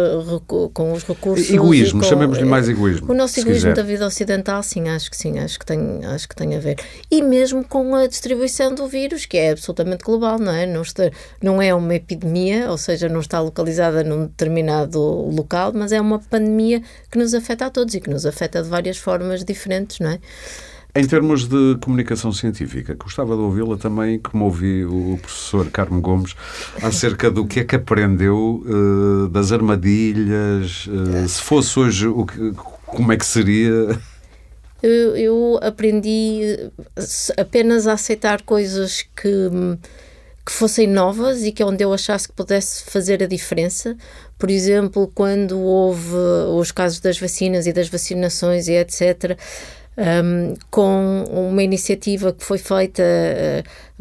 com 0.73 0.93
os 0.93 1.03
recursos. 1.03 1.47
Egoísmo, 1.47 2.03
chamemos-lhe 2.03 2.43
mais 2.43 2.67
egoísmo. 2.67 3.11
O 3.11 3.13
nosso 3.13 3.39
egoísmo 3.39 3.69
quiser. 3.69 3.75
da 3.75 3.83
vida 3.83 4.03
ocidental, 4.03 4.63
sim, 4.63 4.89
acho 4.89 5.11
que 5.11 5.17
sim, 5.17 5.37
acho 5.37 5.59
que, 5.59 5.65
tem, 5.65 6.03
acho 6.05 6.27
que 6.27 6.35
tem 6.35 6.55
a 6.55 6.59
ver. 6.59 6.77
E 7.11 7.21
mesmo 7.21 7.63
com 7.63 7.93
a 7.93 8.07
distribuição 8.07 8.73
do 8.73 8.87
vírus, 8.87 9.27
que 9.27 9.37
é 9.37 9.51
absolutamente 9.51 10.03
global, 10.03 10.39
não 10.39 10.51
é? 10.51 10.65
Não, 10.65 10.81
está, 10.81 11.11
não 11.39 11.61
é 11.61 11.71
uma 11.71 11.93
epidemia, 11.93 12.71
ou 12.71 12.79
seja, 12.79 13.07
não 13.07 13.19
está 13.19 13.39
localizada 13.39 14.03
num 14.03 14.25
determinado 14.25 14.99
local, 14.99 15.71
mas 15.75 15.91
é 15.91 16.01
uma 16.01 16.17
pandemia 16.17 16.81
que 17.11 17.19
nos 17.19 17.35
afeta 17.35 17.67
a 17.67 17.69
todos 17.69 17.93
e 17.93 18.01
que 18.01 18.09
nos 18.09 18.25
afeta 18.25 18.63
de 18.63 18.69
várias 18.69 18.97
formas 18.97 19.45
diferentes, 19.45 19.99
não 19.99 20.09
é? 20.09 20.19
Em 20.93 21.07
termos 21.07 21.47
de 21.47 21.77
comunicação 21.81 22.33
científica, 22.33 22.93
gostava 22.95 23.33
de 23.33 23.41
ouvi-la 23.41 23.77
também, 23.77 24.19
como 24.19 24.43
ouvi 24.43 24.83
o 24.83 25.17
professor 25.21 25.69
Carmo 25.71 26.01
Gomes, 26.01 26.35
acerca 26.83 27.31
do 27.31 27.47
que 27.47 27.61
é 27.61 27.63
que 27.63 27.77
aprendeu 27.77 28.61
uh, 28.65 29.29
das 29.29 29.53
armadilhas. 29.53 30.87
Uh, 30.87 31.27
se 31.29 31.41
fosse 31.41 31.79
hoje, 31.79 32.07
o 32.07 32.25
que, 32.25 32.51
como 32.85 33.13
é 33.13 33.15
que 33.15 33.25
seria? 33.25 33.97
Eu, 34.83 35.15
eu 35.15 35.59
aprendi 35.61 36.71
apenas 37.37 37.87
a 37.87 37.93
aceitar 37.93 38.41
coisas 38.41 39.05
que 39.15 39.49
que 40.43 40.51
fossem 40.51 40.87
novas 40.87 41.43
e 41.43 41.51
que 41.51 41.61
é 41.61 41.65
onde 41.65 41.83
eu 41.83 41.93
achasse 41.93 42.27
que 42.27 42.33
pudesse 42.33 42.83
fazer 42.85 43.21
a 43.21 43.27
diferença. 43.27 43.95
Por 44.39 44.49
exemplo, 44.49 45.11
quando 45.13 45.59
houve 45.59 46.15
os 46.57 46.71
casos 46.71 46.99
das 46.99 47.19
vacinas 47.19 47.67
e 47.67 47.73
das 47.73 47.87
vacinações 47.87 48.67
e 48.67 48.73
etc., 48.73 49.37
um, 49.97 50.53
com 50.69 51.23
uma 51.29 51.63
iniciativa 51.63 52.31
que 52.31 52.43
foi 52.43 52.57
feita 52.57 53.03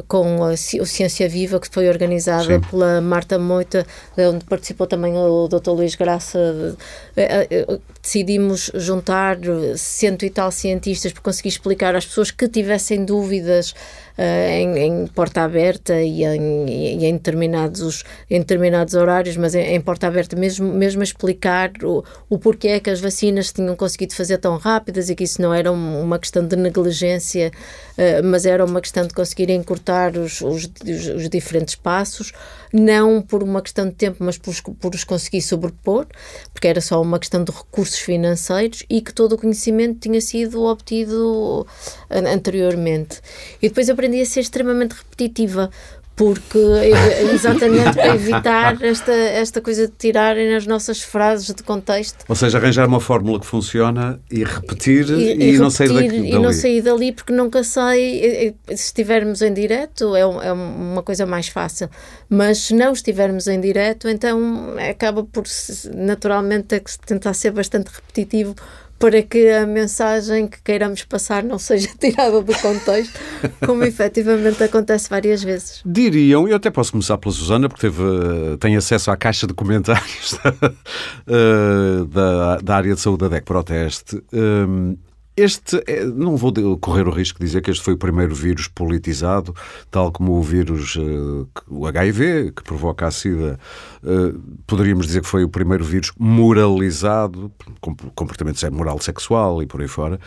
com 0.07 0.45
a, 0.45 0.53
o 0.53 0.87
Ciência 0.87 1.29
Viva, 1.29 1.61
que 1.61 1.69
foi 1.69 1.89
organizada 1.89 2.45
Sim. 2.45 2.61
pela 2.61 3.01
Marta 3.01 3.39
Moita, 3.39 3.87
onde 4.19 4.45
participou 4.45 4.87
também 4.87 5.17
o 5.17 5.49
Dr. 5.49 5.71
Luís 5.71 5.95
Graça. 5.95 6.39
Uh, 7.17 7.75
uh, 7.75 7.81
decidimos 8.03 8.71
juntar 8.75 9.37
cento 9.77 10.25
e 10.25 10.31
tal 10.31 10.51
cientistas 10.51 11.13
para 11.13 11.23
conseguir 11.23 11.51
explicar 11.51 11.95
às 11.95 12.07
pessoas 12.07 12.31
que 12.31 12.49
tivessem 12.49 13.05
dúvidas 13.05 13.75
em, 14.19 14.79
em, 14.79 15.07
porta 15.07 15.43
aberta 15.43 16.01
e 16.01 16.25
em, 16.25 16.67
e 16.69 17.05
em, 17.07 17.13
determinados, 17.13 18.05
em 18.29 18.39
determinados 18.39 18.95
horários, 18.95 19.37
mas 19.37 19.55
em, 19.55 19.75
em 19.75 19.81
porta 19.81 20.07
aberta, 20.07 20.37
mesmo, 20.37 20.73
mesmo 20.73 21.03
explicar 21.03 21.73
o, 21.83 22.05
o 22.29 22.39
porquê 22.39 22.69
é 22.69 22.81
que 22.81 22.91
as 22.91 23.01
vacinas 23.01 23.53
tinham 23.53 23.77
conseguido 23.77 24.15
fazer 24.15 24.39
tão 24.39 24.57
rápidas 24.57 25.09
e 25.11 25.15
que 25.15 25.25
isso 25.25 25.41
não 25.41 25.53
era 25.53 25.71
uma 25.73 26.19
questão 26.19 26.47
de 26.47 26.57
negligência, 26.57 27.51
mas 28.25 28.47
era 28.47 28.65
uma 28.65 28.81
questão 28.81 29.07
de 29.07 29.15
conseguir 29.15 29.51
encurtar 29.51 29.90
os, 30.17 30.41
os, 30.41 30.71
os 31.17 31.29
diferentes 31.29 31.75
passos, 31.75 32.33
não 32.73 33.21
por 33.21 33.43
uma 33.43 33.61
questão 33.61 33.89
de 33.89 33.95
tempo, 33.95 34.19
mas 34.21 34.39
por, 34.39 34.55
por 34.75 34.95
os 34.95 35.05
conseguir 35.05 35.43
sobrepor, 35.43 36.07
porque 36.53 36.69
era 36.69 36.81
só 36.81 37.01
uma 37.01 37.19
questão 37.19 37.43
de 37.43 37.51
recursos 37.51 37.99
financeiros 37.99 38.85
e 38.89 39.01
que 39.01 39.13
todo 39.13 39.33
o 39.33 39.39
conhecimento 39.39 40.01
tinha 40.01 40.21
sido 40.21 40.63
obtido 40.65 41.67
anteriormente. 42.09 43.21
E 43.61 43.69
depois 43.69 43.91
aprendi 43.91 44.21
a 44.21 44.27
ser 44.27 44.41
extremamente 44.41 44.93
repetitiva, 44.93 45.71
porque 46.17 46.59
exatamente 47.33 47.95
para 47.95 48.15
evitar 48.15 48.83
esta, 48.83 49.13
esta 49.13 49.61
coisa 49.61 49.87
de 49.87 49.93
tirarem 49.97 50.55
as 50.55 50.67
nossas 50.67 51.01
frases 51.01 51.55
de 51.55 51.63
contexto. 51.63 52.25
Ou 52.29 52.37
seja, 52.37 52.59
arranjar 52.59 52.87
uma 52.87 53.01
fórmula 53.01 53.41
que 53.41 53.47
funciona 53.47 54.21
e 54.31 54.45
repetir 54.45 55.09
e, 55.09 55.13
e, 55.13 55.17
e 55.17 55.29
repetir, 55.29 55.59
não 55.61 55.71
sair 55.71 55.93
daqui, 55.93 56.17
E 56.17 56.39
não 56.39 56.53
sair 56.53 56.83
dali 56.83 57.13
porque 57.13 57.33
nunca 57.33 57.65
sei. 57.65 58.55
Se 58.69 58.75
estivermos 58.75 59.41
em 59.43 59.53
direto 59.53 60.15
é, 60.15 60.21
é 60.21 60.53
uma 60.53 61.03
coisa 61.03 61.25
mais 61.25 61.49
fácil, 61.49 61.89
mas 62.29 62.59
se 62.59 62.75
não 62.75 62.93
estivermos 62.93 63.47
em 63.47 63.61
direto, 63.61 64.09
então 64.09 64.75
acaba 64.91 65.25
por 65.25 65.45
naturalmente 65.95 66.83
tentar 67.07 67.35
ser 67.35 67.53
bastante 67.53 67.89
repetitivo 67.89 68.55
para 69.01 69.23
que 69.23 69.49
a 69.49 69.67
mensagem 69.67 70.47
que 70.47 70.63
queiramos 70.63 71.03
passar 71.05 71.43
não 71.43 71.59
seja 71.59 71.89
tirada 71.99 72.43
do 72.43 72.55
contexto, 72.59 73.19
como 73.65 73.83
efetivamente 73.83 74.63
acontece 74.63 75.09
várias 75.09 75.43
vezes. 75.43 75.81
Diriam, 75.87 76.47
eu 76.47 76.57
até 76.57 76.71
posso 76.71 76.93
começar 76.93 77.17
pela 77.17 77.35
Susana, 77.35 77.67
porque 77.67 77.81
teve, 77.81 78.03
eh, 78.03 78.57
tem 78.59 78.77
acesso 78.77 79.11
à 79.11 79.17
caixa 79.17 79.47
de 79.47 79.55
comentários 79.55 80.39
da, 80.45 82.05
da, 82.13 82.57
da 82.59 82.77
área 82.77 82.95
de 82.95 83.01
saúde 83.01 83.21
da 83.21 83.29
DEC 83.29 83.45
Proteste. 83.45 84.23
Um, 84.35 84.97
este, 85.37 85.83
é, 85.87 86.05
não 86.05 86.37
vou 86.37 86.53
correr 86.79 87.07
o 87.07 87.11
risco 87.11 87.39
de 87.39 87.47
dizer 87.47 87.63
que 87.63 87.71
este 87.71 87.83
foi 87.83 87.95
o 87.95 87.99
primeiro 87.99 88.35
vírus 88.35 88.69
politizado, 88.69 89.55
tal 89.91 90.13
como 90.13 90.33
o 90.33 90.43
vírus, 90.43 90.97
uh, 90.97 91.49
o 91.69 91.87
HIV, 91.87 92.53
que 92.53 92.63
provoca 92.63 93.07
a 93.07 93.11
SIDA, 93.11 93.59
uh, 94.03 94.39
poderíamos 94.67 95.07
dizer 95.07 95.23
que 95.23 95.29
foi 95.29 95.45
o 95.45 95.49
primeiro 95.49 95.85
vírus 95.85 96.13
moralizado, 96.19 97.51
com 97.81 97.95
comportamento 98.15 98.61
moral 98.73 99.01
sexual 99.01 99.63
e 99.63 99.67
por 99.67 99.81
aí 99.81 99.89
fora. 99.89 100.21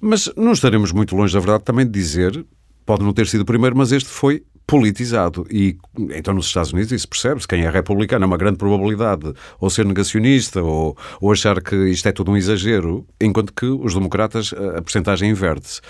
Mas 0.00 0.32
não 0.36 0.52
estaremos 0.52 0.90
muito 0.90 1.14
longe 1.14 1.34
da 1.34 1.40
verdade 1.40 1.64
também 1.64 1.86
de 1.86 1.92
dizer, 1.92 2.44
pode 2.84 3.04
não 3.04 3.12
ter 3.12 3.26
sido 3.26 3.42
o 3.42 3.46
primeiro, 3.46 3.76
mas 3.76 3.92
este 3.92 4.08
foi 4.08 4.42
politizado. 4.66 5.46
E 5.50 5.76
então 6.10 6.34
nos 6.34 6.46
Estados 6.46 6.72
Unidos 6.72 6.92
isso 6.92 7.08
percebe-se. 7.08 7.46
Quem 7.46 7.64
é 7.64 7.70
republicano 7.70 8.24
é 8.24 8.26
uma 8.26 8.36
grande 8.36 8.58
probabilidade 8.58 9.32
ou 9.60 9.70
ser 9.70 9.84
negacionista 9.84 10.62
ou, 10.62 10.96
ou 11.20 11.32
achar 11.32 11.62
que 11.62 11.76
isto 11.88 12.08
é 12.08 12.12
tudo 12.12 12.32
um 12.32 12.36
exagero, 12.36 13.06
enquanto 13.20 13.52
que 13.52 13.66
os 13.66 13.94
democratas 13.94 14.52
a 14.76 14.82
percentagem 14.82 15.30
inverte-se. 15.30 15.80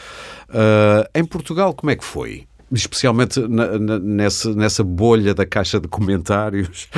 Uh, 0.49 1.09
em 1.15 1.25
Portugal, 1.25 1.73
como 1.75 1.91
é 1.91 1.97
que 1.97 2.05
foi? 2.05 2.47
especialmente 2.73 3.39
na, 3.41 3.79
na, 3.79 3.99
nessa, 3.99 4.53
nessa 4.53 4.83
bolha 4.83 5.33
da 5.33 5.47
caixa 5.47 5.79
de 5.79 5.87
comentários, 5.87 6.89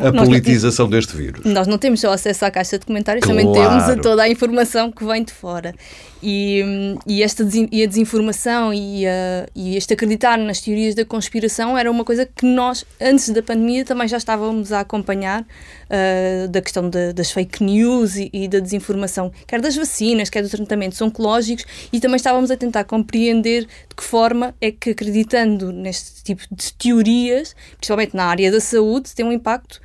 a 0.00 0.10
nós 0.10 0.26
politização 0.26 0.88
deste 0.88 1.16
vírus. 1.16 1.44
Nós 1.44 1.66
não 1.66 1.78
temos 1.78 2.00
só 2.00 2.12
acesso 2.12 2.44
à 2.44 2.50
caixa 2.50 2.78
de 2.78 2.84
comentários, 2.84 3.24
claro. 3.24 3.38
também 3.38 3.52
temos 3.52 3.84
a 3.84 3.96
toda 3.96 4.22
a 4.22 4.28
informação 4.28 4.90
que 4.90 5.04
vem 5.04 5.22
de 5.22 5.32
fora. 5.32 5.74
E, 6.22 6.62
e 7.06 7.22
esta 7.22 7.46
e 7.70 7.82
a 7.82 7.86
desinformação 7.86 8.72
e, 8.72 9.06
a, 9.06 9.46
e 9.54 9.76
este 9.76 9.92
acreditar 9.92 10.38
nas 10.38 10.60
teorias 10.60 10.94
da 10.94 11.04
conspiração 11.04 11.76
era 11.76 11.90
uma 11.90 12.04
coisa 12.04 12.24
que 12.24 12.46
nós, 12.46 12.84
antes 13.00 13.28
da 13.30 13.42
pandemia, 13.42 13.84
também 13.84 14.06
já 14.06 14.16
estávamos 14.16 14.72
a 14.72 14.80
acompanhar 14.80 15.42
uh, 15.42 16.48
da 16.48 16.60
questão 16.60 16.88
de, 16.88 17.12
das 17.12 17.30
fake 17.32 17.64
news 17.64 18.16
e, 18.16 18.30
e, 18.32 18.46
da 18.46 18.60
desinformação, 18.60 19.32
quer 19.46 19.60
das 19.60 19.74
vacinas, 19.74 20.30
quer 20.30 20.42
dos 20.42 20.52
tratamentos 20.52 21.00
oncológicos, 21.02 21.66
e 21.92 21.98
também 21.98 22.16
estávamos 22.16 22.50
a 22.50 22.56
tentar 22.56 22.84
compreender 22.84 23.64
de 23.64 23.96
que 23.96 24.04
forma 24.04 24.54
é 24.60 24.70
que 24.70 24.90
acreditando 24.90 25.72
neste 25.72 26.22
tipo 26.22 26.42
de 26.50 26.72
teorias, 26.74 27.56
principalmente 27.76 28.14
na 28.14 28.26
área 28.26 28.52
da 28.52 28.60
saúde, 28.60 29.12
tem 29.14 29.24
um 29.24 29.32
impacto 29.32 29.80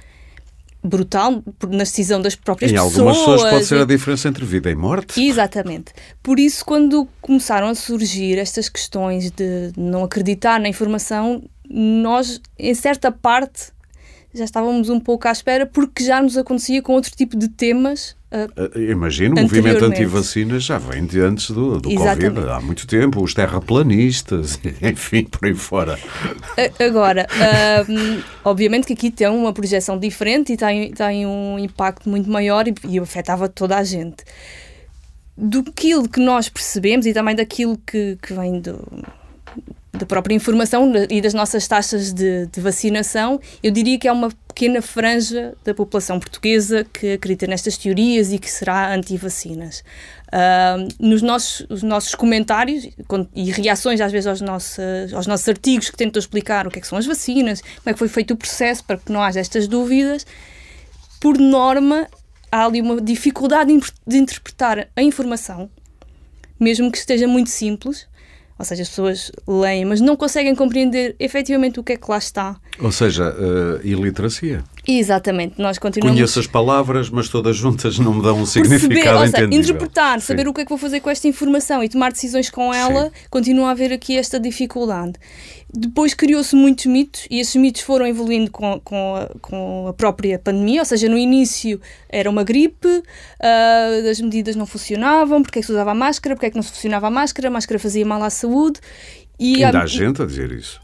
brutal 0.87 1.43
na 1.69 1.79
decisão 1.79 2.21
das 2.21 2.35
próprias 2.35 2.71
pessoas. 2.71 2.95
Em 2.95 2.99
algumas 2.99 3.17
pessoas 3.17 3.43
pode 3.43 3.65
ser 3.65 3.81
a 3.81 3.85
diferença 3.85 4.27
entre 4.27 4.45
vida 4.45 4.69
e 4.71 4.75
morte. 4.75 5.21
Exatamente. 5.21 5.93
Por 6.23 6.39
isso, 6.39 6.65
quando 6.65 7.07
começaram 7.21 7.67
a 7.67 7.75
surgir 7.75 8.37
estas 8.37 8.69
questões 8.69 9.31
de 9.31 9.71
não 9.77 10.03
acreditar 10.03 10.59
na 10.59 10.69
informação, 10.69 11.43
nós, 11.69 12.41
em 12.57 12.73
certa 12.73 13.11
parte, 13.11 13.71
já 14.37 14.45
estávamos 14.45 14.89
um 14.89 14.99
pouco 14.99 15.27
à 15.27 15.31
espera 15.31 15.65
porque 15.65 16.03
já 16.03 16.21
nos 16.21 16.37
acontecia 16.37 16.81
com 16.81 16.93
outro 16.93 17.11
tipo 17.15 17.37
de 17.37 17.49
temas 17.49 18.15
Uh, 18.29 18.77
Imagino, 18.91 19.37
o 19.37 19.41
movimento 19.41 19.85
anti-vacinas 19.85 20.61
já 20.61 20.77
vem 20.77 21.05
de 21.05 21.21
antes 21.21 21.49
do, 21.49 21.79
do 21.79 21.93
Covid, 21.95 22.39
há 22.49 22.59
muito 22.59 22.85
tempo, 22.85 23.23
os 23.23 23.33
terraplanistas, 23.33 24.59
enfim, 24.83 25.23
por 25.23 25.47
aí 25.47 25.53
fora. 25.53 25.97
Agora, 26.77 27.25
uh, 27.31 28.23
obviamente 28.43 28.87
que 28.87 28.93
aqui 28.93 29.11
tem 29.11 29.29
uma 29.29 29.53
projeção 29.53 29.97
diferente 29.97 30.51
e 30.51 30.57
tem, 30.57 30.91
tem 30.91 31.25
um 31.25 31.57
impacto 31.57 32.09
muito 32.09 32.29
maior 32.29 32.67
e, 32.67 32.75
e 32.89 32.99
afetava 32.99 33.47
toda 33.47 33.77
a 33.77 33.83
gente. 33.85 34.25
Do 35.37 35.63
que 35.63 35.95
nós 36.17 36.49
percebemos 36.49 37.05
e 37.05 37.13
também 37.13 37.33
daquilo 37.33 37.77
que, 37.77 38.17
que 38.21 38.33
vem 38.33 38.59
do, 38.59 38.77
da 39.97 40.05
própria 40.05 40.35
informação 40.35 40.91
e 41.09 41.21
das 41.21 41.33
nossas 41.33 41.67
taxas 41.67 42.13
de, 42.13 42.45
de, 42.47 42.61
vacinação, 42.61 43.39
eu 43.61 43.71
diria 43.71 43.97
que 43.97 44.07
é 44.07 44.11
uma 44.11 44.29
pequena 44.47 44.81
franja 44.81 45.55
da 45.63 45.73
população 45.73 46.19
portuguesa 46.19 46.85
que 46.85 47.13
acredita 47.13 47.47
nestas 47.47 47.77
teorias 47.77 48.31
e 48.31 48.39
que 48.39 48.49
será 48.49 48.93
anti-vacinas. 48.93 49.83
Uh, 50.27 50.87
nos 50.99 51.21
nossos, 51.21 51.65
os 51.69 51.83
nossos 51.83 52.13
comentários 52.13 52.87
e 53.35 53.51
reações 53.51 54.01
às 54.01 54.11
vezes 54.11 54.27
aos 54.27 54.41
nossos, 54.41 54.77
aos 55.13 55.25
nossos 55.25 55.47
artigos 55.47 55.89
que 55.89 55.97
tentam 55.97 56.19
explicar 56.19 56.67
o 56.67 56.71
que, 56.71 56.79
é 56.79 56.81
que 56.81 56.87
são 56.87 56.97
as 56.97 57.05
vacinas, 57.05 57.61
como 57.61 57.89
é 57.89 57.93
que 57.93 57.99
foi 57.99 58.07
feito 58.07 58.33
o 58.33 58.37
processo 58.37 58.83
para 58.83 58.97
que 58.97 59.11
não 59.11 59.21
haja 59.21 59.39
estas 59.39 59.67
dúvidas, 59.67 60.25
por 61.19 61.37
norma 61.37 62.07
há 62.51 62.65
ali 62.65 62.81
uma 62.81 63.01
dificuldade 63.01 63.71
de 64.05 64.17
interpretar 64.17 64.87
a 64.95 65.01
informação, 65.01 65.69
mesmo 66.59 66.91
que 66.91 66.97
esteja 66.97 67.27
muito 67.27 67.49
simples, 67.49 68.07
ou 68.57 68.65
seja, 68.65 68.81
as 68.81 68.89
pessoas 68.89 69.31
leem, 69.47 69.85
mas 69.85 70.01
não 70.01 70.15
conseguem 70.15 70.55
compreender 70.55 71.15
efetivamente 71.19 71.79
o 71.79 71.83
que 71.83 71.93
é 71.93 71.97
que 71.97 72.09
lá 72.09 72.17
está. 72.17 72.55
Ou 72.79 72.91
seja, 72.91 73.31
uh, 73.31 73.85
iliteracia. 73.85 74.63
Exatamente, 74.87 75.61
nós 75.61 75.77
continuamos... 75.77 76.17
Conheço 76.17 76.39
as 76.39 76.47
palavras, 76.47 77.09
mas 77.09 77.27
todas 77.27 77.57
juntas 77.57 77.99
não 77.99 78.13
me 78.13 78.23
dão 78.23 78.39
um 78.39 78.45
significado 78.45 79.19
Perceber, 79.19 79.31
seja, 79.31 79.45
interpretar, 79.45 80.21
Sim. 80.21 80.27
saber 80.27 80.47
o 80.47 80.53
que 80.53 80.61
é 80.61 80.63
que 80.63 80.69
vou 80.69 80.77
fazer 80.77 81.01
com 81.01 81.09
esta 81.09 81.27
informação 81.27 81.83
e 81.83 81.89
tomar 81.89 82.13
decisões 82.13 82.49
com 82.49 82.73
ela, 82.73 83.05
Sim. 83.05 83.11
continua 83.29 83.67
a 83.67 83.71
haver 83.71 83.91
aqui 83.91 84.17
esta 84.17 84.39
dificuldade. 84.39 85.13
Depois 85.73 86.13
criou-se 86.13 86.55
muitos 86.55 86.85
mitos 86.85 87.27
e 87.29 87.41
esses 87.41 87.55
mitos 87.57 87.81
foram 87.81 88.07
evoluindo 88.07 88.49
com, 88.49 88.79
com, 88.79 89.15
a, 89.17 89.29
com 89.41 89.87
a 89.89 89.93
própria 89.93 90.39
pandemia, 90.39 90.79
ou 90.79 90.85
seja, 90.85 91.09
no 91.09 91.17
início 91.17 91.81
era 92.07 92.29
uma 92.29 92.45
gripe, 92.45 92.87
uh, 92.87 94.09
as 94.09 94.21
medidas 94.21 94.55
não 94.55 94.65
funcionavam, 94.65 95.43
porque 95.43 95.59
é 95.59 95.61
que 95.61 95.65
se 95.65 95.71
usava 95.73 95.91
a 95.91 95.95
máscara, 95.95 96.33
porque 96.33 96.45
é 96.45 96.49
que 96.49 96.55
não 96.55 96.63
se 96.63 96.71
funcionava 96.71 97.07
a 97.07 97.11
máscara, 97.11 97.49
a 97.49 97.51
máscara 97.51 97.77
fazia 97.77 98.05
mal 98.05 98.23
à 98.23 98.29
saúde. 98.29 98.79
E 99.37 99.65
Ainda 99.65 99.81
há 99.81 99.85
gente 99.85 100.21
a 100.21 100.25
dizer 100.25 100.51
isso. 100.53 100.79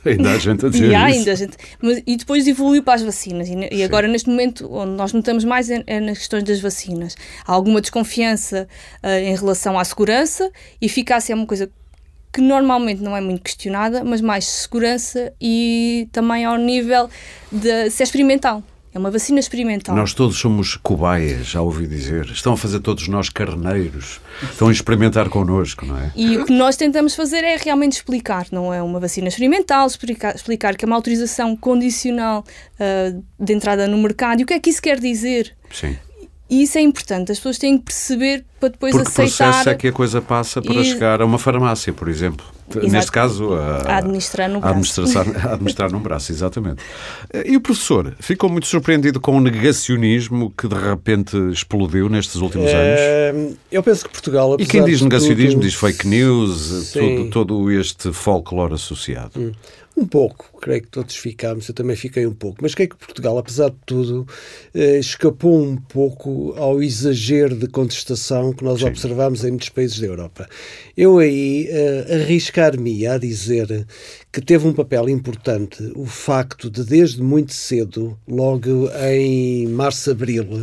ainda 0.06 0.32
há 0.32 0.38
gente 0.38 0.64
a 0.64 0.68
dizer 0.68 0.90
e 0.90 0.94
há 0.94 1.10
isso. 1.10 1.18
Ainda 1.20 1.36
gente, 1.36 1.56
mas, 1.80 2.02
e 2.06 2.16
depois 2.16 2.46
evoluiu 2.46 2.82
para 2.82 2.94
as 2.94 3.02
vacinas. 3.02 3.48
E, 3.48 3.54
e 3.72 3.82
agora, 3.82 4.08
neste 4.08 4.28
momento, 4.28 4.70
onde 4.72 4.92
nós 4.92 5.12
notamos 5.12 5.44
mais 5.44 5.70
é, 5.70 5.82
é, 5.86 6.00
nas 6.00 6.18
questões 6.18 6.44
das 6.44 6.60
vacinas. 6.60 7.16
Há 7.46 7.52
alguma 7.52 7.80
desconfiança 7.80 8.68
uh, 9.02 9.08
em 9.08 9.34
relação 9.34 9.78
à 9.78 9.84
segurança, 9.84 10.50
eficácia 10.80 11.32
é 11.32 11.36
uma 11.36 11.46
coisa 11.46 11.70
que 12.32 12.40
normalmente 12.40 13.02
não 13.02 13.16
é 13.16 13.20
muito 13.20 13.42
questionada, 13.42 14.04
mas 14.04 14.20
mais 14.20 14.44
segurança 14.44 15.32
e 15.40 16.08
também 16.12 16.44
ao 16.44 16.56
nível 16.56 17.08
de 17.50 17.90
se 17.90 18.02
é 18.02 18.04
experimental. 18.04 18.62
É 18.92 18.98
uma 18.98 19.10
vacina 19.10 19.38
experimental. 19.38 19.94
Nós 19.94 20.14
todos 20.14 20.38
somos 20.38 20.76
cobaias, 20.76 21.46
já 21.46 21.60
ouvi 21.60 21.86
dizer. 21.86 22.24
Estão 22.26 22.54
a 22.54 22.56
fazer 22.56 22.80
todos 22.80 23.06
nós 23.06 23.28
carneiros. 23.28 24.20
Estão 24.42 24.68
a 24.68 24.72
experimentar 24.72 25.28
connosco, 25.28 25.84
não 25.84 25.98
é? 25.98 26.10
E 26.16 26.38
o 26.38 26.46
que 26.46 26.52
nós 26.52 26.76
tentamos 26.76 27.14
fazer 27.14 27.44
é 27.44 27.56
realmente 27.56 27.92
explicar. 27.92 28.46
Não 28.50 28.72
é 28.72 28.82
uma 28.82 28.98
vacina 28.98 29.28
experimental, 29.28 29.86
explicar, 29.86 30.34
explicar 30.34 30.76
que 30.76 30.84
é 30.84 30.86
uma 30.86 30.96
autorização 30.96 31.54
condicional 31.54 32.44
uh, 32.80 33.24
de 33.38 33.52
entrada 33.52 33.86
no 33.86 33.98
mercado. 33.98 34.40
E 34.40 34.44
o 34.44 34.46
que 34.46 34.54
é 34.54 34.58
que 34.58 34.70
isso 34.70 34.80
quer 34.80 34.98
dizer? 34.98 35.54
Sim. 35.70 35.96
E 36.50 36.62
isso 36.62 36.78
é 36.78 36.80
importante, 36.80 37.30
as 37.30 37.38
pessoas 37.38 37.58
têm 37.58 37.76
que 37.76 37.84
perceber 37.84 38.44
para 38.58 38.70
depois 38.70 38.92
Porque 38.92 39.08
aceitar. 39.08 39.28
Porque 39.28 39.44
processo 39.44 39.68
é 39.68 39.74
que 39.74 39.88
a 39.88 39.92
coisa 39.92 40.22
passa 40.22 40.62
para 40.62 40.74
e... 40.74 40.84
chegar 40.84 41.20
a 41.20 41.24
uma 41.24 41.38
farmácia, 41.38 41.92
por 41.92 42.08
exemplo. 42.08 42.44
Exato. 42.70 42.88
Neste 42.88 43.12
caso, 43.12 43.54
a, 43.54 43.76
a 43.82 43.96
administrar 43.98 44.48
no 44.48 44.60
braço. 44.60 45.02
A 45.16 45.52
administrar 45.54 45.90
num 45.90 46.00
braço, 46.00 46.32
exatamente. 46.32 46.82
E 47.46 47.56
o 47.56 47.60
professor 47.60 48.14
ficou 48.20 48.50
muito 48.50 48.66
surpreendido 48.66 49.20
com 49.20 49.36
o 49.36 49.40
negacionismo 49.40 50.52
que 50.56 50.68
de 50.68 50.74
repente 50.74 51.36
explodiu 51.50 52.08
nestes 52.08 52.36
últimos 52.36 52.68
é, 52.68 53.30
anos? 53.30 53.56
Eu 53.72 53.82
penso 53.82 54.04
que 54.04 54.10
Portugal. 54.10 54.56
E 54.58 54.66
quem 54.66 54.84
diz 54.84 55.00
negacionismo 55.00 55.60
tudo... 55.60 55.62
diz 55.62 55.74
fake 55.74 56.06
news, 56.06 56.92
todo, 56.92 57.30
todo, 57.30 57.70
este 57.70 58.12
folclore 58.12 58.74
associado. 58.74 59.40
Hum. 59.40 59.52
Um 59.98 60.06
pouco, 60.06 60.56
creio 60.60 60.82
que 60.82 60.88
todos 60.88 61.16
ficámos, 61.16 61.66
eu 61.68 61.74
também 61.74 61.96
fiquei 61.96 62.24
um 62.24 62.32
pouco, 62.32 62.58
mas 62.62 62.72
creio 62.72 62.90
que 62.90 62.96
Portugal, 62.96 63.36
apesar 63.36 63.70
de 63.70 63.76
tudo, 63.84 64.28
eh, 64.72 65.00
escapou 65.00 65.60
um 65.60 65.76
pouco 65.76 66.54
ao 66.56 66.80
exagero 66.80 67.56
de 67.56 67.66
contestação 67.66 68.52
que 68.52 68.62
nós 68.62 68.78
Sim. 68.78 68.86
observamos 68.86 69.42
em 69.42 69.48
muitos 69.48 69.70
países 69.70 69.98
da 69.98 70.06
Europa. 70.06 70.48
Eu 70.96 71.18
aí 71.18 71.66
eh, 71.68 72.14
arriscar-me 72.14 73.08
a 73.08 73.18
dizer 73.18 73.88
que 74.32 74.40
teve 74.40 74.68
um 74.68 74.72
papel 74.72 75.08
importante 75.08 75.92
o 75.96 76.06
facto 76.06 76.70
de, 76.70 76.84
desde 76.84 77.20
muito 77.20 77.52
cedo, 77.52 78.16
logo 78.28 78.88
em 79.02 79.66
março, 79.66 80.12
abril, 80.12 80.60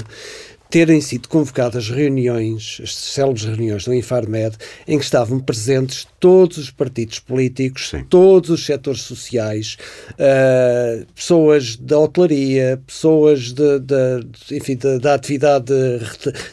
terem 0.69 0.99
sido 0.99 1.27
convocadas 1.27 1.89
reuniões, 1.89 2.79
as 2.83 2.95
célebres 2.95 3.45
reuniões 3.45 3.85
do 3.85 3.93
Infarmed, 3.93 4.57
em 4.87 4.97
que 4.97 5.03
estavam 5.03 5.39
presentes 5.39 6.07
todos 6.19 6.57
os 6.57 6.71
partidos 6.71 7.19
políticos, 7.19 7.89
Sim. 7.89 8.03
todos 8.09 8.49
os 8.49 8.65
setores 8.65 9.01
sociais, 9.01 9.77
uh, 10.13 11.05
pessoas 11.13 11.75
da 11.75 11.99
hotelaria, 11.99 12.81
pessoas 12.85 13.53
de, 13.53 13.79
de, 13.79 14.55
enfim, 14.55 14.77
da 15.01 15.13
atividade 15.13 15.65
de, 15.65 15.99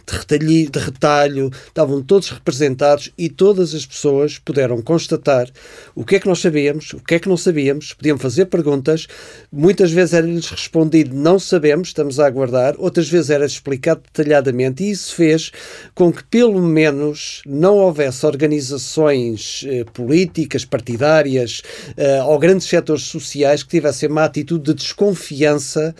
retalho, 0.06 0.70
de 0.70 0.78
retalho, 0.78 1.50
estavam 1.66 2.02
todos 2.02 2.28
representados 2.28 3.10
e 3.16 3.28
todas 3.28 3.74
as 3.74 3.86
pessoas 3.86 4.38
puderam 4.38 4.82
constatar 4.82 5.48
o 5.94 6.04
que 6.04 6.16
é 6.16 6.20
que 6.20 6.28
nós 6.28 6.40
sabíamos, 6.40 6.92
o 6.92 7.00
que 7.00 7.14
é 7.14 7.18
que 7.18 7.28
não 7.28 7.36
sabíamos, 7.36 7.94
podiam 7.94 8.18
fazer 8.18 8.46
perguntas, 8.46 9.06
muitas 9.50 9.90
vezes 9.90 10.14
era-lhes 10.14 10.48
respondido 10.48 11.14
não 11.14 11.38
sabemos, 11.38 11.88
estamos 11.88 12.20
a 12.20 12.26
aguardar, 12.26 12.74
outras 12.78 13.08
vezes 13.08 13.30
era 13.30 13.46
explicado 13.46 14.01
detalhadamente 14.02 14.84
e 14.84 14.90
isso 14.90 15.14
fez 15.14 15.50
com 15.94 16.12
que 16.12 16.24
pelo 16.24 16.60
menos 16.60 17.42
não 17.46 17.76
houvesse 17.76 18.24
organizações 18.26 19.64
eh, 19.68 19.84
políticas, 19.92 20.64
partidárias 20.64 21.62
uh, 21.96 22.28
ou 22.28 22.38
grandes 22.38 22.66
setores 22.66 23.02
sociais 23.02 23.62
que 23.62 23.68
tivessem 23.68 24.08
uma 24.08 24.24
atitude 24.24 24.64
de 24.64 24.74
desconfiança 24.74 25.94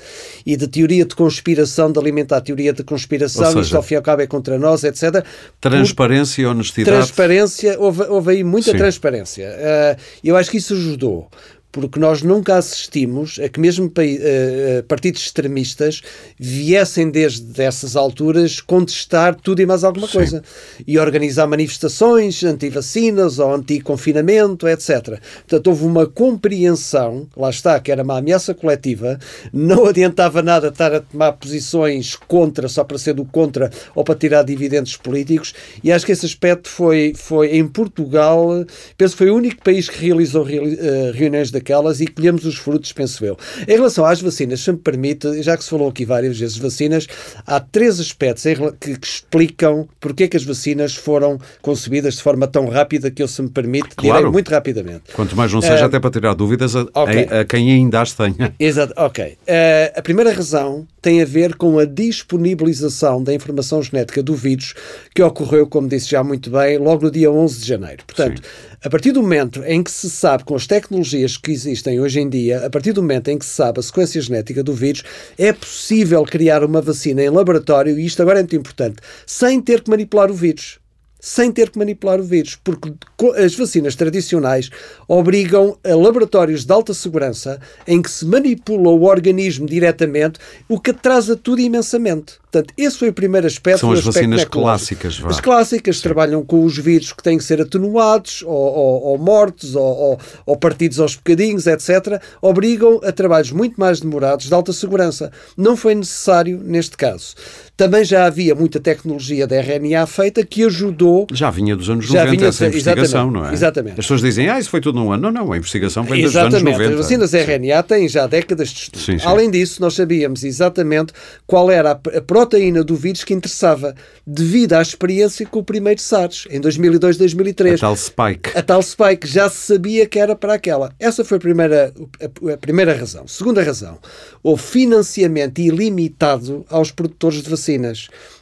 e 0.45 0.57
de 0.57 0.67
teoria 0.67 1.05
de 1.05 1.15
conspiração, 1.15 1.91
de 1.91 1.99
alimentar 1.99 2.39
a 2.39 2.41
teoria 2.41 2.73
de 2.73 2.83
conspiração, 2.83 3.47
seja, 3.47 3.61
isto 3.61 3.77
ao 3.77 3.83
fim 3.83 3.95
e 3.95 3.97
ao 3.97 4.03
cabo 4.03 4.23
é 4.23 4.27
contra 4.27 4.59
nós, 4.59 4.85
etc. 4.85 5.25
Transparência 5.61 6.43
e 6.43 6.47
honestidade. 6.47 6.97
Transparência, 6.97 7.79
houve, 7.79 8.03
houve 8.03 8.33
aí 8.33 8.45
muita 8.45 8.73
Sim. 8.73 8.79
transparência. 8.79 9.49
Uh, 9.49 10.01
eu 10.25 10.37
acho 10.37 10.51
que 10.51 10.57
isso 10.57 10.75
ajudou 10.75 11.29
porque 11.73 11.99
nós 11.99 12.23
nunca 12.23 12.57
assistimos 12.57 13.41
a 13.43 13.49
que 13.49 13.59
mesmo 13.59 13.87
uh, 13.87 14.83
partidos 14.87 15.23
extremistas 15.23 16.03
viessem 16.39 17.11
desde 17.11 17.63
essas 17.63 17.97
alturas 17.97 18.61
contestar 18.61 19.35
tudo 19.35 19.63
e 19.63 19.67
mais 19.67 19.83
alguma 19.83 20.07
Sim. 20.07 20.13
coisa 20.13 20.43
e 20.87 20.99
organizar 20.99 21.47
manifestações 21.47 22.45
anti-vacinas 22.45 23.39
ou 23.39 23.55
anti-confinamento, 23.55 24.69
etc. 24.69 25.19
Portanto, 25.49 25.67
houve 25.69 25.85
uma 25.87 26.07
compreensão, 26.07 27.27
lá 27.35 27.49
está, 27.49 27.81
que 27.81 27.91
era 27.91 28.03
uma 28.03 28.19
ameaça 28.19 28.53
coletiva, 28.53 29.19
não 29.53 29.87
adiantava 29.89 30.43
nada 30.43 30.69
estar 30.69 30.95
a 30.95 31.01
tomar 31.01 31.33
posições 31.33 32.15
contra, 32.15 32.69
só 32.69 32.85
para 32.85 32.99
ser 32.99 33.15
do 33.15 33.25
contra 33.25 33.71
ou 33.95 34.05
para 34.05 34.15
tirar 34.15 34.43
dividendos 34.43 34.97
políticos, 34.99 35.55
e 35.83 35.91
acho 35.91 36.05
que 36.05 36.13
esse 36.13 36.27
aspecto 36.27 36.69
foi, 36.69 37.15
foi 37.17 37.57
em 37.57 37.67
Portugal, 37.67 38.65
penso 38.99 39.15
que 39.15 39.19
foi 39.19 39.31
o 39.31 39.37
único 39.37 39.63
país 39.65 39.89
que 39.89 40.05
realizou 40.05 40.43
uh, 40.43 41.13
reuniões 41.15 41.51
da 41.51 41.62
daquelas 41.63 42.01
e 42.01 42.07
colhemos 42.07 42.45
os 42.45 42.57
frutos, 42.57 42.93
penso 42.93 43.25
eu. 43.25 43.39
Em 43.67 43.73
relação 43.73 44.05
às 44.05 44.21
vacinas, 44.21 44.61
se 44.61 44.73
me 44.73 44.79
permite, 44.79 45.43
já 45.43 45.57
que 45.57 45.63
se 45.63 45.71
falou 45.71 45.89
aqui 45.89 46.05
várias 46.05 46.39
vezes 46.39 46.57
vacinas, 46.57 47.07
há 47.47 47.61
três 47.61 48.01
aspectos 48.01 48.43
que, 48.81 48.97
que 48.97 49.07
explicam 49.07 49.89
porque 50.01 50.25
é 50.25 50.29
que 50.29 50.37
as 50.37 50.45
vacinas 50.45 50.95
foram 50.95 51.39
concebidas 51.63 52.15
de 52.15 52.23
forma 52.23 52.47
tão 52.47 52.69
rápida 52.69 53.11
que 53.11 53.23
eu, 53.23 53.29
se 53.29 53.41
me 53.41 53.49
permite, 53.49 53.95
claro. 53.95 54.19
direi 54.19 54.33
muito 54.33 54.51
rapidamente. 54.51 55.13
Quanto 55.15 55.37
mais 55.37 55.53
não 55.53 55.63
seja, 55.63 55.85
uh, 55.85 55.87
até 55.87 56.01
para 56.01 56.11
tirar 56.11 56.35
dúvidas 56.35 56.75
a, 56.75 56.83
okay. 56.83 57.29
a, 57.31 57.41
a, 57.41 57.45
quem 57.45 57.71
ainda 57.71 58.01
as 58.01 58.13
tenha. 58.13 58.55
Exato, 58.59 58.93
ok. 58.97 59.25
Uh, 59.25 59.99
a 59.99 60.03
primeira 60.03 60.33
razão 60.33 60.87
tem 61.01 61.23
a 61.23 61.25
ver 61.25 61.55
com 61.55 61.79
a 61.79 61.85
disponibilização 61.85 63.23
da 63.23 63.33
informação 63.33 63.83
genética 63.83 64.23
do 64.23 64.35
vírus 64.35 64.75
que 65.15 65.23
ocorreu, 65.23 65.67
como 65.67 65.89
disse 65.89 66.11
já 66.11 66.23
muito 66.25 66.51
bem, 66.51 66.79
logo 66.79 67.05
no 67.05 67.11
dia 67.11 67.31
11 67.31 67.61
de 67.61 67.67
janeiro. 67.69 68.05
Portanto, 68.07 68.43
Sim 68.43 68.72
a 68.85 68.91
partir 68.91 69.13
do 69.13 69.23
momento 69.23 69.63
em 69.65 69.81
que 69.81 69.91
se 69.91 70.11
sabe, 70.11 70.43
com 70.43 70.57
as 70.57 70.67
tecnologias 70.67 71.37
que 71.37 71.53
existem 71.53 72.01
hoje 72.01 72.19
em 72.19 72.29
dia, 72.29 72.67
a 72.67 72.71
partir 72.71 72.93
do 72.93 73.01
momento 73.01 73.29
em 73.29 73.39
que 73.39 73.45
se 73.45 73.53
sabe 73.53 73.79
a 73.79 73.83
sequência 73.83 74.21
genética 74.21 74.63
do 74.63 74.75
vírus, 74.75 75.05
é 75.39 75.53
possível 75.53 76.25
criar 76.25 76.65
uma 76.65 76.81
vacina 76.81 77.23
em 77.23 77.31
laboratório, 77.31 77.97
e 77.97 78.05
isto 78.05 78.21
agora 78.21 78.41
é 78.41 78.43
muito 78.43 78.57
importante, 78.57 78.97
sem 79.25 79.61
ter 79.61 79.83
que 79.83 79.91
manipular 79.91 80.31
o 80.33 80.35
vírus. 80.35 80.82
Sem 81.25 81.53
ter 81.53 81.71
que 81.71 81.79
manipular 81.79 82.19
o 82.19 82.25
vírus, 82.25 82.59
porque 82.65 82.93
as 83.37 83.55
vacinas 83.55 83.95
tradicionais 83.95 84.71
obrigam 85.07 85.79
a 85.85 85.95
laboratórios 85.95 86.65
de 86.65 86.73
alta 86.73 86.93
segurança 86.93 87.61
em 87.87 88.03
que 88.03 88.11
se 88.11 88.27
manipula 88.27 88.91
o 88.91 89.05
organismo 89.05 89.65
diretamente, 89.65 90.41
o 90.69 90.81
que 90.81 90.91
atrasa 90.91 91.37
tudo 91.37 91.61
imensamente. 91.61 92.43
Portanto, 92.53 92.75
esse 92.77 92.99
foi 92.99 93.09
o 93.09 93.13
primeiro 93.15 93.47
aspecto. 93.47 93.81
São 93.81 93.93
as 93.93 94.01
aspecto 94.01 94.15
vacinas 94.15 94.45
clássicas. 94.45 95.19
Vá. 95.19 95.31
As 95.31 95.41
clássicas 95.41 95.97
Sim. 95.97 96.03
trabalham 96.03 96.45
com 96.45 96.65
os 96.65 96.77
vírus 96.77 97.11
que 97.13 97.23
têm 97.23 97.39
que 97.39 97.45
ser 97.45 97.63
atenuados, 97.63 98.43
ou, 98.43 98.53
ou, 98.53 99.03
ou 99.05 99.19
mortos, 99.19 99.75
ou, 99.75 100.19
ou, 100.45 100.57
partidos 100.57 101.01
aos 101.01 101.15
bocadinhos, 101.15 101.67
etc. 101.67 102.21
Obrigam 102.43 103.01
a 103.05 103.11
trabalhos 103.11 103.53
muito 103.53 103.81
mais 103.81 104.01
demorados, 104.01 104.49
de 104.49 104.55
alta 104.55 104.73
segurança. 104.73 105.33
Não 105.57 105.77
foi 105.77 105.95
necessário 105.95 106.61
neste 106.63 106.95
caso. 106.95 107.35
Também 107.77 108.05
já 108.05 108.27
havia 108.27 108.55
muita 108.55 108.79
tecnologia 108.79 109.47
da 109.47 109.57
RNA 109.57 110.07
feita 110.07 110.45
que 110.45 110.63
ajudou. 110.65 111.27
Já 111.33 111.51
vinha 111.51 111.75
dos 111.75 111.89
anos 111.89 112.09
90 112.09 112.31
vinha, 112.31 112.49
essa 112.49 112.67
investigação, 112.67 113.31
não 113.31 113.49
é? 113.49 113.53
Exatamente. 113.53 113.93
As 113.93 114.05
pessoas 114.05 114.21
dizem, 114.21 114.49
ah, 114.49 114.59
isso 114.59 114.69
foi 114.69 114.81
tudo 114.81 114.99
num 114.99 115.11
ano. 115.11 115.31
Não, 115.31 115.45
não, 115.45 115.53
a 115.53 115.57
investigação 115.57 116.05
vem 116.05 116.23
dos 116.23 116.37
anos 116.37 116.63
90. 116.63 116.91
As 116.91 116.97
vacinas 116.97 117.33
RNA 117.33 117.83
têm 117.83 118.09
já 118.09 118.27
décadas 118.27 118.69
de 118.69 118.81
estudo. 118.81 119.03
Sim, 119.03 119.19
sim. 119.19 119.27
Além 119.27 119.51
disso, 119.51 119.81
nós 119.81 119.95
sabíamos 119.95 120.45
exatamente 120.45 121.13
qual 121.47 121.71
era 121.71 121.93
a 121.93 121.95
proteína 122.21 122.85
do 122.85 122.95
vírus 122.95 123.25
que 123.25 123.33
interessava, 123.33 123.95
devido 124.27 124.75
à 124.75 124.83
experiência 124.83 125.47
com 125.47 125.61
o 125.61 125.65
primeiro 125.65 126.01
SARS, 126.01 126.47
em 126.51 126.61
2002, 126.61 127.17
2003. 127.17 127.75
A 127.75 127.79
tal 127.79 127.97
spike. 127.97 128.51
A 128.55 128.63
tal 128.63 128.83
spike, 128.83 129.27
já 129.27 129.49
se 129.49 129.73
sabia 129.73 130.07
que 130.07 130.19
era 130.19 130.37
para 130.37 130.55
aquela. 130.55 130.93
Essa 131.01 131.25
foi 131.25 131.39
a 131.39 131.41
primeira, 131.41 131.93
a, 132.21 132.53
a 132.53 132.57
primeira 132.59 132.95
razão. 132.95 133.27
Segunda 133.27 133.63
razão, 133.63 133.99
o 134.43 134.57
financiamento 134.57 135.59
ilimitado 135.61 136.67
aos 136.69 136.91
produtores 136.91 137.43
de 137.43 137.49
vacinas, 137.49 137.62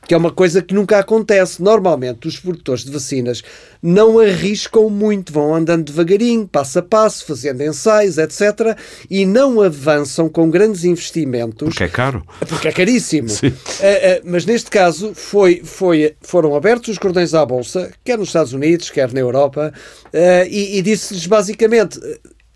que 0.07 0.14
é 0.14 0.16
uma 0.16 0.33
coisa 0.33 0.61
que 0.61 0.75
nunca 0.75 0.99
acontece. 0.99 1.62
Normalmente, 1.62 2.27
os 2.27 2.39
produtores 2.39 2.85
de 2.85 2.91
vacinas 2.91 3.43
não 3.83 4.18
arriscam 4.18 4.91
muito, 4.91 5.33
vão 5.33 5.55
andando 5.55 5.85
devagarinho, 5.85 6.49
passo 6.49 6.81
a 6.81 6.83
passo, 6.83 7.25
fazendo 7.25 7.62
ensaios, 7.62 8.18
etc. 8.18 8.77
E 9.09 9.25
não 9.25 9.61
avançam 9.61 10.29
com 10.29 10.51
grandes 10.51 10.85
investimentos. 10.85 11.68
Porque 11.68 11.85
é 11.85 11.89
caro. 11.89 12.25
Porque 12.49 12.68
é 12.68 12.73
caríssimo. 12.73 13.29
Uh, 13.81 13.83
uh, 13.83 14.21
mas 14.25 14.45
neste 14.45 14.71
caso, 14.71 15.12
foi, 15.14 15.62
foi, 15.64 16.14
foram 16.21 16.55
abertos 16.55 16.91
os 16.91 16.99
cordões 16.99 17.33
à 17.33 17.45
Bolsa, 17.47 17.91
quer 18.05 18.18
nos 18.18 18.29
Estados 18.29 18.53
Unidos, 18.53 18.91
quer 18.91 19.12
na 19.12 19.21
Europa, 19.21 19.73
uh, 20.07 20.47
e, 20.49 20.79
e 20.79 20.83
disse-lhes 20.83 21.27
basicamente 21.27 21.99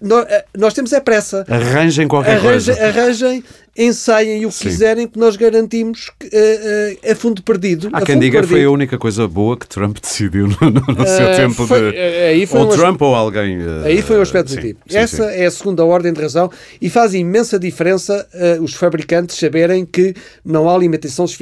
nós, 0.05 0.27
eh, 0.29 0.45
nós, 0.57 0.75
temos 0.75 0.93
é 0.93 1.01
pressa. 1.01 1.45
Arranjem 1.49 2.07
qualquer 2.07 2.37
arranjem, 2.37 2.75
coisa. 2.75 2.87
Arranjem, 2.87 3.45
ensaiem 3.77 4.45
o 4.45 4.51
que 4.51 4.55
Sim. 4.55 4.65
quiserem, 4.65 5.09
que 5.09 5.19
nós 5.19 5.35
garantimos 5.35 6.11
que, 6.21 6.27
uh, 6.27 7.09
uh, 7.09 7.13
a 7.13 7.15
fundo 7.17 7.43
perdido. 7.43 7.89
Há 7.91 8.03
quem 8.03 8.19
diga 8.19 8.43
que 8.43 8.49
foi 8.49 8.65
a 8.65 8.71
única 8.71 8.99
coisa 8.99 9.27
boa 9.27 9.57
que 9.57 9.67
Trump 9.67 9.97
decidiu 10.03 10.47
no, 10.47 10.71
no, 10.71 10.81
no 10.81 11.07
seu 11.07 11.31
uh, 11.31 11.37
tempo 11.37 11.67
foi, 11.67 11.93
de. 11.93 11.99
Aí 11.99 12.47
foi 12.47 12.61
ou 12.61 12.67
um 12.67 12.69
Trump 12.69 13.01
ou 13.01 13.15
alguém. 13.15 13.59
aí 13.85 14.03
foi 14.03 14.19
um 14.19 14.23
aspecto 14.23 14.51
sim, 14.51 14.57
positivo. 14.57 14.79
Sim, 14.87 14.99
Essa 14.99 15.25
é 15.33 15.47
a 15.47 15.51
segunda 15.51 15.85
ordem 15.85 16.13
de 16.13 16.21
razão 16.21 16.51
e 16.81 16.91
faz 16.91 17.15
imensa 17.15 17.59
diferença 17.59 18.29
os 18.61 18.75
fabricantes 18.75 19.39
saberem 19.39 19.87
que 19.87 20.15
não 20.45 20.69
há 20.69 20.77
limitações, 20.77 21.37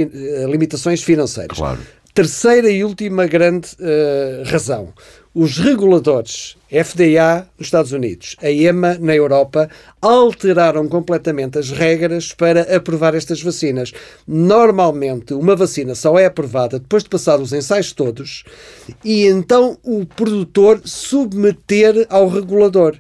limitações 0.49 1.03
financeiras. 1.03 1.57
Claro. 1.57 1.81
Terceira 2.15 2.71
e 2.71 2.85
última 2.85 3.27
grande 3.27 3.69
razão 4.45 4.93
os 5.35 5.59
reguladores 5.59 6.57
FDA 6.68 7.47
nos 7.59 7.68
Estados 7.68 7.93
Unidos, 7.93 8.37
a 8.43 8.51
EMA 8.51 8.99
na 8.99 9.14
Europa, 9.14 9.68
alteraram 10.01 10.87
completamente 10.89 11.59
as 11.59 11.70
regras 11.70 12.33
para 12.33 12.76
aprovar 12.76 13.14
estas 13.14 13.43
vacinas. 13.43 13.93
Normalmente, 14.26 15.33
uma 15.33 15.57
vacina 15.57 15.95
só 15.95 16.18
é 16.18 16.26
aprovada 16.26 16.78
depois 16.78 17.03
de 17.03 17.09
passar 17.09 17.41
os 17.41 17.53
ensaios 17.53 17.93
todos 17.93 18.45
e 19.05 19.26
então 19.26 19.78
o 19.83 20.05
produtor 20.05 20.80
submeter 20.85 22.07
ao 22.11 22.28
regulador. 22.28 22.97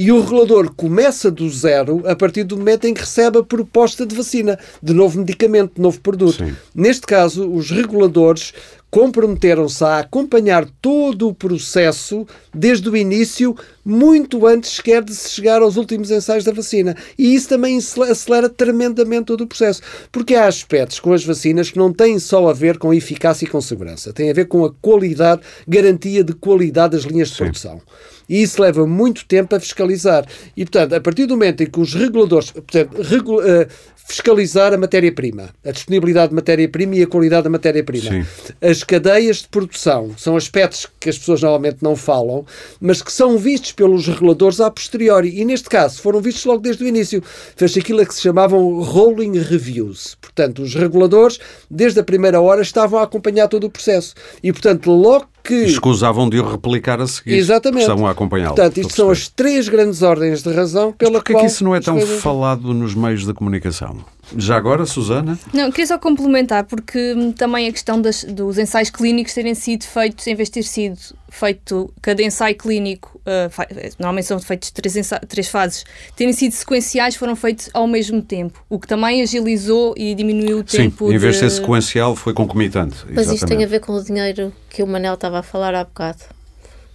E 0.00 0.12
o 0.12 0.20
regulador 0.20 0.72
começa 0.76 1.28
do 1.28 1.50
zero 1.50 2.04
a 2.06 2.14
partir 2.14 2.44
do 2.44 2.56
momento 2.56 2.86
em 2.86 2.94
que 2.94 3.00
recebe 3.00 3.38
a 3.38 3.42
proposta 3.42 4.06
de 4.06 4.14
vacina, 4.14 4.56
de 4.80 4.94
novo 4.94 5.18
medicamento, 5.18 5.74
de 5.74 5.80
novo 5.80 6.00
produto. 6.00 6.44
Sim. 6.44 6.54
Neste 6.72 7.04
caso, 7.04 7.50
os 7.50 7.72
reguladores 7.72 8.54
comprometeram-se 8.90 9.84
a 9.84 9.98
acompanhar 9.98 10.66
todo 10.80 11.28
o 11.28 11.34
processo 11.34 12.26
desde 12.54 12.88
o 12.88 12.96
início, 12.96 13.54
muito 13.84 14.46
antes 14.46 14.76
sequer 14.76 15.02
de 15.02 15.14
se 15.14 15.30
chegar 15.30 15.62
aos 15.62 15.76
últimos 15.76 16.10
ensaios 16.10 16.44
da 16.44 16.52
vacina. 16.52 16.96
E 17.18 17.34
isso 17.34 17.48
também 17.48 17.78
acelera 17.78 18.48
tremendamente 18.48 19.26
todo 19.26 19.42
o 19.42 19.46
processo. 19.46 19.82
Porque 20.10 20.34
há 20.34 20.46
aspectos 20.46 21.00
com 21.00 21.12
as 21.12 21.24
vacinas 21.24 21.70
que 21.70 21.78
não 21.78 21.92
têm 21.92 22.18
só 22.18 22.48
a 22.48 22.52
ver 22.52 22.78
com 22.78 22.92
eficácia 22.92 23.44
e 23.44 23.48
com 23.48 23.60
segurança, 23.60 24.12
tem 24.12 24.30
a 24.30 24.34
ver 24.34 24.46
com 24.46 24.64
a 24.64 24.72
qualidade, 24.72 25.42
garantia 25.66 26.24
de 26.24 26.32
qualidade 26.32 26.96
das 26.96 27.04
linhas 27.04 27.28
de 27.28 27.36
Sim. 27.36 27.44
produção. 27.44 27.80
E 28.28 28.42
isso 28.42 28.60
leva 28.60 28.86
muito 28.86 29.24
tempo 29.24 29.54
a 29.56 29.60
fiscalizar. 29.60 30.26
E, 30.54 30.64
portanto, 30.64 30.92
a 30.92 31.00
partir 31.00 31.24
do 31.24 31.34
momento 31.34 31.62
em 31.62 31.66
que 31.66 31.80
os 31.80 31.94
reguladores, 31.94 32.50
portanto, 32.50 33.00
regu, 33.00 33.40
uh, 33.40 33.66
fiscalizar 34.08 34.72
a 34.72 34.78
matéria-prima, 34.78 35.50
a 35.62 35.70
disponibilidade 35.70 36.30
de 36.30 36.34
matéria-prima 36.34 36.96
e 36.96 37.02
a 37.02 37.06
qualidade 37.06 37.44
da 37.44 37.50
matéria-prima. 37.50 38.26
As 38.60 38.82
cadeias 38.82 39.42
de 39.42 39.48
produção 39.48 40.14
são 40.16 40.34
aspectos 40.34 40.88
que 40.98 41.10
as 41.10 41.18
pessoas 41.18 41.42
normalmente 41.42 41.82
não 41.82 41.94
falam, 41.94 42.46
mas 42.80 43.02
que 43.02 43.12
são 43.12 43.36
vistos 43.36 43.72
pelos 43.72 44.08
reguladores 44.08 44.60
a 44.60 44.70
posteriori. 44.70 45.38
E 45.38 45.44
neste 45.44 45.68
caso 45.68 46.00
foram 46.00 46.22
vistos 46.22 46.46
logo 46.46 46.62
desde 46.62 46.82
o 46.82 46.88
início. 46.88 47.22
Fez 47.54 47.76
aquilo 47.76 48.04
que 48.06 48.14
se 48.14 48.22
chamavam 48.22 48.82
rolling 48.82 49.38
reviews. 49.38 50.16
Portanto, 50.20 50.62
os 50.62 50.74
reguladores, 50.74 51.38
desde 51.70 52.00
a 52.00 52.04
primeira 52.04 52.40
hora, 52.40 52.62
estavam 52.62 52.98
a 52.98 53.02
acompanhar 53.02 53.46
todo 53.46 53.64
o 53.64 53.70
processo. 53.70 54.14
E, 54.42 54.50
portanto, 54.50 54.90
logo 54.90 55.28
que. 55.42 55.54
Escusavam 55.64 56.28
de 56.28 56.38
o 56.38 56.48
replicar 56.48 57.00
a 57.00 57.06
seguir. 57.06 57.34
Exatamente. 57.34 57.82
Estavam 57.82 58.06
a 58.06 58.10
acompanhá-lo. 58.10 58.54
Portanto, 58.54 58.78
isto 58.78 58.94
são 58.94 59.10
as 59.10 59.28
três 59.28 59.68
grandes 59.68 60.02
ordens 60.02 60.42
de 60.42 60.52
razão 60.52 60.92
pela 60.92 61.12
Mas 61.12 61.22
qual. 61.22 61.24
Porquê 61.24 61.40
que 61.40 61.46
isso 61.46 61.64
não 61.64 61.74
é 61.74 61.80
tão 61.80 62.00
falado 62.00 62.72
nos 62.74 62.94
meios 62.94 63.26
de 63.26 63.32
comunicação? 63.32 63.96
Já 64.36 64.56
agora, 64.56 64.84
Susana? 64.84 65.38
Não, 65.54 65.70
queria 65.70 65.86
só 65.86 65.98
complementar, 65.98 66.64
porque 66.64 67.14
hum, 67.16 67.32
também 67.32 67.66
a 67.66 67.72
questão 67.72 68.00
das, 68.00 68.24
dos 68.24 68.58
ensaios 68.58 68.90
clínicos 68.90 69.32
terem 69.32 69.54
sido 69.54 69.84
feitos, 69.84 70.26
em 70.26 70.34
vez 70.34 70.48
de 70.48 70.54
ter 70.54 70.62
sido 70.64 70.98
feito 71.30 71.92
cada 72.02 72.22
ensaio 72.22 72.56
clínico, 72.56 73.17
uh, 73.28 73.90
normalmente 73.98 74.26
são 74.26 74.38
feitos 74.40 74.70
três, 74.70 75.10
três 75.28 75.48
fases, 75.48 75.84
terem 76.16 76.32
sido 76.32 76.52
sequenciais, 76.52 77.14
foram 77.14 77.36
feitos 77.36 77.68
ao 77.74 77.86
mesmo 77.86 78.22
tempo, 78.22 78.64
o 78.68 78.78
que 78.78 78.86
também 78.86 79.22
agilizou 79.22 79.94
e 79.96 80.14
diminuiu 80.14 80.60
o 80.60 80.64
tempo. 80.64 81.08
Sim, 81.08 81.14
em 81.14 81.18
vez 81.18 81.34
de 81.34 81.40
ser 81.40 81.50
sequencial, 81.50 82.16
foi 82.16 82.32
concomitante. 82.32 82.96
Mas 83.04 83.10
exatamente. 83.10 83.34
isto 83.34 83.46
tem 83.46 83.64
a 83.64 83.66
ver 83.66 83.80
com 83.80 83.92
o 83.92 84.02
dinheiro 84.02 84.52
que 84.70 84.82
o 84.82 84.86
Manel 84.86 85.14
estava 85.14 85.40
a 85.40 85.42
falar 85.42 85.74
há 85.74 85.84
bocado. 85.84 86.37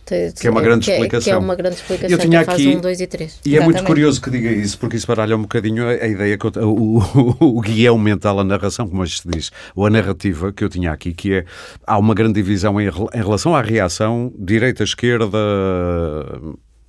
Que 0.06 0.48
é 0.48 0.50
uma 0.50 0.62
grande 0.62 0.86
que 0.86 0.92
é, 0.92 0.96
explicação. 0.96 1.24
Que 1.24 1.30
é 1.30 1.38
uma 1.38 1.56
grande 1.56 1.76
explicação. 1.76 2.10
Eu 2.10 2.18
tinha 2.18 2.42
aqui, 2.42 2.76
1, 2.76 2.82
2 2.82 3.02
e 3.02 3.08
3. 3.08 3.40
E 3.46 3.58
é 3.58 3.60
muito 3.62 3.84
curioso 3.84 4.22
que 4.22 4.30
diga 4.30 4.52
isso, 4.52 4.78
porque 4.78 4.98
isso 4.98 5.08
baralha 5.08 5.36
um 5.36 5.42
bocadinho 5.44 5.88
a, 5.88 5.92
a 5.92 6.08
ideia, 6.08 6.38
que 6.38 6.46
eu, 6.46 6.52
o, 6.70 7.00
o, 7.00 7.36
o 7.58 7.62
guião 7.62 7.98
mental, 7.98 8.40
a 8.40 8.44
narração, 8.44 8.88
como 8.88 9.02
hoje 9.02 9.22
se 9.22 9.28
diz, 9.28 9.52
ou 9.76 9.86
a 9.86 9.90
narrativa 9.90 10.52
que 10.52 10.64
eu 10.64 10.70
tinha 10.70 10.92
aqui, 10.92 11.14
que 11.14 11.34
é, 11.34 11.46
há 11.86 11.98
uma 11.98 12.14
grande 12.14 12.34
divisão 12.34 12.80
em, 12.80 12.88
em 12.88 13.18
relação 13.18 13.56
à 13.56 13.62
reação 13.62 14.34
direita-esquerda 14.38 15.38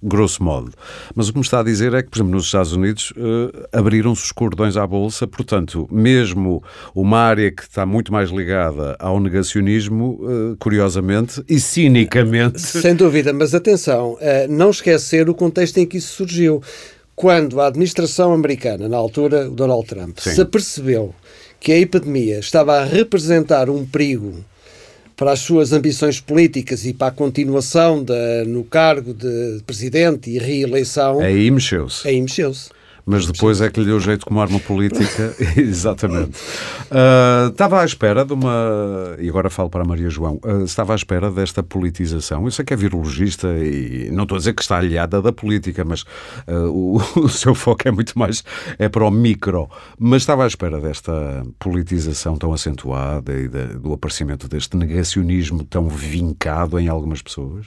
grosso 0.05 0.42
modo. 0.42 0.72
Mas 1.14 1.28
o 1.28 1.32
que 1.32 1.38
me 1.38 1.44
está 1.44 1.61
a 1.61 1.62
dizer 1.62 1.94
é 1.94 2.02
que, 2.02 2.11
por 2.11 2.18
exemplo, 2.18 2.32
nos 2.32 2.44
Estados 2.44 2.72
Unidos 2.72 3.12
uh, 3.12 3.66
abriram-se 3.72 4.24
os 4.24 4.32
cordões 4.32 4.76
à 4.76 4.86
Bolsa, 4.86 5.26
portanto, 5.26 5.88
mesmo 5.90 6.62
uma 6.94 7.18
área 7.18 7.50
que 7.50 7.62
está 7.62 7.86
muito 7.86 8.12
mais 8.12 8.30
ligada 8.30 8.96
ao 8.98 9.18
negacionismo, 9.18 10.20
uh, 10.20 10.57
curiosamente 10.59 11.42
e 11.48 11.59
cinicamente. 11.59 12.61
Sem 12.61 12.94
dúvida, 12.94 13.32
mas 13.32 13.55
atenção, 13.55 14.12
uh, 14.14 14.18
não 14.48 14.70
esquecer 14.70 15.28
o 15.28 15.34
contexto 15.34 15.78
em 15.78 15.86
que 15.86 15.96
isso 15.96 16.14
surgiu. 16.14 16.62
Quando 17.16 17.61
a 17.61 17.68
administração 17.68 18.32
americana, 18.32 18.88
na 18.88 18.96
altura, 18.96 19.48
o 19.48 19.55
Donald 19.55 19.86
Trump, 19.86 20.18
Sim. 20.18 20.34
se 20.34 20.40
apercebeu 20.40 21.14
que 21.61 21.72
a 21.72 21.78
epidemia 21.78 22.40
estava 22.40 22.80
a 22.80 22.84
representar 22.84 23.70
um 23.70 23.86
perigo 23.86 24.44
para 25.16 25.32
as 25.32 25.40
suas 25.40 25.72
ambições 25.72 26.20
políticas 26.20 26.84
e 26.84 26.92
para 26.92 27.08
a 27.08 27.10
continuação 27.10 28.02
de, 28.02 28.44
no 28.46 28.64
cargo 28.64 29.14
de 29.14 29.60
presidente 29.66 30.30
e 30.30 30.38
reeleição. 30.38 31.20
Aí 31.20 31.50
mexeu-se. 31.50 32.06
Aí 32.06 32.20
mexeu-se 32.20 32.70
mas 33.07 33.26
depois 33.26 33.61
é 33.61 33.70
que 33.70 33.80
lhe 33.80 33.86
deu 33.86 34.00
jeito 34.00 34.26
como 34.26 34.40
arma 34.40 34.59
política. 34.61 35.34
Exatamente. 35.57 36.38
Uh, 36.90 37.48
estava 37.50 37.80
à 37.80 37.84
espera 37.84 38.24
de 38.24 38.32
uma. 38.32 39.16
E 39.18 39.28
agora 39.28 39.50
falo 39.50 39.70
para 39.70 39.82
a 39.82 39.86
Maria 39.86 40.09
João. 40.09 40.40
Uh, 40.44 40.64
estava 40.64 40.92
à 40.92 40.96
espera 40.96 41.30
desta 41.30 41.62
politização. 41.62 42.44
Eu 42.44 42.50
sei 42.50 42.64
que 42.64 42.72
é 42.72 42.76
virologista 42.76 43.48
e 43.59 44.11
não 44.11 44.24
estou 44.24 44.36
a 44.36 44.38
dizer 44.38 44.55
que 44.55 44.62
está 44.62 44.78
aliada 44.78 45.20
da 45.20 45.32
política, 45.32 45.84
mas 45.84 46.02
uh, 46.02 46.68
o, 46.68 46.96
o, 47.20 47.28
seu 47.28 47.55
foco 47.55 47.86
é 47.86 47.90
muito 47.90 48.18
mais. 48.18 48.44
é 48.78 48.88
para 48.88 49.05
o 49.05 49.11
micro. 49.11 49.68
Mas 49.98 50.22
estava 50.22 50.44
à 50.44 50.46
espera 50.46 50.80
desta 50.80 51.44
politização 51.59 52.36
tão 52.36 52.52
acentuada 52.52 53.32
e 53.32 53.48
de, 53.48 53.66
do 53.78 53.92
aparecimento 53.92 54.48
deste 54.48 54.76
negacionismo 54.76 55.64
tão 55.64 55.88
vincado 55.88 56.78
em 56.78 56.88
algumas 56.88 57.22
pessoas. 57.22 57.66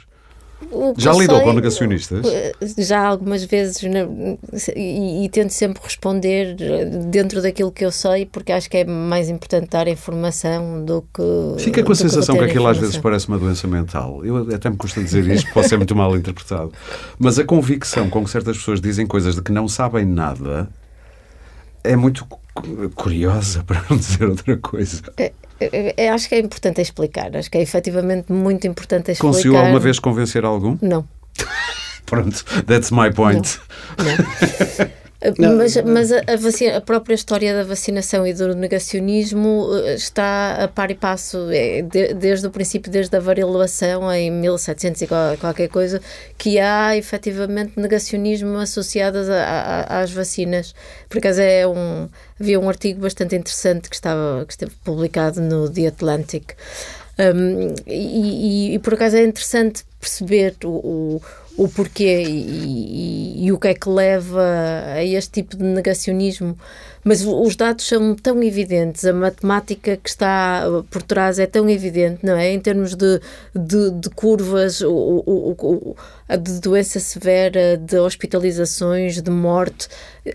Já 0.97 1.13
lidou 1.13 1.37
sei, 1.37 1.45
com 1.45 1.53
negacionistas? 1.53 2.25
Eh, 2.25 2.53
já 2.79 3.05
algumas 3.05 3.43
vezes 3.43 3.81
e, 4.75 5.25
e, 5.25 5.29
tento 5.29 5.51
sempre 5.51 5.81
responder 5.83 6.55
dentro 7.09 7.41
daquilo 7.41 7.71
que 7.71 7.85
eu 7.85 7.91
sei, 7.91 8.25
porque 8.25 8.51
acho 8.51 8.69
que 8.69 8.77
é 8.77 8.85
mais 8.85 9.29
importante 9.29 9.69
dar 9.69 9.87
informação 9.87 10.83
do 10.83 11.03
que. 11.13 11.63
Fica 11.63 11.83
com 11.83 11.91
a 11.91 11.95
sensação 11.95 12.35
que, 12.35 12.43
que 12.43 12.49
aquilo 12.49 12.67
às 12.67 12.77
vezes 12.77 12.97
parece 12.97 13.27
uma 13.27 13.37
doença 13.37 13.67
mental. 13.67 14.25
Eu 14.25 14.53
até 14.53 14.69
me 14.69 14.77
custa 14.77 15.01
dizer 15.01 15.27
isto, 15.27 15.51
pode 15.53 15.67
ser 15.67 15.77
muito 15.77 15.95
mal 15.95 16.15
interpretado. 16.17 16.71
Mas 17.19 17.37
a 17.37 17.43
convicção 17.43 18.09
com 18.09 18.23
que 18.23 18.29
certas 18.29 18.57
pessoas 18.57 18.81
dizem 18.81 19.05
coisas 19.05 19.35
de 19.35 19.43
que 19.43 19.51
não 19.51 19.67
sabem 19.67 20.05
nada 20.05 20.67
é 21.83 21.95
muito 21.95 22.27
curiosa, 22.95 23.63
para 23.67 23.83
não 23.89 23.97
dizer 23.97 24.25
outra 24.25 24.57
coisa. 24.57 25.01
É, 25.17 25.31
eu 25.59 26.13
acho 26.13 26.29
que 26.29 26.35
é 26.35 26.39
importante 26.39 26.81
explicar. 26.81 27.35
Acho 27.35 27.49
que 27.49 27.57
é 27.57 27.61
efetivamente 27.61 28.31
muito 28.31 28.67
importante 28.67 29.11
explicar. 29.11 29.33
Conseguiu 29.33 29.57
alguma 29.57 29.79
vez 29.79 29.99
convencer 29.99 30.45
algum? 30.45 30.77
Não. 30.81 31.07
Pronto, 32.05 32.43
that's 32.65 32.91
my 32.91 33.11
point. 33.13 33.59
Não. 33.97 34.05
não. 34.05 34.91
Não, 35.39 35.57
mas, 35.57 35.75
mas 35.77 36.11
a, 36.11 36.21
a, 36.27 36.35
vacina, 36.35 36.77
a, 36.77 36.81
própria 36.81 37.15
história 37.15 37.51
da 37.51 37.63
vacinação 37.63 38.25
e 38.27 38.33
do 38.35 38.53
negacionismo 38.53 39.67
eh, 39.83 39.95
está 39.95 40.63
a 40.63 40.67
par 40.67 40.91
e 40.91 40.95
passo 40.95 41.49
é, 41.51 41.81
de, 41.81 42.13
desde 42.13 42.45
o 42.45 42.51
princípio, 42.51 42.91
desde 42.91 43.17
a 43.17 43.19
variolação 43.19 44.11
em 44.13 44.29
1700 44.29 45.01
e 45.01 45.07
qualquer 45.39 45.69
coisa, 45.69 45.99
que 46.37 46.59
há 46.59 46.95
efetivamente 46.95 47.79
negacionismo 47.79 48.59
associado 48.59 49.17
a, 49.31 50.01
às 50.01 50.11
vacinas. 50.11 50.75
Por 51.09 51.17
acaso 51.17 51.41
é 51.41 51.65
um, 51.65 52.07
havia 52.39 52.59
um 52.59 52.69
artigo 52.69 53.01
bastante 53.01 53.35
interessante 53.35 53.89
que, 53.89 53.95
estava, 53.95 54.45
que 54.45 54.53
esteve 54.53 54.73
publicado 54.83 55.41
no 55.41 55.67
The 55.67 55.87
Atlantic. 55.87 56.53
Um, 57.17 57.73
e, 57.87 58.71
e, 58.71 58.75
e, 58.75 58.79
por 58.79 58.93
acaso 58.93 59.17
é 59.17 59.23
interessante 59.23 59.83
perceber 59.99 60.55
o, 60.63 60.69
o 61.17 61.21
o 61.57 61.67
porquê 61.67 62.23
e, 62.23 62.29
e, 62.29 63.45
e, 63.45 63.51
o 63.51 63.57
que 63.57 63.69
é 63.69 63.73
que 63.73 63.89
leva 63.89 64.43
a 64.93 65.03
este 65.03 65.41
tipo 65.41 65.57
de 65.57 65.63
negacionismo. 65.63 66.55
Mas 67.03 67.25
os 67.25 67.55
dados 67.55 67.87
são 67.87 68.13
tão 68.15 68.43
evidentes, 68.43 69.05
a 69.05 69.13
matemática 69.13 69.95
que 69.95 70.09
está 70.09 70.63
por 70.91 71.01
trás 71.01 71.39
é 71.39 71.45
tão 71.45 71.69
evidente, 71.69 72.25
não 72.25 72.35
é? 72.35 72.51
Em 72.51 72.59
termos 72.59 72.95
de, 72.95 73.21
de, 73.55 73.91
de 73.91 74.09
curvas, 74.09 74.81
o, 74.81 74.91
o, 74.91 75.55
o, 75.57 75.95
a 76.27 76.35
de 76.35 76.59
doença 76.59 76.99
severa, 76.99 77.77
de 77.77 77.97
hospitalizações, 77.97 79.21
de 79.21 79.31
morte, 79.31 79.87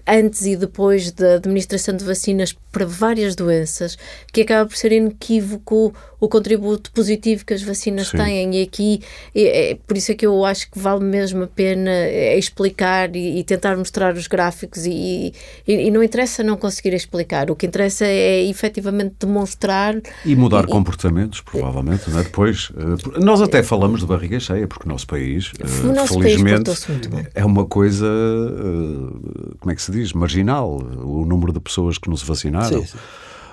antes 0.07 0.47
e 0.47 0.57
depois 0.57 1.13
da 1.13 1.35
administração 1.35 1.95
de 1.95 2.05
vacinas 2.05 2.57
para 2.71 2.87
várias 2.87 3.35
doenças, 3.35 3.99
que 4.33 4.41
acaba 4.41 4.67
por 4.67 4.77
ser 4.77 4.93
inequívoco 4.93 5.95
o 6.19 6.29
contributo 6.29 6.91
positivo 6.93 7.45
que 7.45 7.53
as 7.53 7.63
vacinas 7.63 8.09
Sim. 8.09 8.17
têm. 8.17 8.55
E 8.57 8.63
aqui, 8.63 9.03
é, 9.35 9.73
é, 9.73 9.75
por 9.75 9.97
isso 9.97 10.13
é 10.13 10.15
que 10.15 10.25
eu 10.25 10.45
acho 10.45 10.71
que 10.71 10.79
vale 10.79 11.05
mesmo 11.13 11.45
a 11.45 11.47
pena 11.47 11.91
é, 11.91 12.39
explicar 12.39 13.15
e, 13.15 13.39
e 13.39 13.45
tentar 13.45 13.77
mostrar 13.77 14.15
os 14.15 14.27
gráficos. 14.27 14.87
E, 14.87 15.35
e, 15.69 15.73
e, 15.73 15.91
não 15.91 16.03
interessa 16.03 16.43
não 16.43 16.57
conseguir 16.57 16.95
explicar, 16.95 17.51
o 17.51 17.55
que 17.55 17.67
interessa 17.67 18.07
é 18.07 18.43
efetivamente 18.49 19.17
demonstrar. 19.21 20.01
E 20.25 20.35
mudar 20.35 20.67
comportamentos, 20.67 21.43
provavelmente, 21.43 22.11
não 22.11 22.21
é? 22.21 22.23
Depois, 22.23 22.73
eh, 22.77 23.21
nós 23.21 23.43
até 23.43 23.63
falamos 23.63 24.01
de 24.01 24.07
barriga 24.07 24.41
cheia, 24.41 24.67
porque 24.67 24.87
o 24.87 24.89
nosso 24.89 25.07
país, 25.07 25.53
o 25.85 25.91
eh, 25.91 25.93
nosso 25.93 26.19
felizmente, 26.19 26.65
país 26.65 27.29
é 27.35 27.45
uma 27.45 27.67
coisa, 27.67 28.07
eh, 28.07 29.57
como 29.61 29.71
é 29.71 29.75
que 29.75 29.83
se 29.83 29.93
diz, 29.93 30.15
marginal, 30.15 30.79
o 30.79 31.27
número 31.27 31.53
de 31.53 31.61
pessoas 31.61 31.99
que 31.99 32.09
não 32.09 32.17
se 32.17 32.25
vacinaram. 32.25 32.81
Sim, 32.81 32.87
sim. 32.87 32.99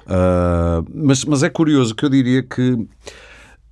Uh, 0.09 0.83
mas, 0.91 1.23
mas 1.23 1.43
é 1.43 1.49
curioso 1.49 1.93
que 1.93 2.03
eu 2.03 2.09
diria 2.09 2.41
que 2.41 2.79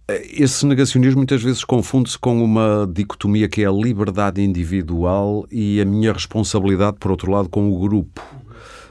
esse 0.09 0.65
negacionismo 0.65 1.17
muitas 1.17 1.43
vezes 1.43 1.63
confunde-se 1.65 2.17
com 2.17 2.41
uma 2.41 2.89
dicotomia 2.91 3.49
que 3.49 3.61
é 3.61 3.67
a 3.67 3.71
liberdade 3.71 4.41
individual 4.41 5.45
e 5.51 5.81
a 5.81 5.85
minha 5.85 6.13
responsabilidade, 6.13 6.97
por 6.99 7.11
outro 7.11 7.31
lado, 7.31 7.49
com 7.49 7.69
o 7.69 7.79
grupo. 7.79 8.21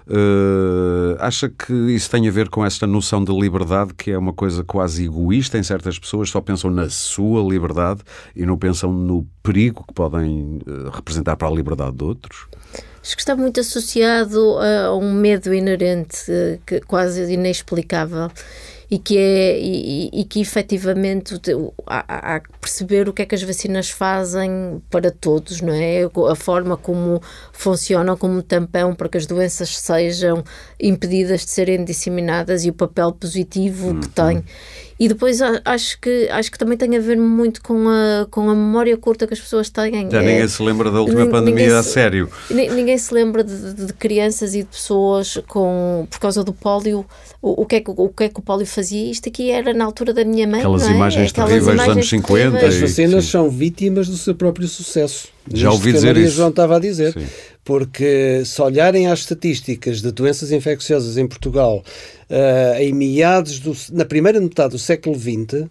Uh, 0.09 1.17
acha 1.19 1.49
que 1.49 1.73
isso 1.73 2.09
tem 2.09 2.29
a 2.29 2.31
ver 2.31 2.49
com 2.49 2.65
esta 2.65 2.87
noção 2.87 3.25
de 3.25 3.33
liberdade 3.33 3.93
que 3.93 4.13
é 4.13 4.17
uma 4.17 4.33
coisa 4.33 4.63
quase 4.63 5.05
egoísta 5.05 5.59
em 5.59 5.65
certas 5.65 5.99
pessoas, 5.99 6.31
só 6.31 6.41
pensam 6.41 6.71
na 6.71 6.89
sua 6.89 7.43
liberdade 7.43 8.03
e 8.37 8.47
não 8.47 8.57
pensam 8.57 8.93
no 8.93 9.27
perigo 9.43 9.85
que 9.89 9.93
podem 9.93 10.61
uh, 10.65 10.91
representar 10.91 11.35
para 11.37 11.49
a 11.49 11.51
liberdade 11.51 11.97
de 11.97 12.05
outros? 12.05 12.47
Acho 13.03 13.17
que 13.17 13.23
está 13.23 13.35
muito 13.35 13.59
associado 13.59 14.59
a, 14.59 14.97
um 14.97 15.13
medo 15.13 15.53
inerente, 15.53 16.31
uh, 16.31 16.61
que, 16.65 16.81
quase 16.83 17.33
inexplicável 17.33 18.31
e 18.91 18.99
que 18.99 19.19
é 19.19 19.59
e, 19.59 20.11
e 20.13 20.25
que 20.25 20.41
efetivamente 20.41 21.35
há, 21.87 22.35
há 22.35 22.41
que 22.41 22.51
perceber 22.61 23.09
o 23.09 23.13
que 23.13 23.23
é 23.23 23.27
que 23.27 23.35
as 23.35 23.43
vacinas 23.43 23.91
fazem 23.91 24.83
para 24.91 25.11
todos, 25.11 25.61
não 25.61 25.73
é? 25.73 26.03
A 26.31 26.35
forma 26.35 26.77
como 26.77 27.21
funcionam 27.53 28.17
como 28.17 28.43
tampão 28.43 28.95
para 28.95 29.09
que 29.09 29.19
as 29.19 29.27
doenças 29.27 29.77
sejam 29.77 30.45
impedidas 30.81 31.45
de 31.45 31.51
serem 31.51 31.85
disseminadas 31.85 32.65
e 32.65 32.71
o 32.71 32.75
papel 32.75 33.13
positivo 33.13 33.89
uhum. 33.89 34.01
que 34.01 34.09
tem. 34.09 34.45
E 34.99 35.09
depois 35.09 35.41
acho 35.43 36.01
que, 36.01 36.27
acho 36.31 36.51
que 36.51 36.59
também 36.59 36.77
tem 36.77 36.97
a 36.97 37.01
ver 37.01 37.19
muito 37.19 37.63
com 37.63 37.87
a, 37.87 38.27
com 38.31 38.49
a 38.49 38.55
memória 38.55 38.97
curta 38.97 39.27
que 39.27 39.35
as 39.35 39.41
pessoas 39.41 39.69
têm. 39.69 40.11
Já 40.11 40.23
é, 40.23 40.27
ninguém 40.27 40.49
se 40.49 40.63
lembra 40.63 40.91
da 40.91 41.01
última 41.01 41.27
pandemia 41.27 41.79
a 41.79 41.83
sério. 41.83 42.31
Ninguém 42.51 42.97
se 42.97 43.13
lembra 43.13 43.45
de, 43.45 43.75
de, 43.75 43.93
crianças 43.93 44.55
e 44.55 44.61
de 44.61 44.69
pessoas 44.69 45.39
com, 45.49 46.07
por 46.11 46.19
causa 46.19 46.43
do 46.43 46.53
pólio. 46.53 47.05
O, 47.43 47.63
o, 47.63 47.67
que 47.67 47.77
é 47.77 47.81
que, 47.81 47.91
o 47.91 48.09
que 48.09 48.25
é 48.25 48.29
que 48.31 48.41
o 48.41 48.43
pólio 48.43 48.67
fazia? 48.67 49.11
Isto 49.11 49.29
aqui 49.29 49.51
era 49.51 49.75
na 49.75 49.85
altura 49.85 50.15
da 50.15 50.25
minha 50.25 50.47
mãe. 50.47 50.61
Aquelas 50.61 50.89
é? 50.89 50.93
imagens 50.93 51.31
Aquelas 51.31 51.51
terríveis 51.51 51.79
dos 51.79 51.89
anos 51.89 52.09
50. 52.09 52.37
Terríveis. 52.37 52.75
As 52.75 52.81
vacinas 52.81 53.25
sim. 53.25 53.31
são 53.31 53.51
vítimas 53.51 54.09
do 54.09 54.17
seu 54.17 54.35
próprio 54.35 54.67
sucesso. 54.67 55.29
Já 55.53 55.71
ouvi 55.71 55.93
dizer 55.93 56.07
que 56.07 56.11
a 56.11 56.15
Maria 56.15 56.27
isso. 56.27 56.37
João 56.37 56.49
estava 56.49 56.77
a 56.77 56.81
dizer. 56.81 57.13
Sim. 57.13 57.27
Porque 57.67 58.45
se 58.45 58.63
olharem 58.63 59.09
às 59.09 59.19
estatísticas 59.19 60.01
de 60.01 60.13
doenças 60.13 60.53
infecciosas 60.53 61.19
em 61.19 61.27
Portugal 61.27 61.83
uh, 62.31 62.81
em 62.81 62.93
meados 62.93 63.59
do, 63.59 63.77
na 63.91 64.05
primeira 64.05 64.41
metade 64.41 64.71
do 64.71 64.79
século 64.79 65.19
XX, 65.19 65.67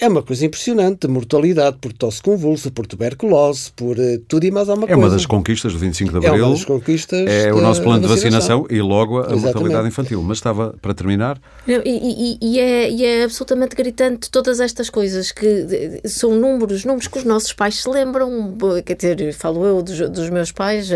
é 0.00 0.08
uma 0.08 0.22
coisa 0.22 0.46
impressionante, 0.46 1.06
de 1.06 1.08
mortalidade 1.08 1.76
por 1.78 1.92
tosse 1.92 2.22
convulsa, 2.22 2.70
por 2.70 2.86
tuberculose, 2.86 3.70
por 3.76 3.98
uh, 3.98 4.18
tudo 4.26 4.46
e 4.46 4.50
mais 4.50 4.68
alguma 4.68 4.86
coisa. 4.86 5.00
É 5.00 5.04
uma 5.04 5.10
das 5.10 5.26
conquistas 5.26 5.74
do 5.74 5.78
25 5.78 6.10
de 6.10 6.16
Abril. 6.26 6.42
É 6.42 6.46
uma 6.46 6.54
das 6.54 6.64
conquistas. 6.64 7.28
É 7.28 7.52
o 7.52 7.60
nosso 7.60 7.82
plano 7.82 8.00
de 8.00 8.08
vacinação, 8.08 8.62
vacinação 8.62 8.66
e 8.70 8.80
logo 8.80 9.18
a 9.18 9.20
Exatamente. 9.20 9.44
mortalidade 9.44 9.88
infantil. 9.88 10.22
Mas 10.22 10.38
estava 10.38 10.74
para 10.80 10.94
terminar. 10.94 11.38
Não, 11.66 11.82
e, 11.84 12.38
e, 12.38 12.38
e, 12.40 12.58
é, 12.58 12.90
e, 12.90 13.04
é, 13.04 13.24
absolutamente 13.24 13.76
gritante 13.76 14.30
todas 14.30 14.58
estas 14.58 14.88
coisas 14.88 15.32
que 15.32 16.00
são 16.06 16.34
números, 16.34 16.84
números 16.84 17.06
que 17.06 17.18
os 17.18 17.24
nossos 17.24 17.52
pais 17.52 17.82
se 17.82 17.88
lembram. 17.88 18.56
Quer 18.86 18.96
dizer, 18.96 19.34
falo 19.34 19.64
eu 19.66 19.82
dos, 19.82 19.98
dos 20.10 20.30
meus 20.30 20.50
pais, 20.50 20.90
uh, 20.90 20.94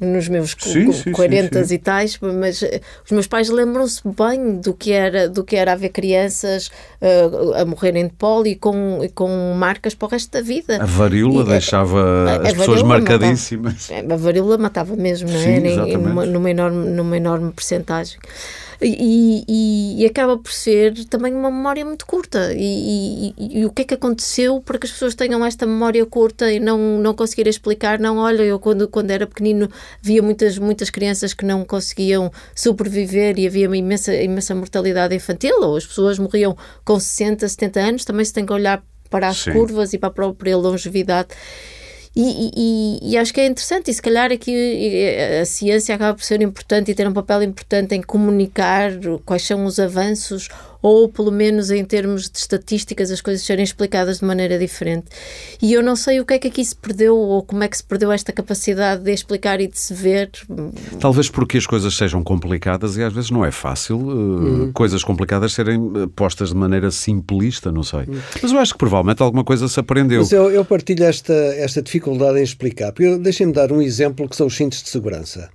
nos 0.00 0.28
meus 0.28 0.56
sim, 0.58 0.90
40 1.12 1.58
sim, 1.58 1.64
sim, 1.66 1.74
e 1.74 1.78
tais, 1.78 2.18
mas 2.18 2.62
uh, 2.62 2.80
os 3.04 3.10
meus 3.10 3.26
pais 3.26 3.50
lembram-se 3.50 4.00
bem 4.04 4.56
do 4.56 4.72
que 4.72 4.90
era, 4.90 5.28
do 5.28 5.44
que 5.44 5.54
era 5.54 5.72
haver 5.72 5.90
crianças 5.90 6.70
a 7.56 7.64
morrerem 7.64 8.06
de 8.06 8.14
e 8.46 8.56
com, 8.56 9.00
com 9.14 9.54
marcas 9.56 9.94
para 9.94 10.06
o 10.06 10.10
resto 10.10 10.30
da 10.30 10.40
vida. 10.40 10.82
A 10.82 10.86
varíola 10.86 11.42
e, 11.42 11.48
deixava 11.48 12.00
a, 12.00 12.32
a 12.32 12.36
as 12.48 12.52
pessoas 12.54 12.82
marcadíssimas. 12.82 13.90
Matava, 13.90 14.14
a 14.14 14.16
varíola 14.16 14.58
matava 14.58 14.96
mesmo, 14.96 15.28
não 15.28 15.38
é? 15.38 15.42
Sim, 15.42 15.96
numa, 15.96 16.26
numa, 16.26 16.50
enorme, 16.50 16.90
numa 16.90 17.16
enorme 17.16 17.52
percentagem. 17.52 18.18
E, 18.84 19.44
e, 19.48 20.02
e, 20.02 20.06
acaba 20.06 20.36
por 20.36 20.50
ser 20.50 21.04
também 21.04 21.32
uma 21.32 21.50
memória 21.50 21.84
muito 21.84 22.04
curta. 22.04 22.52
E, 22.52 23.32
e, 23.38 23.64
o 23.64 23.70
que 23.70 23.82
é 23.82 23.84
que 23.84 23.94
aconteceu 23.94 24.60
para 24.60 24.76
que 24.76 24.86
as 24.86 24.92
pessoas 24.92 25.14
tenham 25.14 25.44
esta 25.44 25.64
memória 25.64 26.04
curta 26.04 26.50
e 26.50 26.58
não, 26.58 26.98
não 26.98 27.14
conseguirem 27.14 27.50
explicar? 27.50 28.00
Não, 28.00 28.18
olha, 28.18 28.42
eu 28.42 28.58
quando, 28.58 28.88
quando 28.88 29.10
era 29.12 29.26
pequenino 29.26 29.70
via 30.00 30.20
muitas, 30.20 30.58
muitas 30.58 30.90
crianças 30.90 31.32
que 31.32 31.44
não 31.44 31.64
conseguiam 31.64 32.32
sobreviver 32.56 33.38
e 33.38 33.46
havia 33.46 33.68
uma 33.68 33.76
imensa, 33.76 34.14
imensa 34.14 34.54
mortalidade 34.54 35.14
infantil, 35.14 35.60
ou 35.60 35.76
as 35.76 35.86
pessoas 35.86 36.18
morriam 36.18 36.56
com 36.84 36.98
60, 36.98 37.48
70 37.48 37.80
anos. 37.80 38.04
Também 38.04 38.24
se 38.24 38.32
tem 38.32 38.44
que 38.44 38.52
olhar 38.52 38.82
para 39.08 39.28
as 39.28 39.38
Sim. 39.38 39.52
curvas 39.52 39.92
e 39.92 39.98
para 39.98 40.08
a 40.08 40.12
própria 40.12 40.56
longevidade. 40.56 41.28
E, 42.14 42.50
e, 42.54 43.12
e, 43.12 43.16
acho 43.16 43.32
que 43.32 43.40
é 43.40 43.46
interessante, 43.46 43.90
e 43.90 43.94
se 43.94 44.02
calhar 44.02 44.30
aqui 44.30 44.52
a 45.40 45.46
ciência 45.46 45.94
acaba 45.94 46.14
por 46.14 46.22
ser 46.22 46.42
importante 46.42 46.90
e 46.90 46.94
ter 46.94 47.08
um 47.08 47.12
papel 47.12 47.42
importante 47.42 47.94
em 47.94 48.02
comunicar 48.02 48.90
quais 49.24 49.42
são 49.42 49.64
os 49.64 49.78
avanços 49.78 50.48
ou 50.82 51.08
pelo 51.08 51.30
menos 51.30 51.70
em 51.70 51.84
termos 51.84 52.28
de 52.28 52.38
estatísticas 52.38 53.10
as 53.10 53.20
coisas 53.20 53.46
serem 53.46 53.62
explicadas 53.62 54.18
de 54.18 54.24
maneira 54.24 54.58
diferente. 54.58 55.06
E 55.62 55.72
eu 55.72 55.82
não 55.82 55.94
sei 55.94 56.20
o 56.20 56.26
que 56.26 56.34
é 56.34 56.38
que 56.40 56.48
aqui 56.48 56.64
se 56.64 56.74
perdeu 56.74 57.16
ou 57.16 57.42
como 57.42 57.62
é 57.62 57.68
que 57.68 57.76
se 57.76 57.84
perdeu 57.84 58.10
esta 58.10 58.32
capacidade 58.32 59.02
de 59.02 59.12
explicar 59.12 59.60
e 59.60 59.68
de 59.68 59.78
se 59.78 59.94
ver. 59.94 60.30
Talvez 60.98 61.30
porque 61.30 61.56
as 61.56 61.66
coisas 61.66 61.94
sejam 61.96 62.22
complicadas 62.24 62.96
e 62.96 63.02
às 63.02 63.12
vezes 63.12 63.30
não 63.30 63.44
é 63.44 63.52
fácil 63.52 63.96
uh, 63.96 64.10
uhum. 64.10 64.72
coisas 64.72 65.04
complicadas 65.04 65.52
serem 65.52 65.92
eh, 65.94 66.08
postas 66.16 66.48
de 66.48 66.56
maneira 66.56 66.90
simplista, 66.90 67.70
não 67.70 67.84
sei. 67.84 68.00
Uhum. 68.00 68.18
Mas 68.42 68.50
eu 68.50 68.58
acho 68.58 68.72
que 68.72 68.78
provavelmente 68.78 69.22
alguma 69.22 69.44
coisa 69.44 69.68
se 69.68 69.78
aprendeu. 69.78 70.20
Mas 70.20 70.32
eu, 70.32 70.50
eu 70.50 70.64
partilho 70.64 71.04
esta, 71.04 71.32
esta 71.32 71.80
dificuldade 71.80 72.38
em 72.40 72.42
explicar. 72.42 72.92
Deixem-me 73.20 73.52
dar 73.52 73.70
um 73.70 73.80
exemplo 73.80 74.28
que 74.28 74.34
são 74.34 74.46
os 74.46 74.56
cintos 74.56 74.82
de 74.82 74.88
segurança. 74.88 75.48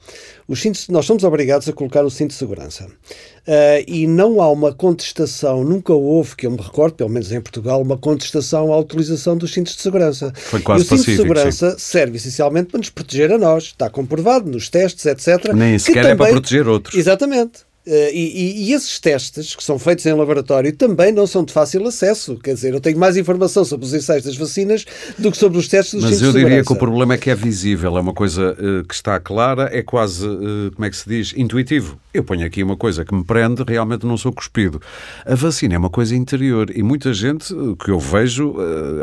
Os 0.47 0.61
cintos, 0.61 0.87
nós 0.87 1.05
somos 1.05 1.25
obrigados 1.25 1.67
a 1.67 1.73
colocar 1.73 2.05
o 2.05 2.09
cinto 2.09 2.29
de 2.29 2.35
segurança. 2.35 2.85
Uh, 2.85 3.83
e 3.85 4.07
não 4.07 4.41
há 4.41 4.49
uma 4.49 4.73
contestação 4.73 5.63
nunca 5.63 5.93
houve, 5.93 6.35
que 6.35 6.47
eu 6.47 6.51
me 6.51 6.57
recordo, 6.57 6.95
pelo 6.95 7.09
menos 7.09 7.31
em 7.31 7.41
Portugal, 7.41 7.81
uma 7.81 7.97
contestação 7.97 8.71
à 8.71 8.77
utilização 8.77 9.37
dos 9.37 9.53
cintos 9.53 9.75
de 9.75 9.81
segurança. 9.81 10.31
Foi 10.35 10.61
quase 10.61 10.83
e 10.83 10.85
o 10.85 10.87
cinto 10.87 10.97
pacífico, 10.99 11.11
de 11.11 11.21
segurança 11.21 11.71
sim. 11.71 11.77
serve 11.79 12.17
essencialmente 12.17 12.71
para 12.71 12.77
nos 12.77 12.89
proteger 12.89 13.31
a 13.31 13.37
nós. 13.37 13.65
Está 13.65 13.89
comprovado 13.89 14.49
nos 14.49 14.69
testes, 14.69 15.05
etc. 15.05 15.53
Nem 15.53 15.77
sequer 15.77 16.05
que 16.05 16.11
é 16.11 16.15
para 16.15 16.31
proteger 16.31 16.67
outros. 16.67 16.95
Exatamente. 16.95 17.66
Uh, 17.87 18.11
e, 18.11 18.67
e, 18.67 18.73
esses 18.73 18.99
testes, 18.99 19.55
que 19.55 19.63
são 19.63 19.79
feitos 19.79 20.05
em 20.05 20.11
laboratório, 20.11 20.75
também 20.75 21.13
não 21.13 21.25
são 21.25 21.45
de 21.45 21.53
fácil 21.53 21.87
acesso. 21.87 22.35
Quer 22.35 22.53
dizer, 22.53 22.73
eu 22.73 22.81
tenho 22.81 22.99
mais 22.99 23.15
informação 23.15 23.63
sobre 23.63 23.85
os 23.85 23.93
ensaios 23.93 24.25
das 24.25 24.35
vacinas 24.35 24.85
do 25.17 25.31
que 25.31 25.37
sobre 25.37 25.57
os 25.57 25.69
testes 25.69 25.93
dos 25.93 26.03
Mas 26.03 26.21
eu 26.21 26.33
diria 26.33 26.65
que 26.65 26.73
o 26.73 26.75
problema 26.75 27.13
é 27.13 27.17
que 27.17 27.29
é 27.29 27.35
visível, 27.35 27.97
é 27.97 28.01
uma 28.01 28.13
coisa 28.13 28.57
uh, 28.59 28.85
que 28.85 28.93
está 28.93 29.17
clara, 29.21 29.69
é 29.71 29.81
quase, 29.81 30.27
uh, 30.27 30.69
como 30.75 30.85
é 30.85 30.89
que 30.89 30.97
se 30.97 31.07
diz, 31.07 31.33
intuitivo. 31.37 31.97
Eu 32.13 32.25
ponho 32.25 32.45
aqui 32.45 32.61
uma 32.61 32.75
coisa 32.75 33.05
que 33.05 33.15
me 33.15 33.23
prende, 33.23 33.63
realmente 33.65 34.05
não 34.05 34.17
sou 34.17 34.33
cuspido. 34.33 34.81
A 35.25 35.35
vacina 35.35 35.75
é 35.75 35.77
uma 35.77 35.89
coisa 35.89 36.13
interior 36.13 36.69
e 36.75 36.83
muita 36.83 37.13
gente 37.13 37.53
que 37.81 37.91
eu 37.91 37.99
vejo 37.99 38.55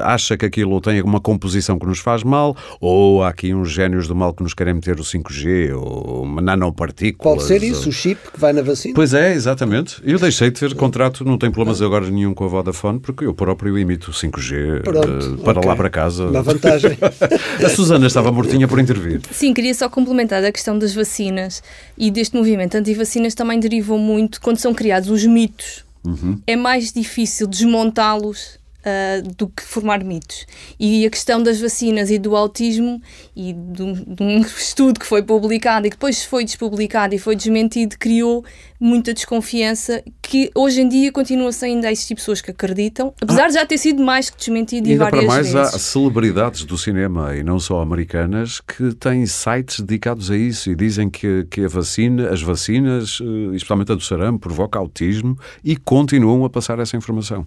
acha 0.02 0.36
que 0.36 0.44
aquilo 0.44 0.80
tem 0.80 0.98
alguma 0.98 1.20
composição 1.20 1.78
que 1.78 1.86
nos 1.86 2.00
faz 2.00 2.24
mal, 2.24 2.56
ou 2.80 3.22
há 3.22 3.28
aqui 3.28 3.54
uns 3.54 3.70
génios 3.70 4.08
do 4.08 4.16
mal 4.16 4.34
que 4.34 4.42
nos 4.42 4.52
querem 4.52 4.74
meter 4.74 4.98
o 4.98 5.04
5G, 5.04 5.72
ou 5.74 6.26
nanopartículas. 6.42 7.36
Pode 7.36 7.46
ser 7.46 7.62
isso, 7.62 7.84
ou... 7.84 7.88
o 7.88 7.92
chip 7.92 8.20
que 8.32 8.40
vai 8.40 8.52
na 8.52 8.62
vacina 8.62 8.73
vacina. 8.74 8.94
Pois 8.94 9.14
é, 9.14 9.32
exatamente. 9.32 10.00
Eu 10.04 10.18
deixei 10.18 10.50
de 10.50 10.60
ter 10.60 10.74
contrato, 10.74 11.24
não 11.24 11.38
tenho 11.38 11.52
problemas 11.52 11.80
agora 11.80 12.08
nenhum 12.10 12.34
com 12.34 12.44
a 12.44 12.48
Vodafone, 12.48 13.00
porque 13.00 13.24
eu 13.24 13.34
próprio 13.34 13.78
imito 13.78 14.10
5G 14.10 14.82
Pronto, 14.82 15.08
uh, 15.08 15.38
para 15.38 15.58
okay. 15.58 15.68
lá 15.68 15.76
para 15.76 15.90
casa. 15.90 16.26
Uma 16.26 16.42
vantagem. 16.42 16.98
a 17.64 17.68
Susana 17.68 18.06
estava 18.06 18.30
mortinha 18.30 18.68
por 18.68 18.78
intervir. 18.78 19.20
Sim, 19.30 19.54
queria 19.54 19.74
só 19.74 19.88
complementar 19.88 20.44
a 20.44 20.52
questão 20.52 20.78
das 20.78 20.94
vacinas 20.94 21.62
e 21.96 22.10
deste 22.10 22.36
movimento 22.36 22.76
anti-vacinas 22.76 23.34
também 23.34 23.58
derivou 23.58 23.98
muito 23.98 24.40
quando 24.40 24.58
são 24.58 24.74
criados 24.74 25.08
os 25.08 25.24
mitos. 25.24 25.84
Uhum. 26.04 26.38
É 26.46 26.54
mais 26.54 26.92
difícil 26.92 27.46
desmontá-los 27.46 28.58
Uh, 28.84 29.34
do 29.38 29.48
que 29.48 29.62
formar 29.62 30.04
mitos. 30.04 30.46
E 30.78 31.06
a 31.06 31.10
questão 31.10 31.42
das 31.42 31.58
vacinas 31.58 32.10
e 32.10 32.18
do 32.18 32.36
autismo, 32.36 33.00
e 33.34 33.54
de 33.54 33.82
um, 33.82 33.92
de 33.94 34.22
um, 34.22 34.40
estudo 34.44 35.00
que 35.00 35.06
foi 35.06 35.22
publicado 35.22 35.86
e 35.86 35.90
que 35.90 35.96
depois 35.96 36.22
foi 36.22 36.44
despublicado 36.44 37.14
e 37.14 37.18
foi 37.18 37.34
desmentido, 37.34 37.96
criou 37.98 38.44
muita 38.78 39.14
desconfiança 39.14 40.02
que 40.20 40.50
hoje 40.54 40.82
em 40.82 40.88
dia 40.88 41.10
continua-se 41.10 41.64
ainda 41.64 41.88
a 41.88 41.92
existir 41.92 42.14
pessoas 42.14 42.42
que 42.42 42.50
acreditam, 42.50 43.14
apesar 43.20 43.44
ah. 43.44 43.48
de 43.48 43.54
já 43.54 43.64
ter 43.64 43.78
sido 43.78 44.02
mais 44.02 44.28
que 44.28 44.36
desmentido 44.36 44.86
e 44.86 44.92
e 44.92 44.96
várias 44.98 45.24
para 45.24 45.34
mais 45.34 45.52
vezes. 45.52 45.74
há 45.74 45.78
celebridades 45.78 46.64
do 46.64 46.76
cinema 46.76 47.34
e 47.34 47.42
não 47.42 47.58
só 47.58 47.80
americanas 47.80 48.60
que 48.60 48.94
têm 48.94 49.24
sites 49.26 49.80
dedicados 49.80 50.30
a 50.30 50.36
isso 50.36 50.70
e 50.70 50.74
dizem 50.74 51.08
que, 51.08 51.46
que 51.50 51.64
a 51.64 51.68
vacina, 51.68 52.28
as 52.28 52.42
vacinas, 52.42 53.18
eh, 53.22 53.56
especialmente 53.56 53.92
a 53.92 53.94
do 53.94 54.02
sarampo, 54.02 54.40
provoca 54.40 54.78
autismo 54.78 55.38
e 55.62 55.76
continuam 55.76 56.44
a 56.44 56.50
passar 56.50 56.78
essa 56.78 56.96
informação. 56.96 57.46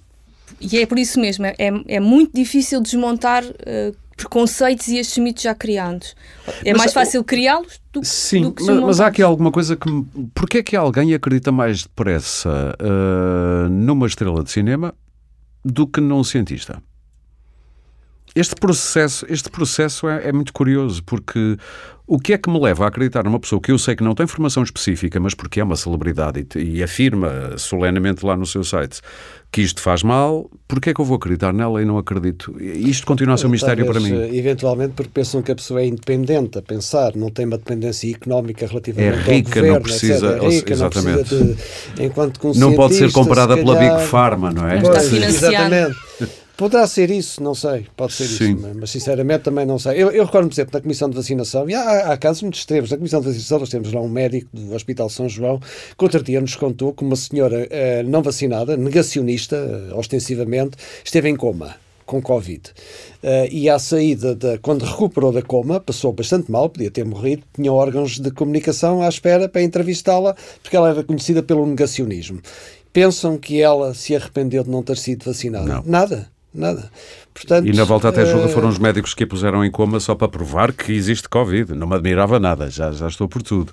E 0.59 0.79
é 0.79 0.85
por 0.85 0.97
isso 0.97 1.19
mesmo, 1.19 1.45
é, 1.45 1.55
é 1.87 1.99
muito 1.99 2.33
difícil 2.33 2.81
desmontar 2.81 3.43
uh, 3.43 3.95
preconceitos 4.15 4.87
e 4.87 4.97
estes 4.97 5.17
mitos 5.19 5.43
já 5.43 5.53
criados. 5.53 6.15
É 6.65 6.71
mas, 6.71 6.77
mais 6.79 6.93
fácil 6.93 7.23
criá-los 7.23 7.79
do, 7.93 8.03
sim, 8.03 8.41
do 8.41 8.51
que 8.51 8.63
mas, 8.63 8.79
mas 8.79 8.99
há 8.99 9.07
aqui 9.07 9.21
alguma 9.21 9.51
coisa 9.51 9.75
que... 9.75 9.89
Me... 9.89 10.05
Porquê 10.33 10.57
é 10.57 10.63
que 10.63 10.75
alguém 10.75 11.13
acredita 11.13 11.51
mais 11.51 11.83
depressa 11.83 12.75
uh, 12.81 13.69
numa 13.69 14.07
estrela 14.07 14.43
de 14.43 14.51
cinema 14.51 14.93
do 15.63 15.85
que 15.85 16.01
num 16.01 16.23
cientista? 16.23 16.81
Este 18.33 18.55
processo, 18.55 19.25
este 19.29 19.49
processo 19.49 20.07
é, 20.07 20.29
é, 20.29 20.31
muito 20.31 20.53
curioso, 20.53 21.03
porque 21.03 21.57
o 22.07 22.17
que 22.17 22.31
é 22.31 22.37
que 22.37 22.49
me 22.49 22.57
leva 22.57 22.85
a 22.85 22.87
acreditar 22.87 23.25
numa 23.25 23.39
pessoa 23.39 23.61
que 23.61 23.69
eu 23.69 23.77
sei 23.77 23.93
que 23.93 24.03
não 24.03 24.15
tem 24.15 24.25
formação 24.25 24.63
específica, 24.63 25.19
mas 25.19 25.33
porque 25.33 25.59
é 25.59 25.63
uma 25.63 25.75
celebridade 25.75 26.47
e, 26.55 26.77
e 26.77 26.83
afirma 26.83 27.57
solenemente 27.57 28.25
lá 28.25 28.37
no 28.37 28.45
seu 28.45 28.63
site 28.63 29.01
que 29.51 29.61
isto 29.61 29.81
faz 29.81 30.03
mal, 30.03 30.49
porque 30.67 30.89
é 30.89 30.93
que 30.93 31.01
eu 31.01 31.05
vou 31.05 31.15
acreditar 31.15 31.53
nela 31.53 31.81
e 31.81 31.85
não 31.85 31.97
acredito? 31.97 32.55
Isto 32.61 33.05
continua 33.05 33.35
a 33.35 33.37
ser 33.37 33.47
um 33.47 33.49
mistério 33.49 33.85
Talvez, 33.85 34.07
para 34.07 34.17
mim. 34.17 34.37
Eventualmente 34.37 34.93
porque 34.93 35.11
pensam 35.13 35.41
que 35.41 35.51
a 35.51 35.55
pessoa 35.55 35.81
é 35.81 35.85
independente 35.85 36.57
a 36.57 36.61
pensar, 36.61 37.15
não 37.15 37.29
tem 37.29 37.45
uma 37.45 37.57
dependência 37.57 38.09
económica 38.09 38.65
relativamente 38.65 39.29
é 39.29 39.33
rica, 39.33 39.49
ao 39.49 39.55
governo, 39.55 39.73
não 39.73 39.81
precisa, 39.81 40.27
etc. 40.27 40.43
É 40.43 40.49
rica, 40.49 40.73
exatamente. 40.73 41.17
Não, 41.17 41.23
precisa 41.23 41.55
de, 41.95 42.03
enquanto 42.03 42.39
que 42.39 42.47
um 42.47 42.53
não 42.55 42.73
pode 42.73 42.95
ser 42.95 43.11
comparada 43.11 43.55
se 43.55 43.61
pela 43.61 43.75
calhar, 43.75 43.97
Big 43.97 44.07
Pharma, 44.07 44.51
não 44.51 44.67
é? 44.67 44.77
Está 44.77 44.99
financiado. 44.99 45.75
Exatamente. 45.75 45.97
Poderá 46.57 46.87
ser 46.87 47.11
isso, 47.11 47.41
não 47.43 47.53
sei, 47.53 47.85
pode 47.95 48.13
ser 48.13 48.25
Sim. 48.25 48.55
isso, 48.55 48.71
mas 48.73 48.89
sinceramente 48.89 49.43
também 49.43 49.63
não 49.63 49.77
sei. 49.77 50.01
Eu, 50.01 50.09
eu 50.09 50.25
recordo-me, 50.25 50.49
por 50.49 50.55
exemplo, 50.55 50.71
na 50.73 50.81
Comissão 50.81 51.07
de 51.07 51.15
Vacinação, 51.15 51.69
e 51.69 51.75
há, 51.75 52.11
há 52.11 52.17
casos 52.17 52.41
muito 52.41 52.55
extremos, 52.55 52.89
na 52.89 52.97
Comissão 52.97 53.21
de 53.21 53.27
Vacinação 53.27 53.59
nós 53.59 53.69
temos 53.69 53.93
lá 53.93 54.01
um 54.01 54.09
médico 54.09 54.49
do 54.51 54.73
Hospital 54.73 55.07
São 55.07 55.29
João 55.29 55.59
que 55.95 56.03
outro 56.03 56.23
dia 56.23 56.41
nos 56.41 56.55
contou 56.55 56.93
que 56.93 57.03
uma 57.03 57.15
senhora 57.15 57.67
eh, 57.69 58.01
não 58.01 58.23
vacinada, 58.23 58.75
negacionista, 58.75 59.55
eh, 59.55 59.93
ostensivamente, 59.93 60.77
esteve 61.05 61.29
em 61.29 61.35
coma 61.35 61.75
com 62.07 62.21
Covid. 62.21 62.71
Uh, 63.21 63.51
e 63.51 63.69
à 63.69 63.77
saída, 63.77 64.33
de, 64.33 64.57
quando 64.59 64.83
recuperou 64.83 65.31
da 65.31 65.41
coma, 65.41 65.79
passou 65.79 66.11
bastante 66.13 66.49
mal, 66.49 66.69
podia 66.69 66.89
ter 66.89 67.05
morrido, 67.05 67.43
tinha 67.53 67.71
órgãos 67.71 68.17
de 68.17 68.31
comunicação 68.31 69.03
à 69.03 69.09
espera 69.09 69.47
para 69.47 69.61
entrevistá-la, 69.61 70.35
porque 70.63 70.75
ela 70.75 70.89
era 70.89 71.03
conhecida 71.03 71.43
pelo 71.43 71.65
negacionismo. 71.67 72.41
Pensam 72.93 73.37
que 73.37 73.61
ela 73.61 73.93
se 73.93 74.15
arrependeu 74.15 74.63
de 74.63 74.69
não 74.69 74.81
ter 74.81 74.97
sido 74.97 75.25
vacinada? 75.25 75.67
Não. 75.67 75.83
Nada. 75.85 76.36
Nada. 76.57 76.89
Portanto, 77.35 77.67
E 77.67 77.71
na 77.71 77.83
volta 77.83 78.09
até 78.09 78.25
julga 78.25 78.47
uh, 78.47 78.49
foram 78.49 78.67
os 78.67 78.79
médicos 78.79 79.13
que 79.13 79.23
a 79.23 79.27
puseram 79.27 79.63
em 79.63 79.69
coma 79.69 79.99
só 79.99 80.15
para 80.15 80.27
provar 80.27 80.73
que 80.73 80.91
existe 80.91 81.29
Covid. 81.29 81.75
Não 81.75 81.85
me 81.85 81.93
admirava 81.93 82.39
nada, 82.39 82.67
já, 82.67 82.91
já 82.91 83.07
estou 83.07 83.27
por 83.27 83.43
tudo. 83.43 83.71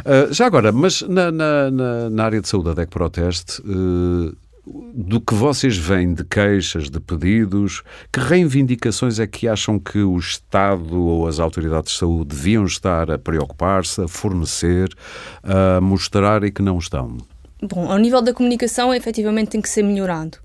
Uh, 0.00 0.34
já 0.34 0.46
agora, 0.46 0.72
mas 0.72 1.02
na, 1.02 1.30
na, 1.30 1.70
na, 1.70 2.10
na 2.10 2.24
área 2.24 2.40
de 2.40 2.48
saúde 2.48 2.70
da 2.70 2.74
DEC 2.74 2.90
Proteste, 2.90 3.62
uh, 3.62 4.36
do 4.66 5.20
que 5.20 5.32
vocês 5.32 5.76
veem 5.76 6.12
de 6.12 6.24
queixas, 6.24 6.90
de 6.90 6.98
pedidos, 6.98 7.82
que 8.12 8.18
reivindicações 8.18 9.20
é 9.20 9.28
que 9.28 9.46
acham 9.46 9.78
que 9.78 9.98
o 9.98 10.18
Estado 10.18 11.00
ou 11.00 11.28
as 11.28 11.38
autoridades 11.38 11.92
de 11.92 11.98
saúde 11.98 12.34
deviam 12.34 12.64
estar 12.64 13.12
a 13.12 13.18
preocupar-se, 13.18 14.02
a 14.02 14.08
fornecer, 14.08 14.88
a 15.42 15.80
mostrar 15.80 16.42
e 16.42 16.50
que 16.50 16.62
não 16.62 16.78
estão? 16.78 17.18
Bom, 17.62 17.90
ao 17.90 17.98
nível 17.98 18.20
da 18.20 18.34
comunicação, 18.34 18.92
efetivamente 18.92 19.50
tem 19.50 19.60
que 19.60 19.68
ser 19.68 19.82
melhorado. 19.82 20.38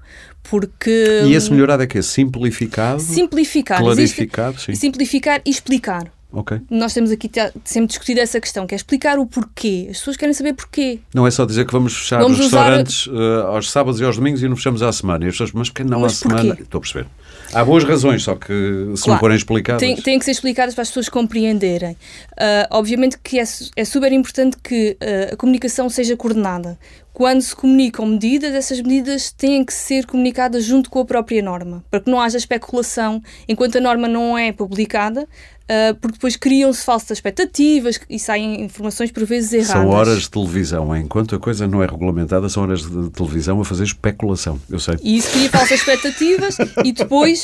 Porque. 0.44 1.24
E 1.26 1.34
esse 1.34 1.52
melhorado 1.52 1.84
é 1.84 1.88
que 1.88 1.98
é 1.98 2.02
simplificado? 2.02 3.00
Simplificar. 3.02 3.80
Clarificado, 3.80 4.60
sim. 4.60 4.74
Simplificar 4.76 5.42
e 5.46 5.50
explicar. 5.50 6.12
Ok. 6.32 6.62
Nós 6.70 6.94
temos 6.94 7.10
aqui 7.10 7.28
sempre 7.66 7.88
discutido 7.88 8.20
essa 8.20 8.40
questão, 8.40 8.68
que 8.68 8.76
é 8.76 8.78
explicar 8.78 9.18
o 9.18 9.26
porquê. 9.26 9.88
As 9.90 9.98
pessoas 9.98 10.16
querem 10.16 10.32
saber 10.34 10.54
porquê. 10.54 11.00
Não 11.12 11.26
é 11.26 11.32
só 11.32 11.44
dizer 11.44 11.66
que 11.66 11.72
vamos 11.74 11.98
fechar 11.98 12.22
Vamos 12.22 12.40
os 12.40 12.46
usar- 12.46 12.60
restaurantes 12.66 13.08
uh, 13.08 13.48
aos 13.48 13.72
sábados 13.72 14.00
e 14.00 14.04
aos 14.04 14.16
domingos 14.16 14.44
e 14.44 14.48
não 14.48 14.56
fechamos 14.56 14.84
à 14.84 14.92
semana. 14.92 15.26
E 15.26 15.28
as 15.28 15.34
pessoas, 15.34 15.52
mas 15.54 15.70
porquê 15.70 15.84
não 15.84 16.02
Mas 16.02 16.14
à 16.14 16.16
semana? 16.18 16.46
porquê? 16.50 16.62
Estou 16.62 16.78
a 16.78 16.82
perceber. 16.82 17.08
Há 17.52 17.66
boas 17.66 17.84
razões, 17.84 18.22
só 18.22 18.36
que 18.36 18.46
se 18.54 18.54
não 18.90 18.96
Claro. 19.06 19.20
forem 19.22 19.38
explicadas. 19.38 19.80
Tem, 19.80 19.96
têm 19.96 20.20
que 20.20 20.26
ser 20.26 20.30
explicadas 20.32 20.76
para 20.76 20.84
as 20.84 20.90
pessoas 20.90 21.10
compreenderem. 21.10 21.98
Ah, 22.40 22.68
obviamente 22.74 23.18
que 23.24 23.40
é, 23.40 23.44
é 23.76 23.84
super 23.84 24.12
importante 24.14 24.56
que 24.64 24.98
ah, 25.02 25.34
a 25.34 25.36
comunicação 25.36 25.90
seja 25.90 26.16
coordenada. 26.16 26.78
Quando 27.20 27.42
se 27.42 27.54
comunicam 27.54 28.06
medidas, 28.06 28.56
essas 28.56 28.80
medidas 28.80 29.30
têm 29.30 29.66
que 29.66 29.74
ser 29.74 30.06
comunicadas 30.06 30.64
junto 30.64 30.90
com 30.90 31.00
a 31.02 31.06
própria 31.06 31.42
norma, 31.44 31.84
para 31.92 32.00
que 32.00 32.10
não 32.10 32.18
haja 32.18 32.38
especulação 32.38 33.22
enquanto 33.46 33.78
a 33.78 33.82
norma 33.82 34.08
não 34.08 34.38
é 34.38 34.54
publicada, 34.54 35.28
ah, 35.68 35.94
porque 36.00 36.14
depois 36.14 36.38
criam-se 36.38 36.82
falsas 36.86 37.18
expectativas 37.18 38.00
e 38.10 38.18
saem 38.18 38.64
informações 38.64 39.12
por 39.12 39.26
vezes 39.26 39.52
erradas. 39.52 39.74
São 39.74 39.90
horas 39.90 40.22
de 40.22 40.30
televisão. 40.30 40.96
Enquanto 40.96 41.36
a 41.36 41.40
coisa 41.40 41.68
não 41.68 41.84
é 41.84 41.88
regulamentada, 41.88 42.48
são 42.48 42.64
horas 42.64 42.84
de 42.90 43.10
televisão 43.10 43.60
a 43.60 43.66
fazer 43.66 43.84
especulação. 43.84 44.58
Eu 44.70 44.80
sei. 44.80 44.96
E 45.04 45.18
isso 45.18 45.30
cria 45.32 45.50
falsas 45.50 45.72
expectativas 45.72 46.58
e 46.86 46.94
depois 46.94 47.44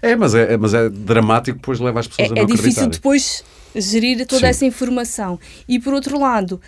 É, 0.00 0.16
mas 0.16 0.34
é, 0.34 0.54
é- 0.54 0.56
mas 0.56 0.72
é 0.72 0.88
dramático, 0.88 1.58
depois 1.58 1.78
leva 1.80 2.00
as 2.00 2.06
pessoas 2.06 2.30
a 2.30 2.32
é, 2.32 2.34
não 2.34 2.42
é 2.44 2.46
difícil 2.46 2.60
acreditarem. 2.84 2.90
depois 2.92 3.44
gerir 3.76 4.26
toda 4.26 4.40
Sim. 4.40 4.46
essa 4.46 4.64
informação. 4.64 5.38
E 5.68 5.78
por 5.78 5.92
outro 5.92 6.18
lado, 6.18 6.58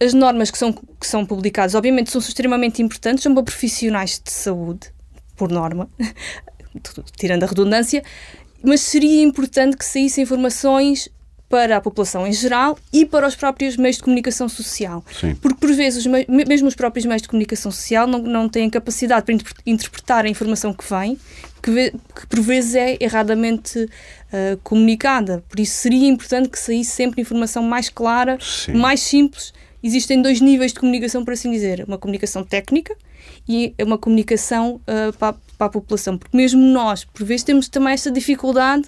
as 0.00 0.12
normas 0.12 0.50
que 0.50 0.58
são, 0.58 0.72
que 0.72 1.06
são 1.06 1.24
publicadas, 1.24 1.74
obviamente, 1.74 2.10
são 2.10 2.20
extremamente 2.20 2.82
importantes, 2.82 3.22
são 3.22 3.34
para 3.34 3.42
profissionais 3.44 4.20
de 4.22 4.30
saúde, 4.30 4.88
por 5.36 5.50
norma, 5.50 5.88
tirando 7.16 7.42
a 7.44 7.46
redundância, 7.46 8.02
mas 8.62 8.80
seria 8.80 9.22
importante 9.22 9.76
que 9.76 9.84
saíssem 9.84 10.24
informações 10.24 11.08
para 11.48 11.76
a 11.76 11.80
população 11.80 12.26
em 12.26 12.32
geral 12.32 12.76
e 12.92 13.04
para 13.06 13.28
os 13.28 13.36
próprios 13.36 13.76
meios 13.76 13.96
de 13.96 14.02
comunicação 14.02 14.48
social. 14.48 15.04
Sim. 15.20 15.34
Porque, 15.36 15.58
por 15.60 15.72
vezes, 15.72 16.00
os 16.00 16.06
mei- 16.06 16.26
mesmo 16.28 16.66
os 16.66 16.74
próprios 16.74 17.04
meios 17.06 17.22
de 17.22 17.28
comunicação 17.28 17.70
social 17.70 18.06
não, 18.08 18.18
não 18.18 18.48
têm 18.48 18.68
capacidade 18.68 19.24
para 19.24 19.34
interpre- 19.34 19.62
interpretar 19.64 20.24
a 20.24 20.28
informação 20.28 20.72
que 20.72 20.84
vem, 20.88 21.16
que, 21.62 21.90
que 21.92 22.26
por 22.28 22.40
vezes 22.40 22.74
é 22.74 22.96
erradamente 22.98 23.88
ah, 24.32 24.58
comunicada. 24.64 25.44
Por 25.48 25.60
isso, 25.60 25.76
seria 25.76 26.08
importante 26.08 26.48
que 26.48 26.58
saísse 26.58 26.90
sempre 26.90 27.20
informação 27.20 27.62
mais 27.62 27.88
clara, 27.88 28.36
Sim. 28.40 28.72
mais 28.72 29.00
simples. 29.00 29.52
Existem 29.84 30.22
dois 30.22 30.40
níveis 30.40 30.72
de 30.72 30.80
comunicação, 30.80 31.24
por 31.24 31.34
assim 31.34 31.50
dizer: 31.52 31.84
uma 31.86 31.98
comunicação 31.98 32.42
técnica 32.42 32.96
e 33.48 33.74
uma 33.82 33.98
comunicação 33.98 34.80
ah, 34.86 35.12
para, 35.18 35.28
a- 35.36 35.38
para 35.58 35.66
a 35.66 35.70
população. 35.70 36.16
Porque, 36.18 36.36
mesmo 36.36 36.60
nós, 36.60 37.04
por 37.04 37.24
vezes, 37.24 37.44
temos 37.44 37.68
também 37.68 37.92
esta 37.92 38.10
dificuldade 38.10 38.84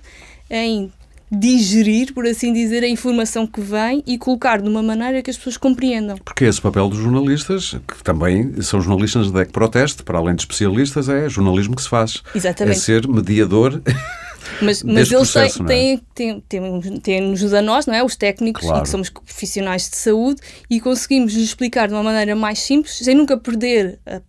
em 0.51 0.91
digerir, 1.31 2.15
por 2.15 2.25
assim 2.25 2.53
dizer, 2.53 2.85
a 2.85 2.89
informação 2.89 3.47
que 3.49 3.61
vem 3.61 4.01
e 4.07 4.17
colocar 4.17 4.63
de 4.63 4.69
uma 4.69 4.81
maneira 4.81 5.21
que 5.23 5.29
as 5.31 5.37
pessoas 5.37 5.57
compreendam. 5.57 6.17
Porque 6.19 6.45
esse 6.45 6.61
papel 6.61 6.89
dos 6.89 6.99
jornalistas, 6.99 7.75
que 7.87 8.03
também 8.05 8.63
são 8.63 8.81
jornalistas 8.81 9.31
da 9.33 9.45
Proteste, 9.45 10.05
para 10.05 10.19
além 10.19 10.37
de 10.37 10.43
especialistas, 10.43 11.09
é 11.09 11.29
jornalismo 11.29 11.75
que 11.75 11.83
se 11.83 11.89
faz. 11.89 12.23
Exatamente. 12.35 12.77
É 12.77 12.81
ser 12.81 13.09
mediador. 13.09 13.83
Mas, 14.61 14.83
mas 14.83 15.11
eles 15.11 15.31
processo, 15.31 15.65
têm, 15.65 15.95
é? 15.95 16.01
têm, 16.15 16.41
têm, 16.41 16.81
têm, 16.81 17.01
têm-nos 17.01 17.53
a 17.53 17.63
nós, 17.63 17.87
não 17.87 17.95
é? 17.95 18.03
Os 18.03 18.17
técnicos, 18.17 18.63
claro. 18.63 18.83
que 18.83 18.89
somos 18.89 19.11
profissionais 19.11 19.89
de 19.89 19.97
saúde, 19.97 20.41
e 20.71 20.81
conseguimos 20.81 21.35
lhes 21.35 21.45
explicar 21.45 21.89
de 21.89 21.95
uma 21.95 22.03
maneira 22.03 22.35
mais 22.35 22.59
simples, 22.59 22.97
sem 22.99 23.15
nunca 23.15 23.37
perder 23.37 23.99
a, 24.07 24.21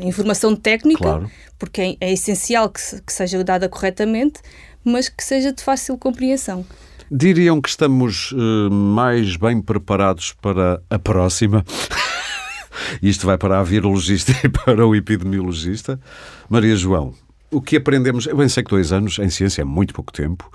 a 0.00 0.04
informação 0.04 0.54
técnica, 0.54 1.02
claro. 1.02 1.30
porque 1.58 1.80
é, 1.80 1.96
é 2.00 2.12
essencial 2.12 2.68
que, 2.68 2.80
se, 2.80 3.02
que 3.02 3.12
seja 3.12 3.42
dada 3.42 3.68
corretamente, 3.68 4.40
mas 4.84 5.08
que 5.08 5.24
seja 5.24 5.52
de 5.52 5.62
fácil 5.62 5.96
compreensão. 5.96 6.64
Diriam 7.10 7.60
que 7.60 7.68
estamos 7.68 8.32
uh, 8.32 8.70
mais 8.70 9.36
bem 9.36 9.60
preparados 9.60 10.32
para 10.40 10.82
a 10.88 10.98
próxima? 10.98 11.64
Isto 13.02 13.26
vai 13.26 13.38
para 13.38 13.60
a 13.60 13.62
virologista 13.62 14.32
e 14.44 14.48
para 14.48 14.86
o 14.86 14.94
epidemiologista. 14.94 16.00
Maria 16.48 16.76
João, 16.76 17.14
o 17.54 17.60
que 17.60 17.76
aprendemos, 17.76 18.26
eu 18.26 18.36
bem 18.36 18.48
sei 18.48 18.62
que 18.62 18.70
dois 18.70 18.92
anos 18.92 19.18
em 19.18 19.30
ciência 19.30 19.62
é 19.62 19.64
muito 19.64 19.94
pouco 19.94 20.12
tempo, 20.12 20.50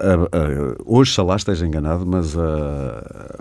Uh, 0.00 0.24
uh, 0.24 0.82
hoje, 0.86 1.12
se 1.12 1.20
lá 1.20 1.36
esteja 1.36 1.66
enganado, 1.66 2.06
mas 2.06 2.34
uh, 2.34 2.40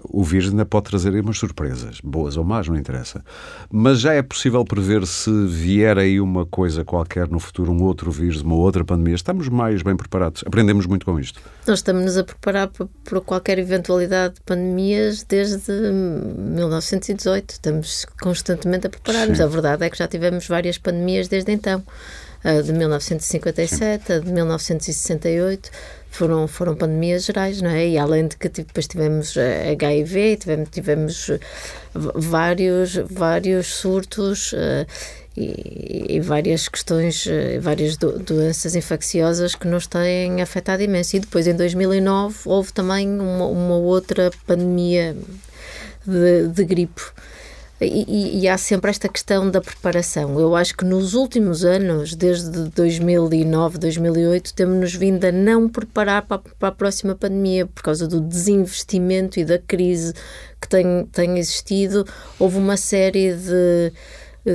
o 0.04 0.22
vírus 0.26 0.50
ainda 0.50 0.66
pode 0.66 0.90
trazer 0.90 1.14
aí 1.14 1.22
umas 1.22 1.38
surpresas, 1.38 2.02
boas 2.04 2.36
ou 2.36 2.44
más, 2.44 2.68
não 2.68 2.76
interessa. 2.76 3.24
Mas 3.72 4.02
já 4.02 4.14
é 4.14 4.22
possível 4.22 4.66
prever 4.66 5.08
se 5.08 5.32
vier 5.48 5.98
aí 5.98 6.20
uma 6.20 6.46
coisa 6.46 6.84
qualquer 6.84 7.30
no 7.30 7.40
futuro, 7.40 7.72
um 7.72 7.82
outro 7.84 8.12
vírus, 8.12 8.42
uma 8.42 8.56
outra 8.56 8.84
pandemia. 8.84 9.16
Estamos 9.16 9.48
mais 9.48 9.82
bem 9.82 9.96
preparados, 9.96 10.44
aprendemos 10.46 10.86
muito 10.86 11.06
com 11.06 11.18
isto. 11.18 11.40
Nós 11.66 11.80
estamos-nos 11.80 12.18
a 12.18 12.26
preparar 12.26 12.68
para 12.68 13.22
qualquer 13.22 13.58
eventualidade 13.58 14.36
de 14.36 14.42
pandemias 14.42 15.24
desde 15.24 15.72
1918. 15.82 17.52
Estamos 17.52 18.06
constantemente 18.22 18.86
a 18.88 18.90
preparar-nos. 18.90 19.40
A 19.40 19.48
verdade 19.48 19.86
é 19.86 19.90
que 19.90 19.98
já 19.98 20.10
tivemos 20.10 20.46
várias 20.46 20.78
pandemias 20.78 21.30
desde 21.30 21.54
então. 21.54 21.82
A 22.44 22.62
de 22.62 22.72
1957, 22.72 24.06
Sim. 24.06 24.14
a 24.14 24.20
de 24.20 24.32
1968 24.32 25.70
foram, 26.10 26.48
foram 26.48 26.76
pandemias 26.76 27.26
gerais, 27.26 27.62
não 27.62 27.70
é? 27.70 27.88
E 27.88 27.98
além 27.98 28.28
de 28.28 28.38
que 28.38 28.50
depois 28.50 28.88
tivemos 28.88 29.36
HIV, 29.38 30.20
eh, 30.20 30.36
tivemos, 30.36 30.70
tivemos 30.70 31.30
eh, 31.30 31.40
vários, 31.94 32.96
vários 32.96 33.68
surtos 33.68 34.54
uh, 34.54 34.86
e, 35.38 36.16
e, 36.16 36.20
várias 36.20 36.68
questões, 36.68 37.26
uh, 37.26 37.62
várias 37.62 37.96
do, 37.98 38.18
doenças 38.20 38.76
infecciosas 38.76 39.54
que 39.56 39.68
nos 39.68 39.86
têm 39.86 40.42
afetado 40.42 40.82
imenso. 40.82 41.18
E 41.18 41.20
depois, 41.20 41.46
em 41.46 41.56
2009, 41.56 42.38
houve 42.46 42.74
também 42.74 43.08
uma, 43.08 43.46
uma 43.46 43.76
outra 43.76 44.32
pandemia 44.48 45.16
de, 46.06 46.48
de 46.48 46.64
gripe 46.64 47.02
e, 47.82 48.42
e, 48.42 48.50
há 48.50 48.58
sempre 48.58 48.90
esta 48.90 49.08
questão 49.08 49.50
da 49.50 49.62
preparação. 49.62 50.38
Eu 50.38 50.54
acho 50.54 50.76
que 50.76 50.84
nos 50.84 51.14
últimos 51.14 51.64
anos, 51.64 52.14
desde 52.14 52.70
2009, 52.70 53.78
2008, 53.78 54.54
temos-nos 54.54 54.94
vindo 54.94 55.24
a 55.24 55.32
não 55.32 55.70
preparar 55.70 56.24
para, 56.24 56.40
para, 56.40 56.68
a 56.70 56.72
próxima 56.74 57.16
pandemia 57.16 57.66
por 57.66 57.82
causa 57.82 58.06
do 58.06 58.20
desinvestimento 58.20 59.40
e 59.40 59.46
da 59.46 59.58
crise 59.58 60.14
que 60.60 60.68
tem, 60.68 61.06
tem 61.12 61.38
existido. 61.38 62.06
Houve 62.38 62.58
uma 62.58 62.76
série 62.76 63.34
de 63.34 63.94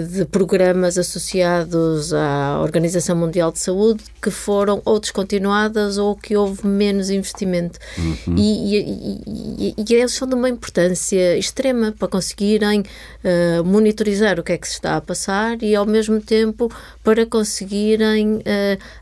de 0.03 0.25
programas 0.25 0.99
associados 0.99 2.13
à 2.13 2.61
Organização 2.61 3.17
Mundial 3.17 3.53
de 3.53 3.61
Saúde 3.61 4.03
que 4.21 4.31
foram 4.31 4.83
ou 4.85 4.99
descontinuadas 4.99 5.99
ou 5.99 6.17
que 6.17 6.37
houve 6.37 6.67
menos 6.67 7.11
investimento. 7.11 7.79
Uhum. 7.99 8.35
E, 8.37 8.77
e, 8.77 9.21
e, 9.27 9.75
e, 9.77 9.95
eles 9.95 10.13
são 10.13 10.27
de 10.27 10.35
uma 10.35 10.49
importância 10.49 11.37
extrema 11.37 11.93
para 11.99 12.09
conseguirem 12.09 12.81
uh, 12.81 13.65
monitorizar 13.65 14.41
o 14.41 14.43
que 14.43 14.53
é 14.53 14.59
que 14.59 14.67
se 14.67 14.75
está 14.75 14.97
a 14.97 15.01
passar 15.01 15.63
e, 15.63 15.75
ao 15.75 15.87
mesmo 15.87 16.21
tempo, 16.21 16.71
para 17.03 17.27
conseguirem 17.27 18.37
uh, 18.37 18.43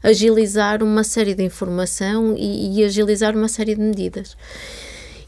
agilizar 0.03 0.83
uma 0.83 1.05
série 1.05 1.35
de 1.35 1.43
informação 1.43 2.35
e, 2.37 2.79
e 2.81 2.85
agilizar 2.85 3.37
uma 3.37 3.49
série 3.49 3.75
de 3.75 3.81
medidas. 3.81 4.37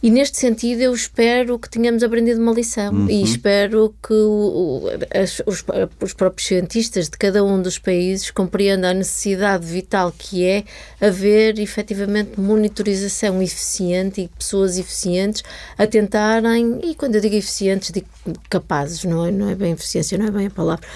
E 0.05 0.11
neste 0.11 0.37
sentido 0.37 0.83
eu 0.83 0.93
espero 0.93 1.59
que 1.59 1.67
tenhamos 1.67 2.03
aprendido 2.03 2.39
uma 2.39 2.53
lição. 2.53 2.93
Uhum. 2.93 3.09
e 3.09 3.23
espero 3.23 3.95
que 4.07 4.13
o, 4.13 4.83
as, 5.15 5.41
os, 5.47 5.65
os, 5.99 6.13
próprios 6.13 6.47
cientistas 6.47 7.09
de 7.09 7.17
cada 7.17 7.43
um 7.43 7.63
dos 7.63 7.79
países 7.79 8.31
compreendam 8.31 8.91
a 8.91 8.93
necessidade 8.93 9.65
vital 9.65 10.13
que 10.13 10.45
é 10.45 10.65
haver 11.01 11.59
efetivamente 11.59 12.39
monitorização 12.39 13.43
eficiente 13.43 14.21
e 14.21 14.29
pessoas 14.29 14.77
eficientes 14.77 15.43
a 15.79 15.87
tentarem, 15.87 16.81
e 16.83 16.95
quando 16.95 17.15
eu 17.15 17.21
digo 17.23 17.37
eficientes, 17.37 17.91
digo 17.91 18.07
capazes, 18.51 19.05
não 19.05 19.25
é, 19.25 19.31
não 19.31 19.49
é 19.49 19.55
bem 19.55 19.73
eficiência, 19.73 20.19
não 20.19 20.27
é 20.27 20.31
bem 20.31 20.49
a 20.49 20.51
palavra, 20.51 20.87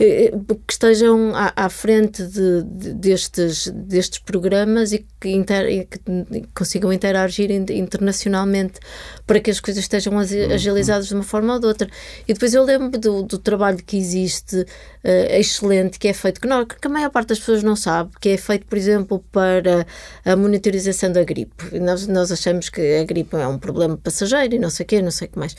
eh, 0.00 0.32
eh, 0.32 0.54
que 0.66 0.72
estejam 0.72 1.34
à, 1.34 1.52
à 1.54 1.68
frente 1.68 2.22
de, 2.22 2.62
de, 2.62 2.94
destes, 2.94 3.68
destes 3.68 4.20
programas 4.20 4.92
e 4.92 5.04
que, 5.20 5.28
inter, 5.28 5.86
que 5.86 6.48
consigam 6.54 6.90
interagir 6.90 7.50
internacionalmente 7.50 8.53
para 9.26 9.40
que 9.40 9.50
as 9.50 9.60
coisas 9.60 9.82
estejam 9.82 10.14
uhum. 10.14 10.20
agilizadas 10.20 11.08
de 11.08 11.14
uma 11.14 11.22
forma 11.22 11.54
ou 11.54 11.60
de 11.60 11.66
outra. 11.66 11.88
E 12.26 12.32
depois 12.32 12.54
eu 12.54 12.62
lembro 12.62 12.98
do, 12.98 13.22
do 13.22 13.38
trabalho 13.38 13.78
que 13.84 13.96
existe 13.96 14.64
uh, 15.04 15.38
excelente, 15.38 15.98
que 15.98 16.08
é 16.08 16.12
feito, 16.12 16.40
que, 16.40 16.48
não, 16.48 16.64
que 16.64 16.76
a 16.82 16.88
maior 16.88 17.10
parte 17.10 17.28
das 17.28 17.38
pessoas 17.38 17.62
não 17.62 17.76
sabe, 17.76 18.10
que 18.20 18.30
é 18.30 18.36
feito, 18.36 18.66
por 18.66 18.78
exemplo, 18.78 19.24
para 19.30 19.86
a 20.24 20.34
monitorização 20.34 21.12
da 21.12 21.22
gripe. 21.22 21.78
Nós, 21.78 22.06
nós 22.06 22.32
achamos 22.32 22.68
que 22.68 22.80
a 22.98 23.04
gripe 23.04 23.36
é 23.36 23.46
um 23.46 23.58
problema 23.58 23.96
passageiro 23.96 24.54
e 24.54 24.58
não 24.58 24.70
sei 24.70 24.84
o 24.84 24.86
quê, 24.86 25.02
não 25.02 25.10
sei 25.10 25.28
o 25.28 25.30
que 25.30 25.38
mais, 25.38 25.54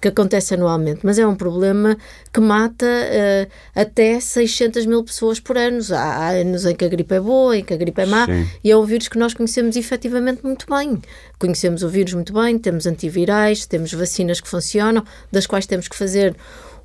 que 0.00 0.08
acontece 0.08 0.54
anualmente, 0.54 1.00
mas 1.02 1.18
é 1.18 1.26
um 1.26 1.34
problema 1.34 1.96
que 2.32 2.40
mata 2.40 2.86
uh, 2.86 3.50
até 3.74 4.18
600 4.18 4.86
mil 4.86 5.02
pessoas 5.04 5.38
por 5.38 5.56
ano. 5.56 5.78
Há, 5.92 5.96
há 5.96 6.28
anos 6.30 6.64
em 6.64 6.74
que 6.74 6.84
a 6.84 6.88
gripe 6.88 7.14
é 7.14 7.20
boa, 7.20 7.56
em 7.56 7.64
que 7.64 7.72
a 7.72 7.76
gripe 7.76 8.00
é 8.00 8.06
má, 8.06 8.26
Sim. 8.26 8.48
e 8.64 8.70
é 8.70 8.76
um 8.76 8.84
vírus 8.84 9.08
que 9.08 9.18
nós 9.18 9.32
conhecemos 9.32 9.76
efetivamente 9.76 10.44
muito 10.44 10.66
bem. 10.68 11.00
Conhecemos 11.38 11.82
o 11.82 11.88
vírus 11.88 12.14
muito 12.14 12.32
bem, 12.32 12.58
temos 12.58 12.86
antivirais, 12.86 13.64
temos 13.66 13.92
vacinas 13.92 14.40
que 14.40 14.48
funcionam, 14.48 15.04
das 15.30 15.46
quais 15.46 15.66
temos 15.66 15.86
que 15.86 15.96
fazer 15.96 16.36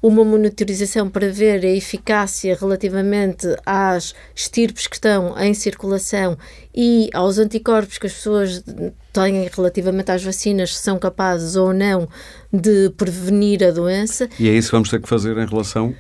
uma 0.03 0.25
monitorização 0.25 1.09
para 1.09 1.31
ver 1.31 1.63
a 1.63 1.69
eficácia 1.69 2.57
relativamente 2.59 3.47
às 3.65 4.13
estirpes 4.35 4.85
que 4.85 4.97
estão 4.97 5.33
em 5.39 5.53
circulação 5.53 6.37
e 6.75 7.09
aos 7.13 7.37
anticorpos 7.37 7.97
que 7.97 8.07
as 8.07 8.13
pessoas 8.13 8.61
têm 9.13 9.49
relativamente 9.55 10.11
às 10.11 10.21
vacinas, 10.21 10.75
se 10.75 10.83
são 10.83 10.99
capazes 10.99 11.55
ou 11.55 11.71
não 11.71 12.09
de 12.51 12.89
prevenir 12.97 13.63
a 13.63 13.71
doença. 13.71 14.27
E 14.37 14.49
é 14.49 14.51
isso 14.51 14.67
que 14.67 14.75
vamos 14.75 14.89
ter 14.89 15.01
que 15.01 15.07
fazer 15.07 15.37
em 15.37 15.45
relação 15.45 15.95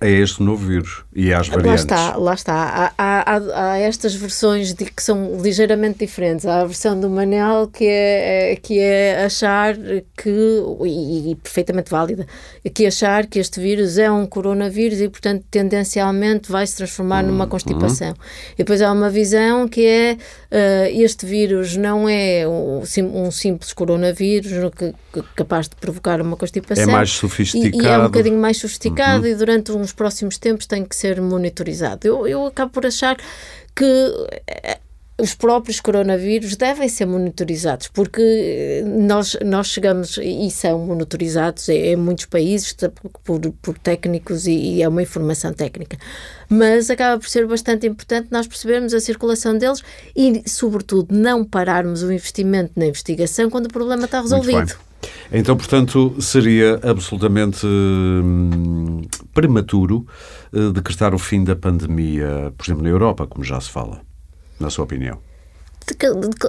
a 0.00 0.08
este 0.08 0.42
novo 0.42 0.66
vírus 0.66 1.05
e 1.16 1.32
às 1.32 1.48
variantes. 1.48 1.86
Lá 1.86 1.96
está, 1.96 2.16
lá 2.16 2.34
está. 2.34 2.92
Há, 2.98 3.22
há, 3.22 3.70
há, 3.70 3.78
estas 3.78 4.14
versões 4.14 4.74
de, 4.74 4.84
que 4.84 5.02
são 5.02 5.40
ligeiramente 5.40 6.00
diferentes. 6.00 6.44
Há 6.44 6.60
a 6.60 6.64
versão 6.66 7.00
do 7.00 7.08
Manel 7.08 7.68
que 7.72 7.86
é, 7.86 8.52
é 8.52 8.56
que 8.56 8.78
é 8.78 9.24
achar 9.24 9.74
que, 10.14 10.62
e, 10.84 11.30
e, 11.30 11.34
perfeitamente 11.36 11.90
válida, 11.90 12.26
que 12.74 12.84
achar 12.84 13.26
que 13.26 13.38
este 13.38 13.58
vírus 13.58 13.96
é 13.96 14.10
um 14.10 14.26
coronavírus 14.26 15.00
e, 15.00 15.08
portanto, 15.08 15.42
tendencialmente 15.50 16.52
vai 16.52 16.66
se 16.66 16.76
transformar 16.76 17.22
numa 17.22 17.44
uhum. 17.44 17.50
constipação. 17.50 18.14
E 18.52 18.58
depois 18.58 18.82
há 18.82 18.92
uma 18.92 19.08
visão 19.08 19.66
que 19.66 19.86
é 19.86 20.12
uh, 20.12 21.02
este 21.02 21.24
vírus 21.24 21.78
não 21.78 22.06
é 22.06 22.46
um, 22.46 22.82
um 23.14 23.30
simples 23.30 23.72
coronavírus 23.72 24.52
que, 24.76 24.92
que, 25.14 25.22
capaz 25.34 25.66
de 25.66 25.76
provocar 25.76 26.20
uma 26.20 26.36
constipação. 26.36 26.84
É 26.84 26.86
mais 26.86 27.10
sofisticado. 27.10 27.74
E, 27.74 27.86
e 27.86 27.88
é 27.88 27.98
um 27.98 28.02
bocadinho 28.02 28.38
mais 28.38 28.58
sofisticado 28.58 29.24
uhum. 29.24 29.32
e 29.32 29.34
durante 29.34 29.72
nos 29.72 29.94
próximos 29.94 30.36
tempos 30.36 30.66
tem 30.66 30.84
que 30.84 30.94
ser 30.94 31.05
monitorizado. 31.20 32.06
Eu, 32.06 32.26
eu 32.26 32.46
acabo 32.46 32.72
por 32.72 32.86
achar 32.86 33.16
que 33.74 33.84
eh, 34.46 34.78
os 35.18 35.34
próprios 35.34 35.80
coronavírus 35.80 36.56
devem 36.56 36.88
ser 36.88 37.06
monitorizados, 37.06 37.88
porque 37.88 38.82
nós, 38.84 39.36
nós 39.44 39.68
chegamos 39.68 40.18
e 40.18 40.50
são 40.50 40.78
monitorizados 40.80 41.68
em, 41.70 41.92
em 41.92 41.96
muitos 41.96 42.26
países 42.26 42.76
por, 43.24 43.40
por 43.62 43.78
técnicos 43.78 44.46
e, 44.46 44.52
e, 44.52 44.82
é 44.82 44.88
uma 44.88 45.02
informação 45.02 45.54
técnica. 45.54 45.96
Mas 46.50 46.90
acaba 46.90 47.18
por 47.18 47.28
ser 47.28 47.46
bastante 47.46 47.86
importante 47.86 48.28
nós 48.30 48.46
percebermos 48.46 48.92
a 48.92 49.00
circulação 49.00 49.56
deles 49.56 49.82
e, 50.14 50.42
sobretudo, 50.46 51.14
não 51.14 51.44
pararmos 51.44 52.02
o 52.02 52.12
investimento 52.12 52.72
na 52.76 52.86
investigação 52.86 53.48
quando 53.48 53.66
o 53.66 53.72
problema 53.72 54.04
está 54.04 54.20
resolvido. 54.20 54.76
Então, 55.32 55.56
portanto, 55.56 56.14
seria 56.20 56.80
absolutamente 56.82 57.66
hum, 57.66 59.02
prematuro 59.34 60.06
uh, 60.52 60.72
decretar 60.72 61.14
o 61.14 61.18
fim 61.18 61.44
da 61.44 61.56
pandemia, 61.56 62.52
por 62.56 62.64
exemplo, 62.64 62.82
na 62.82 62.88
Europa, 62.88 63.26
como 63.26 63.44
já 63.44 63.60
se 63.60 63.70
fala, 63.70 64.00
na 64.58 64.70
sua 64.70 64.84
opinião? 64.84 65.18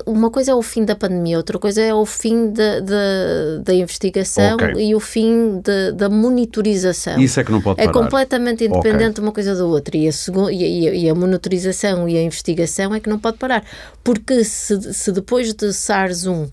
uma 0.05 0.31
coisa 0.31 0.51
é 0.51 0.55
o 0.55 0.61
fim 0.63 0.83
da 0.83 0.95
pandemia, 0.95 1.37
outra 1.37 1.59
coisa 1.59 1.81
é 1.81 1.93
o 1.93 2.05
fim 2.05 2.51
da, 2.51 3.73
investigação 3.73 4.55
okay. 4.55 4.89
e 4.89 4.95
o 4.95 4.99
fim 4.99 5.61
de, 5.61 5.91
da 5.91 6.09
monitorização. 6.09 7.19
Isso 7.19 7.39
é 7.39 7.43
que 7.43 7.51
não 7.51 7.61
pode 7.61 7.79
é 7.79 7.85
parar. 7.85 7.99
É 7.99 8.03
completamente 8.03 8.65
independente 8.65 9.11
okay. 9.11 9.23
uma 9.23 9.31
coisa 9.31 9.55
da 9.55 9.63
outra. 9.63 9.95
E 9.95 10.07
a, 10.07 10.11
e, 10.51 10.87
a, 10.87 10.93
e 10.93 11.09
a 11.09 11.13
monitorização 11.13 12.09
e 12.09 12.17
a 12.17 12.23
investigação 12.23 12.95
é 12.95 12.99
que 12.99 13.09
não 13.09 13.19
pode 13.19 13.37
parar. 13.37 13.63
Porque 14.03 14.43
se, 14.43 14.93
se 14.93 15.11
depois 15.11 15.53
de 15.53 15.67
SARS-1 15.67 16.49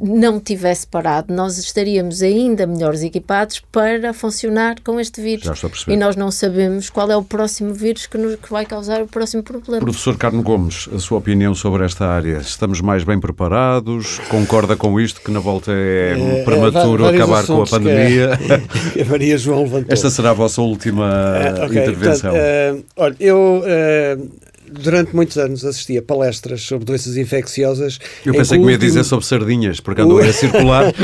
não 0.00 0.40
tivesse 0.40 0.86
parado, 0.86 1.34
nós 1.34 1.58
estaríamos 1.58 2.22
ainda 2.22 2.66
melhores 2.66 3.02
equipados 3.02 3.60
para 3.72 4.12
funcionar 4.12 4.76
com 4.84 4.98
este 4.98 5.20
vírus. 5.20 5.44
Já 5.44 5.52
estou 5.52 5.68
a 5.68 5.70
perceber. 5.70 5.94
E 5.94 5.96
nós 5.96 6.16
não 6.16 6.30
sabemos 6.30 6.90
qual 6.90 7.10
é 7.10 7.16
o 7.16 7.22
próximo 7.22 7.74
vírus 7.74 8.06
que, 8.06 8.16
nos, 8.16 8.36
que 8.36 8.50
vai 8.50 8.64
causar 8.64 9.02
o 9.02 9.06
próximo 9.06 9.42
problema. 9.42 9.80
Professor 9.80 10.16
Carlos 10.16 10.42
Gomes, 10.44 10.88
a 10.94 10.98
sua 10.98 11.18
opinião 11.18 11.54
sobre 11.54 11.84
esta 11.84 12.06
área? 12.06 12.38
Estamos 12.38 12.80
mais 12.80 13.04
bem 13.04 13.18
preparados? 13.18 14.18
Concorda 14.28 14.76
com 14.76 15.00
isto 15.00 15.20
que 15.20 15.30
na 15.30 15.40
volta 15.40 15.72
é, 15.72 16.40
é 16.40 16.44
prematuro 16.44 17.06
é, 17.06 17.14
acabar 17.14 17.46
com 17.46 17.62
a 17.62 17.66
pandemia? 17.66 18.30
Que 18.92 19.02
a 19.02 19.04
Maria 19.04 19.38
João 19.38 19.62
levantou. 19.62 19.92
Esta 19.92 20.10
será 20.10 20.30
a 20.30 20.34
vossa 20.34 20.60
última 20.60 21.06
uh, 21.06 21.64
okay, 21.66 21.82
intervenção. 21.82 22.32
Portanto, 22.32 22.80
uh, 22.80 22.84
olha, 22.96 23.16
eu 23.20 23.62
uh, 23.62 24.30
durante 24.72 25.14
muitos 25.14 25.36
anos 25.38 25.64
assisti 25.64 25.98
a 25.98 26.02
palestras 26.02 26.62
sobre 26.62 26.84
doenças 26.84 27.16
infecciosas. 27.16 27.98
Eu 28.24 28.32
pensei 28.32 28.58
que, 28.58 28.64
me 28.64 28.72
ia 28.72 28.78
dizer 28.78 29.04
sobre 29.04 29.26
sardinhas, 29.26 29.80
porque 29.80 30.00
andou 30.02 30.18
a 30.18 30.32
circular. 30.32 30.92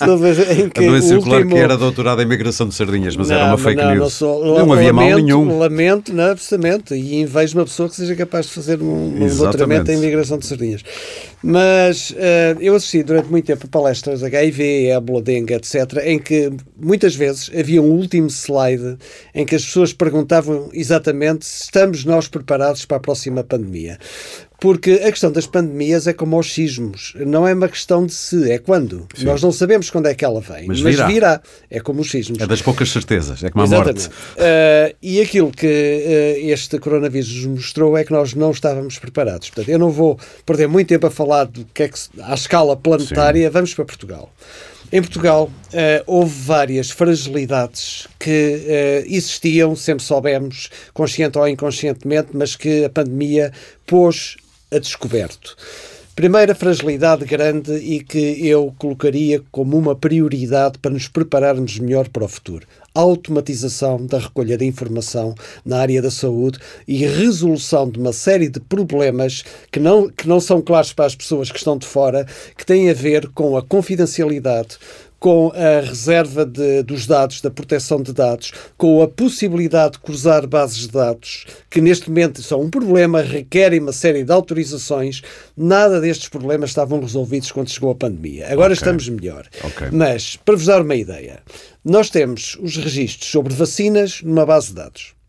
não, 0.00 0.14
andou 0.14 0.26
a 0.26 1.02
circular 1.02 1.38
último... 1.38 1.54
que 1.54 1.58
era 1.58 1.76
doutorado 1.76 2.22
em 2.22 2.26
migração 2.26 2.68
de 2.68 2.74
sardinhas, 2.74 3.16
mas 3.16 3.28
não, 3.28 3.36
era 3.36 3.46
uma 3.46 3.58
fake 3.58 3.80
não, 3.80 3.90
news. 3.90 4.00
Não, 4.00 4.10
sou... 4.10 4.44
não 4.44 4.72
havia 4.72 4.92
lamento, 4.92 4.94
mal 4.94 5.18
nenhum. 5.18 5.58
Lamento, 5.58 6.12
não, 6.12 6.30
absolutamente. 6.32 6.94
E 6.94 7.20
invejo 7.20 7.58
uma 7.58 7.64
pessoa 7.64 7.88
que 7.88 7.96
seja 7.96 8.14
capaz 8.16 8.46
de 8.46 8.52
fazer 8.52 8.80
um, 8.82 9.24
um 9.24 9.36
doutoramento 9.36 9.90
em 9.90 9.96
migração 9.98 10.38
de 10.38 10.46
sardinhas. 10.46 10.82
Mas 11.42 12.10
uh, 12.10 12.60
eu 12.60 12.74
assisti 12.74 13.02
durante 13.02 13.30
muito 13.30 13.46
tempo 13.46 13.66
a 13.66 13.68
palestras 13.68 14.22
HIV, 14.22 14.88
ébola, 14.88 15.22
dengue, 15.22 15.54
etc., 15.54 15.98
em 16.04 16.18
que 16.18 16.50
muitas 16.76 17.14
vezes 17.14 17.50
havia 17.58 17.80
um 17.80 17.90
último 17.90 18.28
slide 18.28 18.98
em 19.34 19.46
que 19.46 19.54
as 19.54 19.64
pessoas 19.64 19.92
perguntavam 19.92 20.68
exatamente 20.72 21.46
se 21.46 21.64
estamos 21.64 22.04
nós 22.04 22.28
preparados 22.28 22.84
para 22.84 22.98
a 22.98 23.00
próxima 23.00 23.42
pandemia. 23.42 23.98
Porque 24.60 24.92
a 24.92 25.10
questão 25.10 25.32
das 25.32 25.46
pandemias 25.46 26.06
é 26.06 26.12
como 26.12 26.38
os 26.38 26.52
sismos. 26.52 27.14
Não 27.16 27.48
é 27.48 27.54
uma 27.54 27.68
questão 27.68 28.04
de 28.04 28.12
se, 28.12 28.50
é 28.52 28.58
quando. 28.58 29.06
Sim. 29.14 29.24
Nós 29.24 29.42
não 29.42 29.50
sabemos 29.50 29.88
quando 29.88 30.06
é 30.06 30.14
que 30.14 30.24
ela 30.24 30.40
vem, 30.40 30.66
mas, 30.66 30.82
mas 30.82 30.96
virá. 30.96 31.06
virá. 31.06 31.42
É 31.70 31.80
como 31.80 32.02
os 32.02 32.10
sismos. 32.10 32.38
É 32.38 32.46
das 32.46 32.60
poucas 32.60 32.90
certezas, 32.90 33.42
é 33.42 33.50
como 33.50 33.62
a 33.62 33.66
Exatamente. 33.66 34.08
morte. 34.08 34.12
Uh, 34.12 34.96
e 35.00 35.20
aquilo 35.20 35.50
que 35.50 35.66
uh, 35.66 36.50
este 36.50 36.78
coronavírus 36.78 37.46
nos 37.46 37.46
mostrou 37.46 37.96
é 37.96 38.04
que 38.04 38.12
nós 38.12 38.34
não 38.34 38.50
estávamos 38.50 38.98
preparados. 38.98 39.48
Portanto, 39.48 39.70
eu 39.70 39.78
não 39.78 39.90
vou 39.90 40.18
perder 40.44 40.68
muito 40.68 40.88
tempo 40.88 41.06
a 41.06 41.10
falar 41.10 41.44
do 41.44 41.64
que 41.64 41.84
é 41.84 41.88
que, 41.88 41.98
à 42.20 42.34
escala 42.34 42.76
planetária. 42.76 43.48
Sim. 43.48 43.52
Vamos 43.52 43.72
para 43.72 43.84
Portugal. 43.86 44.30
Em 44.92 45.00
Portugal 45.00 45.44
uh, 45.44 46.04
houve 46.04 46.34
várias 46.42 46.90
fragilidades 46.90 48.08
que 48.18 48.28
uh, 48.28 49.06
existiam, 49.06 49.76
sempre 49.76 50.04
soubemos, 50.04 50.68
consciente 50.92 51.38
ou 51.38 51.48
inconscientemente, 51.48 52.30
mas 52.34 52.56
que 52.56 52.84
a 52.84 52.90
pandemia 52.90 53.52
pôs 53.86 54.36
a 54.70 54.78
descoberto. 54.78 55.56
Primeira 56.14 56.54
fragilidade 56.54 57.24
grande 57.24 57.72
e 57.76 58.00
que 58.04 58.46
eu 58.46 58.74
colocaria 58.78 59.42
como 59.50 59.78
uma 59.78 59.94
prioridade 59.94 60.78
para 60.78 60.90
nos 60.90 61.08
prepararmos 61.08 61.78
melhor 61.78 62.08
para 62.08 62.24
o 62.24 62.28
futuro. 62.28 62.66
automatização 62.92 64.04
da 64.04 64.18
recolha 64.18 64.58
de 64.58 64.64
informação 64.64 65.34
na 65.64 65.78
área 65.78 66.02
da 66.02 66.10
saúde 66.10 66.58
e 66.86 67.06
resolução 67.06 67.88
de 67.88 67.98
uma 67.98 68.12
série 68.12 68.48
de 68.48 68.60
problemas 68.60 69.44
que 69.70 69.78
não, 69.78 70.08
que 70.08 70.28
não 70.28 70.40
são 70.40 70.60
claros 70.60 70.92
para 70.92 71.06
as 71.06 71.14
pessoas 71.14 71.50
que 71.50 71.58
estão 71.58 71.78
de 71.78 71.86
fora, 71.86 72.26
que 72.56 72.66
têm 72.66 72.90
a 72.90 72.94
ver 72.94 73.28
com 73.28 73.56
a 73.56 73.62
confidencialidade, 73.62 74.76
com 75.20 75.52
a 75.54 75.80
reserva 75.86 76.46
de, 76.46 76.82
dos 76.82 77.06
dados, 77.06 77.42
da 77.42 77.50
proteção 77.50 78.02
de 78.02 78.12
dados, 78.12 78.52
com 78.76 79.02
a 79.02 79.06
possibilidade 79.06 79.92
de 79.92 80.00
cruzar 80.00 80.46
bases 80.46 80.78
de 80.78 80.88
dados, 80.88 81.46
que 81.68 81.80
neste 81.80 82.08
momento 82.08 82.42
são 82.42 82.62
um 82.62 82.70
problema, 82.70 83.20
requerem 83.20 83.80
uma 83.80 83.92
série 83.92 84.24
de 84.24 84.32
autorizações. 84.32 85.20
Nada 85.54 86.00
destes 86.00 86.28
problemas 86.28 86.70
estavam 86.70 87.00
resolvidos 87.00 87.52
quando 87.52 87.68
chegou 87.68 87.90
a 87.90 87.94
pandemia. 87.94 88.46
Agora 88.46 88.72
okay. 88.72 88.80
estamos 88.80 89.08
melhor. 89.10 89.46
Okay. 89.62 89.88
Mas, 89.92 90.36
para 90.36 90.56
vos 90.56 90.64
dar 90.64 90.80
uma 90.80 90.96
ideia, 90.96 91.40
nós 91.84 92.08
temos 92.08 92.56
os 92.60 92.76
registros 92.78 93.30
sobre 93.30 93.54
vacinas 93.54 94.22
numa 94.22 94.46
base 94.46 94.68
de 94.68 94.74
dados. 94.74 95.19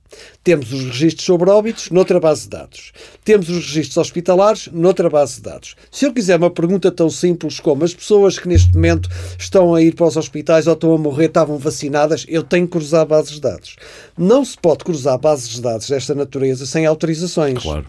Temos 0.44 0.72
os 0.74 0.86
registros 0.86 1.26
sobre 1.26 1.50
óbitos 1.50 1.90
noutra 1.90 2.20
base 2.20 2.44
de 2.44 2.50
dados. 2.50 2.92
Temos 3.24 3.50
os 3.50 3.66
registros 3.68 3.98
hospitalares 3.98 4.70
noutra 4.72 5.10
base 5.10 5.36
de 5.36 5.42
dados. 5.44 5.76
Se 5.92 6.06
eu 6.06 6.14
quiser 6.14 6.38
uma 6.38 6.50
pergunta 6.50 6.92
tão 6.92 7.10
simples 7.10 7.60
como 7.60 7.84
as 7.84 7.94
pessoas 7.94 8.40
que 8.40 8.48
neste 8.48 8.74
momento 8.74 9.10
estão 9.38 9.76
a 9.76 9.82
ir 9.82 9.94
para 9.94 10.08
os 10.08 10.18
hospitais 10.18 10.68
ou 10.68 10.74
estão 10.74 10.94
a 10.94 10.98
morrer 10.98 11.26
estavam 11.26 11.58
vacinadas, 11.58 12.26
eu 12.28 12.44
tenho 12.44 12.66
que 12.66 12.72
cruzar 12.72 13.06
bases 13.06 13.34
de 13.34 13.42
dados. 13.42 13.76
Não 14.18 14.44
se 14.44 14.58
pode 14.58 14.84
cruzar 14.84 15.18
bases 15.18 15.50
de 15.50 15.62
dados 15.62 15.88
desta 15.88 16.16
natureza 16.16 16.66
sem 16.66 16.86
autorizações. 16.86 17.62
Claro 17.62 17.86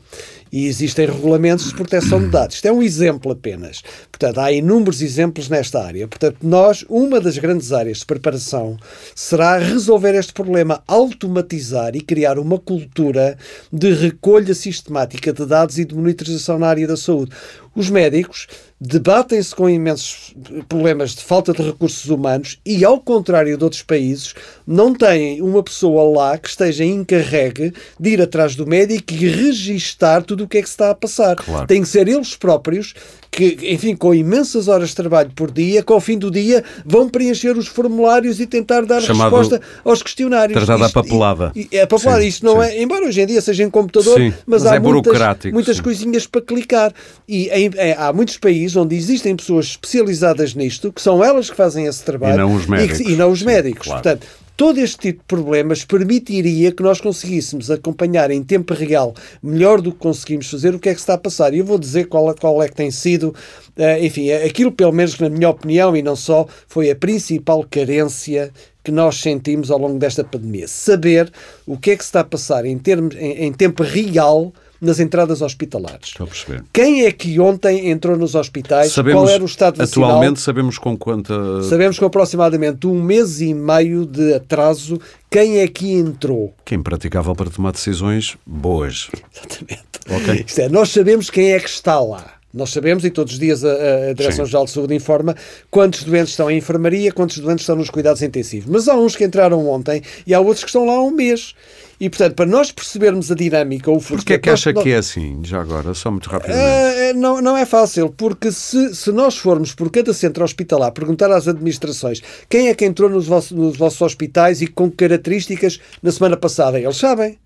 e 0.53 0.67
existem 0.67 1.07
regulamentos 1.07 1.69
de 1.69 1.75
proteção 1.75 2.21
de 2.21 2.29
dados. 2.29 2.57
Isto 2.57 2.67
é 2.67 2.73
um 2.73 2.83
exemplo 2.83 3.33
apenas. 3.33 3.83
Portanto, 4.11 4.39
há 4.39 4.53
inúmeros 4.53 5.01
exemplos 5.01 5.49
nesta 5.49 5.83
área. 5.83 6.07
Portanto, 6.07 6.37
nós, 6.43 6.85
uma 6.91 7.19
das 7.19 7.39
grandes 7.39 7.73
áreas 7.73 7.99
de 7.99 8.07
preparação 8.07 8.77
será 9.15 9.57
resolver 9.57 10.15
este 10.15 10.35
problema, 10.35 10.83
automatizar 10.87 11.97
e 11.97 12.03
criar 12.03 12.39
uma 12.39 12.59
cultura 12.59 13.39
de 13.73 13.95
recolha 13.95 14.55
sistemática 14.55 15.33
de 15.33 15.47
dados 15.47 15.79
e 15.79 15.87
de 15.87 15.95
monitorização 15.95 16.59
na 16.59 16.69
área 16.69 16.87
da 16.87 16.97
saúde. 16.99 17.33
Os 17.75 17.89
médicos 17.89 18.49
debatem-se 18.81 19.55
com 19.55 19.69
imensos 19.69 20.35
problemas 20.69 21.15
de 21.15 21.23
falta 21.23 21.53
de 21.53 21.63
recursos 21.63 22.11
humanos 22.11 22.61
e, 22.67 22.85
ao 22.85 23.01
contrário 23.01 23.57
de 23.57 23.65
outros 23.65 23.83
países, 23.83 24.35
não 24.67 24.95
têm 24.95 25.41
uma 25.41 25.63
pessoa 25.63 26.03
lá 26.19 26.37
que 26.37 26.49
esteja 26.49 26.85
encarregue 26.85 27.73
de 27.99 28.11
ir 28.11 28.21
atrás 28.21 28.55
do 28.55 28.67
médico 28.67 29.13
e 29.13 29.29
registar 29.29 30.23
tudo 30.23 30.45
o 30.45 30.49
que 30.49 30.59
é 30.59 30.63
que 30.63 30.69
se 30.69 30.75
está 30.75 30.91
a 30.91 30.95
passar. 30.95 31.37
Claro. 31.37 31.67
Têm 31.67 31.83
que 31.83 31.89
ser 31.89 32.09
eles 32.09 32.37
próprios 32.37 32.95
que, 33.33 33.57
enfim, 33.63 33.97
com 33.97 34.15
imensas 34.15 34.69
horas 34.69 34.91
de 34.91 34.97
trabalho 34.97 35.31
por 35.35 35.51
dia, 35.51 35.83
que 35.83 35.91
ao 35.91 36.01
fim 36.01 36.19
do 36.19 36.31
dia 36.31 36.63
vão 36.85 37.09
preencher 37.09 37.57
os 37.57 37.67
formulários 37.67 38.39
e 38.39 38.47
tentar 38.47 38.83
dar 38.83 39.01
Chamado 39.01 39.35
resposta 39.35 39.61
aos 39.83 40.03
questionários. 40.03 40.63
Tratada 40.63 40.85
a 40.85 40.91
papelada. 40.91 41.51
é 41.73 41.81
a 41.81 41.87
papelada. 41.87 42.21
Sim, 42.21 42.29
Isto 42.29 42.45
não 42.45 42.63
sim. 42.63 42.69
é, 42.69 42.83
embora 42.83 43.07
hoje 43.07 43.23
em 43.23 43.27
dia 43.27 43.41
seja 43.41 43.65
em 43.65 43.71
computador, 43.71 44.19
sim, 44.19 44.35
mas, 44.47 44.63
mas, 44.63 44.67
há 44.67 44.77
é 44.77 44.79
muitas, 44.79 45.19
muitas 45.51 45.81
coisinhas 45.81 46.27
para 46.27 46.43
clicar. 46.43 46.93
E 47.27 47.49
em, 47.49 47.71
é, 47.77 47.97
há 47.99 48.13
muitos 48.13 48.37
países 48.37 48.77
onde 48.77 48.95
existem 48.95 49.35
pessoas 49.35 49.65
especializadas 49.65 50.55
nisto, 50.55 50.93
que 50.93 51.01
são 51.01 51.25
elas 51.25 51.49
que 51.49 51.57
fazem 51.57 51.87
esse 51.87 52.05
trabalho. 52.05 52.35
E 52.35 52.37
não 52.37 52.55
os 52.55 52.67
médicos. 52.67 53.01
E, 53.01 53.13
e 53.13 53.17
não 53.17 53.31
os 53.31 53.43
médicos. 53.43 53.87
Claro. 53.87 54.03
Portanto, 54.03 54.27
Todo 54.57 54.79
este 54.79 54.99
tipo 54.99 55.21
de 55.21 55.27
problemas 55.27 55.85
permitiria 55.85 56.73
que 56.73 56.83
nós 56.83 57.01
conseguíssemos 57.01 57.71
acompanhar 57.71 58.31
em 58.31 58.43
tempo 58.43 58.75
real, 58.75 59.15
melhor 59.43 59.81
do 59.81 59.93
que 59.93 59.99
conseguimos 59.99 60.51
fazer, 60.51 60.75
o 60.75 60.79
que 60.79 60.89
é 60.89 60.95
que 60.95 61.01
está 61.01 61.15
a 61.15 61.19
passar. 61.19 61.55
E 61.55 61.59
eu 61.59 61.65
vou 61.65 61.79
dizer 61.79 62.07
qual 62.07 62.31
é, 62.31 62.35
qual 62.35 62.63
é 62.63 62.69
que 62.69 62.75
tem 62.75 62.91
sido, 62.91 63.35
uh, 63.77 64.05
enfim, 64.05 64.31
aquilo, 64.31 64.71
pelo 64.71 64.93
menos 64.93 65.19
na 65.19 65.29
minha 65.29 65.49
opinião, 65.49 65.97
e 65.97 66.03
não 66.03 66.15
só, 66.15 66.47
foi 66.69 66.91
a 66.91 66.97
principal 66.97 67.67
carência 67.69 68.53
que 68.85 68.91
nós 68.91 69.17
sentimos 69.21 69.71
ao 69.71 69.79
longo 69.79 69.99
desta 69.99 70.23
pandemia. 70.23 70.69
Saber 70.69 71.33
o 71.67 71.79
que 71.79 71.93
é 71.93 71.97
que 71.97 72.03
se 72.03 72.09
está 72.09 72.21
a 72.21 72.25
passar 72.25 72.65
em, 72.67 72.79
termos, 72.79 73.15
em, 73.17 73.45
em 73.45 73.53
tempo 73.53 73.83
real 73.83 74.53
nas 74.83 74.99
entradas 74.99 75.41
hospitalares. 75.41 76.09
Estou 76.09 76.25
a 76.25 76.27
perceber. 76.27 76.65
Quem 76.73 77.07
é 77.07 77.13
que 77.13 77.39
ontem 77.39 77.89
entrou 77.89 78.17
nos 78.17 78.35
hospitais? 78.35 78.91
Sabemos, 78.91 79.23
Qual 79.23 79.29
era 79.29 79.43
o 79.43 79.47
estado 79.47 79.79
vacinal? 79.79 80.11
Atualmente 80.11 80.41
sabemos 80.41 80.77
com 80.77 80.99
quanta... 80.99 81.63
Sabemos 81.63 82.01
com 82.01 82.05
aproximadamente 82.05 82.85
um 82.89 83.01
mês 83.01 83.41
e 83.41 83.55
meio 83.55 84.05
de 84.05 84.35
atraso 84.35 85.01
quem 85.31 85.61
é 85.61 85.69
que 85.69 85.93
entrou. 85.93 86.53
Quem 86.65 86.83
praticava 86.83 87.33
para 87.33 87.49
tomar 87.49 87.71
decisões 87.71 88.37
boas. 88.45 89.09
Exatamente. 89.33 89.85
Okay. 90.11 90.45
Isto 90.47 90.61
é, 90.61 90.69
nós 90.69 90.91
sabemos 90.91 91.31
quem 91.31 91.53
é 91.53 91.61
que 91.61 91.69
está 91.69 92.01
lá. 92.01 92.43
Nós 92.53 92.71
sabemos, 92.71 93.03
e 93.05 93.11
todos 93.11 93.33
os 93.33 93.39
dias 93.39 93.65
a, 93.65 94.11
a 94.11 94.13
Direção-Geral 94.13 94.67
de 94.67 94.73
Saúde 94.73 94.95
informa 94.95 95.35
quantos 95.71 96.03
doentes 96.03 96.31
estão 96.33 96.51
em 96.51 96.59
enfermaria, 96.59 97.11
quantos 97.11 97.39
doentes 97.39 97.63
estão 97.63 97.77
nos 97.77 97.89
cuidados 97.89 98.21
intensivos. 98.21 98.69
Mas 98.69 98.89
há 98.89 98.97
uns 98.97 99.17
que 99.17 99.25
entraram 99.25 99.67
ontem 99.69 100.03
e 100.27 100.35
há 100.35 100.41
outros 100.41 100.63
que 100.63 100.69
estão 100.69 100.85
lá 100.85 100.95
há 100.95 101.03
um 101.03 101.13
mês. 101.13 101.55
E, 102.03 102.11
portanto, 102.11 102.35
para 102.35 102.47
nós 102.47 102.73
percebermos 102.73 103.31
a 103.31 103.35
dinâmica, 103.37 103.89
o. 103.89 104.01
Porquê 104.03 104.33
é 104.33 104.39
que 104.39 104.51
acha 104.51 104.73
nós... 104.73 104.83
que 104.83 104.91
é 104.91 104.97
assim, 104.97 105.39
já 105.45 105.61
agora, 105.61 105.95
só 105.95 106.11
muito 106.11 106.29
rapidamente? 106.29 107.17
Uh, 107.17 107.17
não, 107.17 107.41
não 107.41 107.57
é 107.57 107.65
fácil, 107.65 108.11
porque 108.11 108.51
se, 108.51 108.93
se 108.93 109.13
nós 109.13 109.39
formos 109.39 109.73
por 109.73 109.89
cada 109.89 110.13
centro 110.13 110.43
hospitalar 110.43 110.91
perguntar 110.91 111.31
às 111.31 111.47
administrações 111.47 112.21
quem 112.49 112.67
é 112.67 112.75
que 112.75 112.85
entrou 112.85 113.09
nos 113.09 113.29
vossos, 113.29 113.53
nos 113.53 113.77
vossos 113.77 114.03
hospitais 114.03 114.61
e 114.61 114.67
com 114.67 114.91
que 114.91 114.97
características 114.97 115.79
na 116.03 116.11
semana 116.11 116.37
passada, 116.37 116.81
eles 116.81 116.97
sabem. 116.97 117.39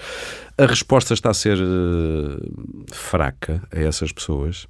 A 0.59 0.67
resposta 0.67 1.15
está 1.15 1.31
a 1.31 1.35
ser 1.35 1.59
uh, 1.59 2.85
fraca 2.93 3.63
a 3.73 3.79
essas 3.79 4.13
pessoas. 4.13 4.67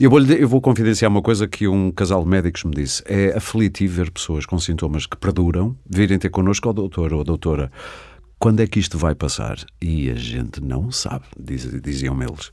Eu 0.00 0.10
vou, 0.10 0.20
eu 0.20 0.48
vou 0.48 0.60
confidenciar 0.60 1.10
uma 1.10 1.22
coisa 1.22 1.46
que 1.46 1.68
um 1.68 1.90
casal 1.90 2.22
de 2.22 2.28
médicos 2.28 2.64
me 2.64 2.74
disse. 2.74 3.02
É 3.06 3.36
aflitivo 3.36 3.94
ver 3.94 4.10
pessoas 4.10 4.46
com 4.46 4.58
sintomas 4.58 5.06
que 5.06 5.16
perduram 5.16 5.76
virem 5.88 6.18
ter 6.18 6.30
connosco, 6.30 6.68
ó 6.68 6.72
doutor 6.72 7.12
ou 7.12 7.24
doutora, 7.24 7.70
quando 8.38 8.60
é 8.60 8.66
que 8.66 8.78
isto 8.78 8.96
vai 8.96 9.14
passar? 9.14 9.58
E 9.82 10.08
a 10.10 10.14
gente 10.14 10.62
não 10.62 10.92
sabe, 10.92 11.24
diz, 11.38 11.68
diziam 11.82 12.22
eles. 12.22 12.52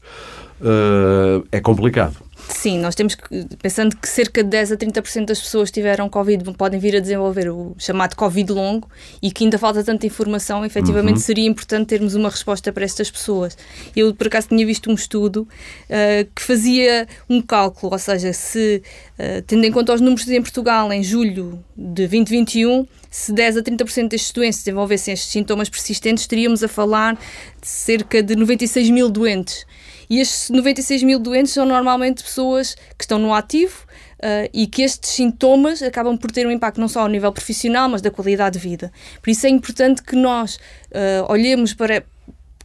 Uh, 0.62 1.46
é 1.52 1.60
complicado. 1.60 2.26
Sim, 2.50 2.80
nós 2.80 2.96
temos 2.96 3.16
que, 3.16 3.46
pensando 3.62 3.96
que 3.96 4.08
cerca 4.08 4.44
de 4.44 4.50
10 4.50 4.74
a 4.74 4.78
30% 4.78 5.26
das 5.26 5.40
pessoas 5.40 5.70
que 5.70 5.76
tiveram 5.76 6.08
Covid 6.10 6.54
podem 6.54 6.80
vir 6.80 6.96
a 6.96 7.00
desenvolver 7.00 7.50
o 7.50 7.76
chamado 7.78 8.16
Covid 8.16 8.52
longo 8.52 8.90
e 9.22 9.32
que 9.32 9.44
ainda 9.44 9.58
falta 9.58 9.84
tanta 9.84 10.06
informação, 10.06 10.64
efetivamente 10.64 11.16
uhum. 11.16 11.22
seria 11.22 11.48
importante 11.48 11.88
termos 11.88 12.14
uma 12.14 12.30
resposta 12.30 12.72
para 12.72 12.86
estas 12.86 13.10
pessoas. 13.10 13.58
Eu, 13.96 14.14
por 14.14 14.28
acaso, 14.28 14.50
tinha 14.50 14.66
visto 14.66 14.92
um 14.92 14.94
estudo 14.94 15.48
uh, 15.90 16.30
que 16.36 16.42
fazia 16.42 17.08
um 17.30 17.42
cálculo, 17.42 17.94
ou 17.94 18.00
seja, 18.00 18.32
se, 18.32 18.82
uh, 19.18 19.42
tendo 19.48 19.66
em 19.66 19.72
conta 19.72 19.94
os 19.94 20.02
números 20.02 20.28
em 20.30 20.42
Portugal 20.42 20.92
em 20.94 21.04
julho 21.04 21.64
de 21.76 22.08
2021, 22.08 22.86
se 23.10 23.34
10 23.34 23.58
a 23.58 23.62
30% 23.64 24.10
destes 24.10 24.32
doentes 24.32 24.60
desenvolvessem 24.60 25.14
estes 25.14 25.32
sintomas 25.32 25.70
persistentes, 25.70 26.24
estaríamos 26.24 26.64
a 26.64 26.68
falar 26.68 27.16
de 27.16 27.68
cerca 27.68 28.22
de 28.22 28.36
96 28.36 28.90
mil 28.90 29.10
doentes. 29.10 29.66
E 30.10 30.20
estes 30.20 30.50
96 30.50 31.04
mil 31.04 31.20
doentes 31.20 31.54
são 31.54 31.66
normalmente 31.66 32.24
pessoas 32.24 32.76
que 32.98 33.04
estão 33.04 33.20
no 33.20 33.34
ativo 33.34 33.86
uh, 34.20 34.50
e 34.54 34.68
que 34.68 34.82
estes 34.82 35.12
sintomas 35.12 35.82
acabam 35.82 36.18
por 36.18 36.32
ter 36.32 36.46
um 36.48 36.52
impacto 36.52 36.80
não 36.80 36.88
só 36.88 37.02
ao 37.02 37.08
nível 37.08 37.32
profissional, 37.32 37.90
mas 37.90 38.02
da 38.02 38.12
qualidade 38.12 38.58
de 38.58 38.68
vida. 38.68 38.92
Por 39.22 39.30
isso 39.30 39.46
é 39.46 39.50
importante 39.50 40.04
que 40.04 40.16
nós 40.16 40.56
uh, 40.56 41.30
olhemos 41.30 41.74
para, 41.74 42.04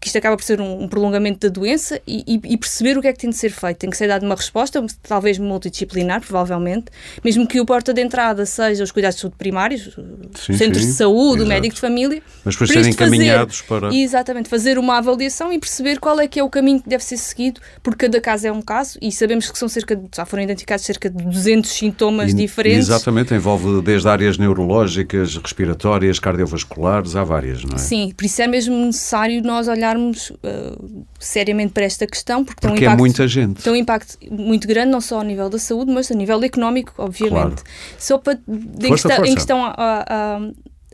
que 0.01 0.07
isto 0.07 0.17
acaba 0.17 0.35
por 0.35 0.43
ser 0.43 0.63
um, 0.63 0.85
um 0.85 0.89
prolongamento 0.89 1.47
da 1.47 1.53
doença 1.53 2.01
e, 2.07 2.25
e, 2.27 2.55
e, 2.55 2.57
perceber 2.57 2.97
o 2.97 3.03
que 3.03 3.09
é 3.09 3.13
que 3.13 3.19
tem 3.19 3.29
de 3.29 3.37
ser 3.37 3.51
feito. 3.51 3.77
Tem 3.77 3.91
que 3.91 3.97
ser 3.97 4.09
dada 4.09 4.25
uma 4.25 4.35
resposta, 4.35 4.83
talvez 5.03 5.39
multidisciplinar, 5.39 6.23
provavelmente, 6.23 6.87
mesmo 7.23 7.47
que 7.47 7.61
o 7.61 7.67
porta 7.67 7.93
de 7.93 8.01
entrada 8.01 8.47
seja 8.47 8.83
os 8.83 8.91
cuidados 8.91 9.17
de 9.17 9.21
saúde 9.21 9.37
primários, 9.37 9.99
sim, 10.35 10.55
centros 10.55 10.85
sim, 10.85 10.91
de 10.91 10.97
saúde, 10.97 11.41
exato. 11.41 11.45
o 11.45 11.47
médico 11.49 11.75
de 11.75 11.81
família. 11.83 12.23
Mas 12.43 12.55
depois 12.55 12.71
serem 12.71 12.91
encaminhados 12.91 13.61
para. 13.61 13.95
Exatamente, 13.95 14.49
fazer 14.49 14.79
uma 14.79 14.97
avaliação 14.97 15.53
e 15.53 15.59
perceber 15.59 16.01
qual 16.01 16.19
é 16.19 16.27
que 16.27 16.41
é 16.41 16.43
o 16.43 16.49
caminho 16.49 16.81
que 16.81 16.89
deve 16.89 17.05
ser 17.05 17.19
seguido, 17.19 17.61
porque 17.83 18.07
cada 18.07 18.21
caso 18.23 18.47
é 18.47 18.53
um 18.53 18.63
caso 18.63 18.99
e 19.03 19.13
sabemos 19.13 19.51
que 19.51 19.59
são 19.59 19.69
cerca 19.69 19.95
de, 19.95 20.09
já 20.17 20.25
foram 20.25 20.43
identificados 20.43 20.83
cerca 20.87 21.11
de 21.11 21.23
200 21.23 21.71
sintomas 21.71 22.31
e, 22.31 22.35
diferentes. 22.35 22.89
Exatamente, 22.89 23.35
envolve 23.35 23.83
desde 23.83 24.09
áreas 24.09 24.39
neurológicas, 24.39 25.37
respiratórias, 25.37 26.19
cardiovasculares, 26.19 27.15
há 27.15 27.23
várias, 27.23 27.63
não 27.65 27.75
é? 27.75 27.79
Sim, 27.79 28.15
por 28.17 28.25
isso 28.25 28.41
é 28.41 28.47
mesmo 28.47 28.75
necessário 28.87 29.43
nós 29.43 29.69
olharmos 29.69 29.90
olharmos 29.91 30.31
uh, 30.31 31.07
seriamente 31.19 31.73
para 31.73 31.85
esta 31.85 32.07
questão, 32.07 32.45
porque, 32.45 32.61
porque 32.61 32.79
tem 32.79 32.89
um, 32.89 32.91
é 32.91 32.95
impacto, 32.95 32.99
é 32.99 33.03
muita 33.03 33.29
gente. 33.29 33.63
tem 33.63 33.73
um 33.73 33.77
impacto 33.77 34.17
muito 34.31 34.67
grande, 34.67 34.91
não 34.91 35.01
só 35.01 35.19
ao 35.19 35.25
nível 35.25 35.51
da 35.51 35.59
saúde, 35.59 35.93
mas 35.93 36.11
a 36.11 36.15
nível 36.15 36.43
económico, 36.43 36.93
obviamente. 36.99 37.63
Claro. 37.63 37.65
Só 37.99 38.19
para, 38.19 38.37
força, 38.37 38.87
em, 38.87 38.97
força. 38.97 39.27
em 39.27 39.35
questão 39.35 39.65
a, 39.65 39.75
a, 39.77 40.37
a 40.37 40.41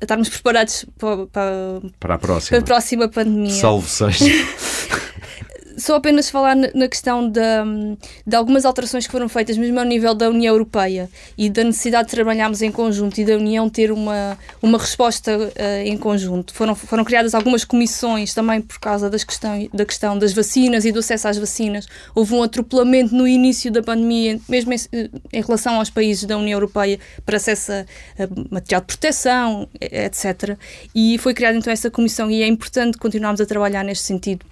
estarmos 0.03 0.29
preparados 0.29 0.87
para, 0.99 1.27
para, 1.27 1.81
para, 1.99 2.15
a 2.15 2.19
próxima. 2.19 2.51
para 2.51 2.59
a 2.59 2.63
próxima 2.63 3.09
pandemia. 3.09 3.51
Salve 3.51 3.89
seja. 3.89 4.25
só 5.77 5.97
apenas 5.97 6.31
falar 6.31 6.57
na 6.57 6.89
questão 6.89 7.29
de, 7.29 7.41
de, 8.27 8.35
algumas 8.35 8.65
alterações 8.65 9.07
que 9.07 9.13
foram 9.13 9.29
feitas, 9.29 9.57
mesmo 9.57 9.79
ao 9.79 9.85
nível 9.85 10.15
da 10.15 10.29
União 10.29 10.55
Europeia, 10.55 11.09
e 11.37 11.51
da 11.51 11.63
necessidade 11.63 12.09
de 12.09 12.15
trabalharmos 12.15 12.63
em 12.63 12.73
conjunto 12.73 13.21
e 13.21 13.25
da 13.25 13.37
União 13.37 13.69
ter 13.69 13.93
uma, 13.93 14.39
uma 14.63 14.79
resposta 14.79 15.37
uh, 15.37 15.53
em 15.85 15.97
conjunto. 15.97 16.55
Foram, 16.55 16.75
foram 16.75 17.05
criadas 17.05 17.35
algumas 17.35 17.65
comissões 17.65 18.33
também 18.33 18.61
por 18.61 18.79
causa 18.81 19.11
das 19.11 19.23
questão, 19.23 19.69
da 19.73 19.85
questão 19.85 20.19
das 20.19 20.33
vacinas 20.33 20.85
e 20.85 20.93
do 20.93 21.01
acesso 21.01 21.29
às 21.29 21.37
vacinas. 21.37 21.87
Houve 22.15 22.35
um 22.35 22.43
atropelamento 22.43 23.15
no 23.15 23.29
início 23.29 23.71
da 23.71 23.83
pandemia, 23.83 24.41
mesmo 24.49 24.73
em, 24.73 24.79
em 25.33 25.43
relação 25.43 25.75
aos 25.75 25.91
países 25.91 26.25
da 26.25 26.37
União 26.39 26.57
Europeia, 26.57 26.99
para 27.25 27.37
acesso 27.37 27.73
a, 27.73 27.85
a 28.23 28.29
material 28.51 28.81
de 28.81 28.87
proteção, 28.87 29.69
etc. 29.81 30.57
E 30.95 31.19
foi 31.19 31.35
criada 31.35 31.57
então 31.59 31.73
essa 31.73 31.91
comissão, 31.91 32.31
e 32.31 32.43
é 32.43 32.47
importante 32.47 32.97
continuarmos 32.97 33.41
a 33.41 33.47
trabalhar 33.47 33.85
neste 33.85 34.05
sentido 34.05 34.45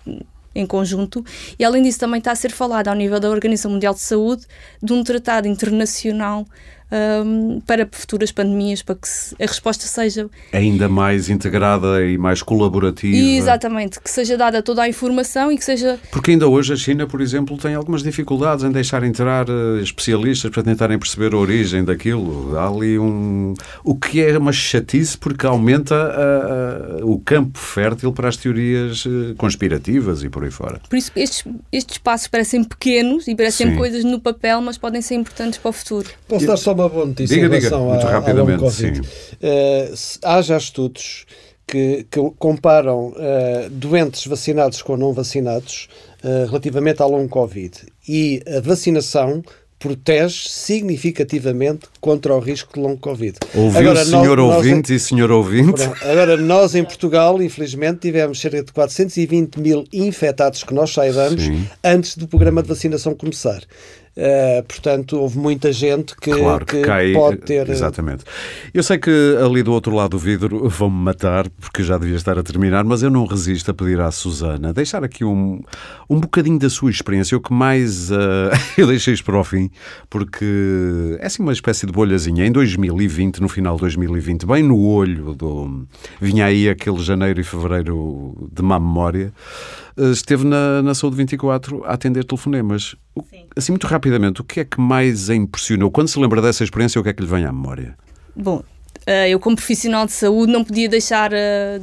em 0.55 0.67
conjunto, 0.67 1.25
e 1.59 1.65
além 1.65 1.83
disso 1.83 1.99
também 1.99 2.19
está 2.19 2.33
a 2.33 2.37
ser 2.37 2.53
falado 2.53 2.89
ao 2.89 2.95
nível 2.95 3.19
da 3.19 3.29
Organização 3.29 3.71
Mundial 3.71 3.95
de 3.95 4.01
Saúde 4.01 4.47
de 4.83 4.93
um 4.93 5.03
tratado 5.03 5.49
internacional 5.49 6.47
um, 6.95 7.61
para 7.67 7.89
futuras 7.91 8.31
pandemias, 8.31 8.83
para 8.83 8.95
que 8.95 9.09
a 9.43 9.47
resposta 9.47 9.87
seja 9.87 10.29
ainda 10.53 10.89
mais 10.89 11.29
integrada 11.29 12.05
e 12.05 12.17
mais 12.17 12.43
colaborativa. 12.43 13.17
Exatamente, 13.17 14.01
que 14.01 14.11
seja 14.11 14.37
dada 14.37 14.63
toda 14.63 14.83
a 14.83 14.89
informação 14.89 15.51
e 15.51 15.59
que 15.59 15.65
seja. 15.65 15.99
Porque 16.11 16.31
ainda 16.31 16.49
hoje 16.49 16.73
a 16.73 16.77
China, 16.77 17.07
por 17.07 17.21
exemplo, 17.21 17.57
tem 17.57 17.75
algumas 17.75 18.03
dificuldades 18.03 18.65
em 18.65 18.71
deixar 18.71 19.03
entrar 19.03 19.49
uh, 19.49 19.79
especialistas 19.81 20.51
para 20.51 20.63
tentarem 20.63 20.99
perceber 20.99 21.35
a 21.35 21.39
origem 21.39 21.85
daquilo. 21.85 22.57
Há 22.57 22.69
ali 22.69 22.99
um. 22.99 23.55
O 23.83 23.95
que 23.97 24.23
é 24.23 24.37
uma 24.39 24.53
chatice 24.53 25.19
porque 25.19 25.47
aumenta 25.47 25.95
uh, 25.95 27.05
uh, 27.05 27.13
o 27.13 27.19
campo 27.19 27.59
fértil 27.59 28.13
para 28.13 28.29
as 28.29 28.37
teorias 28.37 29.05
eh, 29.07 29.35
conspirativas 29.37 30.23
e 30.23 30.29
por 30.29 30.45
aí 30.45 30.51
fora. 30.51 30.81
Por 30.89 30.97
isso, 30.97 31.11
estes, 31.17 31.45
estes 31.73 31.99
passos 31.99 32.29
parecem 32.29 32.63
pequenos 32.63 33.27
e 33.27 33.35
parecem 33.35 33.71
Sim. 33.71 33.77
coisas 33.77 34.05
no 34.05 34.21
papel, 34.21 34.61
mas 34.61 34.79
podem 34.79 35.01
ser 35.03 35.15
importantes 35.15 35.59
para 35.59 35.69
o 35.69 35.73
futuro. 35.73 36.09
Posso 36.29 36.47
dar 36.47 36.57
só 36.57 36.73
uma 36.73 36.84
boa 36.89 37.07
notícia 37.07 37.35
diga, 37.35 37.47
em 37.47 37.51
relação 37.51 37.81
diga, 37.81 37.91
muito 37.91 38.07
a, 38.07 38.11
rapidamente, 38.11 38.61
Covid. 38.61 39.01
Uh, 39.01 39.95
há 40.23 40.43
já 40.43 40.57
estudos 40.57 41.27
que, 41.67 42.07
que 42.11 42.21
comparam 42.39 43.09
uh, 43.09 43.71
doentes 43.71 44.27
vacinados 44.27 44.83
com 44.83 44.97
não 44.97 45.13
vacinados 45.13 45.89
uh, 46.23 46.47
relativamente 46.47 47.03
ao 47.03 47.11
long 47.11 47.29
Covid. 47.29 47.81
E 48.09 48.43
a 48.47 48.61
vacinação 48.61 49.43
protege 49.79 50.49
significativamente 50.49 51.87
contra 52.01 52.35
o 52.35 52.39
risco 52.39 52.73
de 52.73 52.81
long 52.81 52.97
Covid. 52.97 53.39
Ouviu 53.55 53.81
agora, 53.81 54.05
senhor 54.05 54.39
nós, 54.39 54.57
ouvinte 54.57 54.93
nós, 54.93 55.03
e 55.03 55.05
senhor 55.05 55.31
ouvinte? 55.31 55.83
Agora, 56.03 56.39
nós 56.39 56.75
em 56.75 56.83
Portugal, 56.83 57.43
infelizmente, 57.43 58.01
tivemos 58.01 58.41
cerca 58.41 58.63
de 58.63 58.73
420 58.73 59.57
mil 59.61 59.85
infectados 59.93 60.65
que 60.65 60.73
nós 60.73 60.91
saibamos 60.91 61.43
Sim. 61.43 61.67
antes 61.85 62.17
do 62.17 62.27
programa 62.27 62.63
de 62.63 62.69
vacinação 62.69 63.15
começar. 63.15 63.63
Uh, 64.17 64.63
portanto, 64.63 65.19
houve 65.19 65.37
muita 65.37 65.73
gente 65.73 66.15
que, 66.17 66.31
claro 66.31 66.65
que, 66.65 66.77
que 66.77 66.83
cai, 66.83 67.13
pode 67.13 67.39
ter. 67.39 67.69
Exatamente. 67.69 68.25
Eu 68.73 68.83
sei 68.83 68.97
que 68.97 69.11
ali 69.45 69.63
do 69.63 69.73
outro 69.73 69.95
lado 69.95 70.11
do 70.11 70.19
vidro 70.19 70.69
vão-me 70.69 70.97
matar, 70.97 71.49
porque 71.61 71.83
já 71.83 71.99
devia 71.99 72.15
estar 72.15 72.39
a 72.39 72.43
terminar, 72.43 72.85
mas 72.85 73.03
eu 73.03 73.11
não 73.11 73.27
resisto 73.27 73.71
a 73.71 73.75
pedir 73.75 74.01
à 74.01 74.11
Susana 74.11 74.73
deixar 74.73 75.03
aqui 75.03 75.25
um, 75.25 75.61
um 76.09 76.21
bocadinho 76.21 76.59
da 76.59 76.71
sua 76.71 76.91
experiência, 76.91 77.37
o 77.37 77.41
que 77.41 77.53
mais 77.53 78.11
uh, 78.11 78.15
eu 78.79 78.87
deixei 78.87 79.15
para 79.23 79.39
o 79.39 79.45
fim, 79.45 79.71
porque 80.11 81.17
é 81.21 81.27
assim 81.27 81.43
uma 81.43 81.53
espécie 81.53 81.87
de 81.87 81.93
bolhazinha. 81.93 82.47
Em 82.47 82.53
2020, 82.53 83.41
no 83.41 83.49
final 83.49 83.77
de 83.77 83.83
2020, 83.83 84.47
bem 84.47 84.63
no 84.63 84.79
olho 84.81 85.35
do. 85.35 85.87
vinha 86.21 86.47
aí 86.47 86.69
aquele 86.69 87.03
janeiro 87.03 87.41
e 87.41 87.45
fevereiro 87.45 88.49
de 88.53 88.63
má 88.63 88.79
memória. 88.79 89.33
Eh, 89.97 90.11
esteve 90.11 90.45
na, 90.45 90.83
na 90.83 90.95
Saúde 90.95 91.17
24 91.17 91.85
a 91.85 91.95
atender 91.95 92.25
telefonemas. 92.25 92.97
Sim. 93.31 93.47
Assim, 93.57 93.73
muito 93.73 93.87
rapidamente, 93.87 94.41
o 94.41 94.45
que 94.45 94.61
é 94.61 94.65
que 94.65 94.81
mais 94.81 95.31
a 95.31 95.35
impressionou? 95.35 95.91
Quando 95.91 96.09
se 96.09 96.19
lembra 96.19 96.43
dessa 96.43 96.65
experiência, 96.65 97.01
o 97.01 97.05
que 97.05 97.11
é 97.11 97.13
que 97.13 97.23
lhe 97.23 97.29
vem 97.29 97.45
à 97.45 97.53
memória? 97.53 97.97
Bom, 98.35 98.63
eh, 99.07 99.31
eu 99.31 99.39
como 99.39 99.55
profissional 99.55 100.07
de 100.07 100.13
saúde 100.13 100.53
não 100.53 100.65
podia 100.65 100.89
deixar 100.89 101.33
eh, 101.33 101.81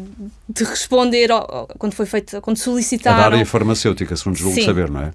de 0.49 0.63
responder 0.63 1.29
quando 1.77 1.93
foi 1.93 2.05
feito, 2.05 2.41
quando 2.41 2.57
solicitaram... 2.57 3.17
A 3.17 3.29
da 3.29 3.35
área 3.35 3.45
farmacêutica, 3.45 4.15
se 4.15 4.27
não 4.27 4.35
julgo 4.35 4.61
saber, 4.61 4.89
não 4.89 5.01
é? 5.01 5.13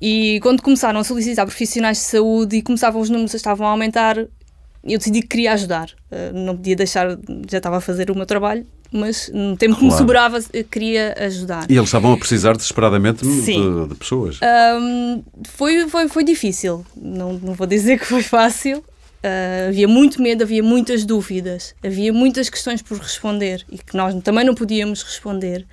E 0.00 0.40
quando 0.42 0.60
começaram 0.60 0.98
a 0.98 1.04
solicitar 1.04 1.46
profissionais 1.46 1.98
de 1.98 2.04
saúde 2.04 2.56
e 2.56 2.62
começavam 2.62 3.00
os 3.00 3.08
números 3.08 3.32
estavam 3.32 3.66
a 3.66 3.70
aumentar, 3.70 4.18
eu 4.18 4.98
decidi 4.98 5.22
que 5.22 5.28
queria 5.28 5.52
ajudar. 5.54 5.88
Não 6.34 6.56
podia 6.56 6.76
deixar, 6.76 7.16
já 7.48 7.56
estava 7.56 7.78
a 7.78 7.80
fazer 7.80 8.10
o 8.10 8.14
meu 8.14 8.26
trabalho, 8.26 8.66
mas 8.94 9.28
no 9.34 9.56
tempo 9.56 9.74
claro. 9.74 9.78
que 9.80 9.84
me 9.84 9.98
sobrava 9.98 10.40
queria 10.70 11.16
ajudar. 11.18 11.66
E 11.68 11.74
eles 11.74 11.88
estavam 11.88 12.12
a 12.12 12.16
precisar 12.16 12.56
desesperadamente 12.56 13.24
de, 13.24 13.88
de, 13.88 13.94
pessoas. 13.96 14.38
Um, 14.80 15.24
foi, 15.48 15.88
foi, 15.88 16.08
foi 16.08 16.22
difícil, 16.22 16.86
não, 16.96 17.32
não 17.32 17.54
vou 17.54 17.66
dizer 17.66 17.98
que 17.98 18.06
foi 18.06 18.22
fácil. 18.22 18.78
Uh, 18.78 19.70
havia 19.70 19.88
muito 19.88 20.22
medo, 20.22 20.44
havia 20.44 20.62
muitas 20.62 21.04
dúvidas, 21.04 21.74
havia 21.82 22.12
muitas 22.12 22.48
questões 22.48 22.82
por 22.82 22.98
responder 22.98 23.64
e 23.72 23.78
que 23.78 23.96
nós 23.96 24.14
também 24.22 24.44
não 24.44 24.54
podíamos 24.54 25.02
responder. 25.02 25.66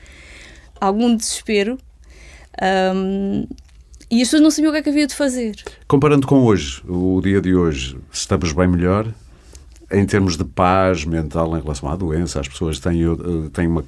Algum 0.80 1.16
desespero. 1.16 1.78
Um, 2.96 3.46
e 4.10 4.22
as 4.22 4.28
pessoas 4.28 4.42
não 4.42 4.50
sabiam 4.50 4.72
o 4.72 4.74
que 4.74 4.80
é 4.80 4.82
que 4.82 4.90
havia 4.90 5.06
de 5.06 5.14
fazer. 5.16 5.56
Comparando 5.88 6.26
com 6.26 6.44
hoje, 6.44 6.82
o 6.88 7.22
dia 7.22 7.40
de 7.40 7.54
hoje, 7.54 7.98
estamos 8.12 8.52
bem 8.52 8.68
melhor? 8.68 9.08
Em 9.92 10.06
termos 10.06 10.38
de 10.38 10.44
paz 10.44 11.06
mental 11.06 11.58
em 11.58 11.62
relação 11.62 11.90
à 11.90 11.96
doença, 11.96 12.40
as 12.40 12.48
pessoas 12.48 12.80
têm, 12.80 13.04
eh, 13.04 13.50
têm 13.54 13.68
uma, 13.68 13.84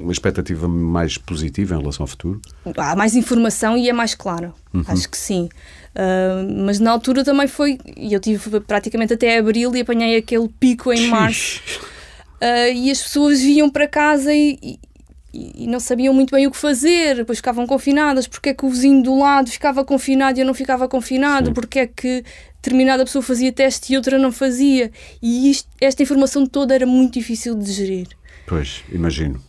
uma 0.00 0.12
expectativa 0.12 0.66
mais 0.68 1.16
positiva 1.16 1.74
em 1.74 1.78
relação 1.78 2.04
ao 2.04 2.08
futuro? 2.08 2.40
Há 2.76 2.96
mais 2.96 3.14
informação 3.14 3.76
e 3.76 3.88
é 3.88 3.92
mais 3.92 4.14
claro. 4.14 4.52
Uhum. 4.72 4.84
Acho 4.86 5.08
que 5.08 5.16
sim. 5.16 5.48
Uh, 5.94 6.64
mas 6.64 6.80
na 6.80 6.90
altura 6.90 7.22
também 7.22 7.46
foi. 7.46 7.78
E 7.96 8.12
eu 8.12 8.20
tive 8.20 8.60
praticamente 8.60 9.14
até 9.14 9.38
abril 9.38 9.74
e 9.76 9.80
apanhei 9.80 10.16
aquele 10.16 10.48
pico 10.48 10.92
em 10.92 11.08
março. 11.08 11.60
Uh, 12.42 12.74
e 12.74 12.90
as 12.90 13.00
pessoas 13.00 13.40
vinham 13.40 13.70
para 13.70 13.86
casa 13.86 14.34
e, 14.34 14.58
e 14.62 14.78
e 15.34 15.66
não 15.66 15.80
sabiam 15.80 16.14
muito 16.14 16.30
bem 16.30 16.46
o 16.46 16.50
que 16.50 16.56
fazer, 16.56 17.16
depois 17.16 17.38
ficavam 17.38 17.66
confinadas, 17.66 18.28
porque 18.28 18.50
é 18.50 18.54
que 18.54 18.64
o 18.64 18.68
vizinho 18.68 19.02
do 19.02 19.18
lado 19.18 19.50
ficava 19.50 19.84
confinado 19.84 20.38
e 20.38 20.42
eu 20.42 20.46
não 20.46 20.54
ficava 20.54 20.86
confinado, 20.86 21.48
Sim. 21.48 21.52
porque 21.52 21.80
é 21.80 21.86
que 21.88 22.24
determinada 22.64 23.04
pessoa 23.04 23.22
fazia 23.22 23.52
teste 23.52 23.92
e 23.92 23.96
outra 23.96 24.18
não 24.18 24.32
fazia. 24.32 24.90
E 25.22 25.50
isto, 25.50 25.68
esta 25.78 26.02
informação 26.02 26.46
toda 26.46 26.74
era 26.74 26.86
muito 26.86 27.14
difícil 27.14 27.54
de 27.54 27.70
gerir. 27.70 28.08
Pois, 28.46 28.82
imagino. 28.90 29.40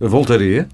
Voltaria? 0.00 0.68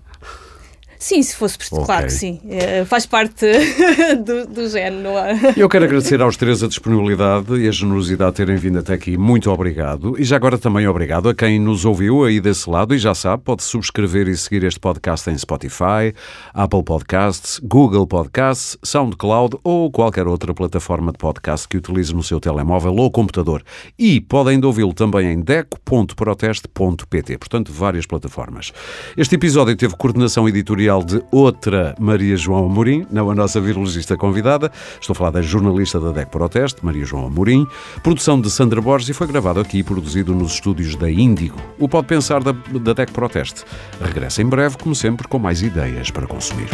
Sim, 1.05 1.23
se 1.23 1.37
fosse 1.37 1.59
okay. 1.71 1.85
claro 1.85 2.07
que 2.07 2.13
sim. 2.15 2.41
É, 2.49 2.83
faz 2.87 3.05
parte 3.05 3.45
do, 4.25 4.47
do 4.47 4.67
género, 4.71 5.03
não? 5.03 5.13
Eu 5.55 5.69
quero 5.69 5.85
agradecer 5.85 6.23
aos 6.23 6.35
três 6.35 6.63
a 6.63 6.67
disponibilidade 6.67 7.55
e 7.57 7.69
a 7.69 7.71
generosidade 7.71 8.31
de 8.31 8.37
terem 8.39 8.57
vindo 8.57 8.79
até 8.79 8.95
aqui. 8.95 9.19
Muito 9.19 9.51
obrigado. 9.51 10.19
E 10.19 10.25
já 10.25 10.37
agora 10.37 10.57
também 10.57 10.89
obrigado 10.89 11.29
a 11.29 11.35
quem 11.35 11.61
nos 11.61 11.85
ouviu 11.85 12.25
aí 12.25 12.41
desse 12.41 12.71
lado 12.71 12.95
e 12.95 12.99
já 12.99 13.15
sabe, 13.15 13.43
pode 13.43 13.63
subscrever 13.63 14.29
e 14.29 14.37
seguir 14.37 14.65
este 14.65 14.81
podcast 14.81 15.29
em 15.29 15.37
Spotify, 15.37 16.15
Apple 16.55 16.83
Podcasts, 16.83 17.61
Google 17.63 18.07
Podcasts, 18.07 18.79
SoundCloud 18.83 19.59
ou 19.63 19.91
qualquer 19.91 20.27
outra 20.27 20.55
plataforma 20.55 21.13
de 21.13 21.19
podcast 21.19 21.69
que 21.69 21.77
utilize 21.77 22.15
no 22.15 22.23
seu 22.23 22.41
telemóvel 22.41 22.97
ou 22.97 23.11
computador. 23.11 23.63
E 23.99 24.23
podem 24.23 24.59
ouvi-lo 24.65 24.95
também 24.95 25.33
em 25.33 25.43
deco.proteste.pt. 25.43 27.37
Portanto, 27.37 27.71
várias 27.71 28.07
plataformas. 28.07 28.73
Este 29.19 29.35
episódio 29.35 29.77
teve 29.77 29.95
coordenação 29.97 30.49
editorial 30.49 30.94
de 31.03 31.23
outra 31.31 31.95
Maria 31.99 32.37
João 32.37 32.67
Amorim, 32.67 33.07
não 33.11 33.31
a 33.31 33.35
nossa 33.35 33.61
virologista 33.61 34.17
convidada. 34.17 34.71
Estou 35.01 35.15
a 35.15 35.17
falar 35.17 35.31
da 35.31 35.43
jornalista 35.43 35.99
da 35.99 36.13
DEC 36.13 36.29
Proteste, 36.31 36.85
Maria 36.85 37.05
João 37.05 37.27
Amorim. 37.27 37.67
Produção 38.03 38.41
de 38.41 38.51
Sandra 38.51 38.81
Borges 38.81 39.09
e 39.09 39.13
foi 39.13 39.27
gravado 39.27 39.61
aqui 39.61 39.79
e 39.79 39.83
produzido 39.83 40.35
nos 40.35 40.55
estúdios 40.55 40.97
da 40.97 41.11
Índigo. 41.11 41.59
O 41.79 41.89
Pode 41.89 42.07
Pensar 42.07 42.43
da, 42.43 42.53
da 42.53 42.93
DEC 42.93 43.13
Proteste. 43.13 43.65
Regressa 44.01 44.43
em 44.43 44.47
breve, 44.47 44.77
como 44.77 44.95
sempre, 44.95 45.27
com 45.27 45.39
mais 45.39 45.63
ideias 45.63 46.11
para 46.11 46.27
consumir. 46.27 46.69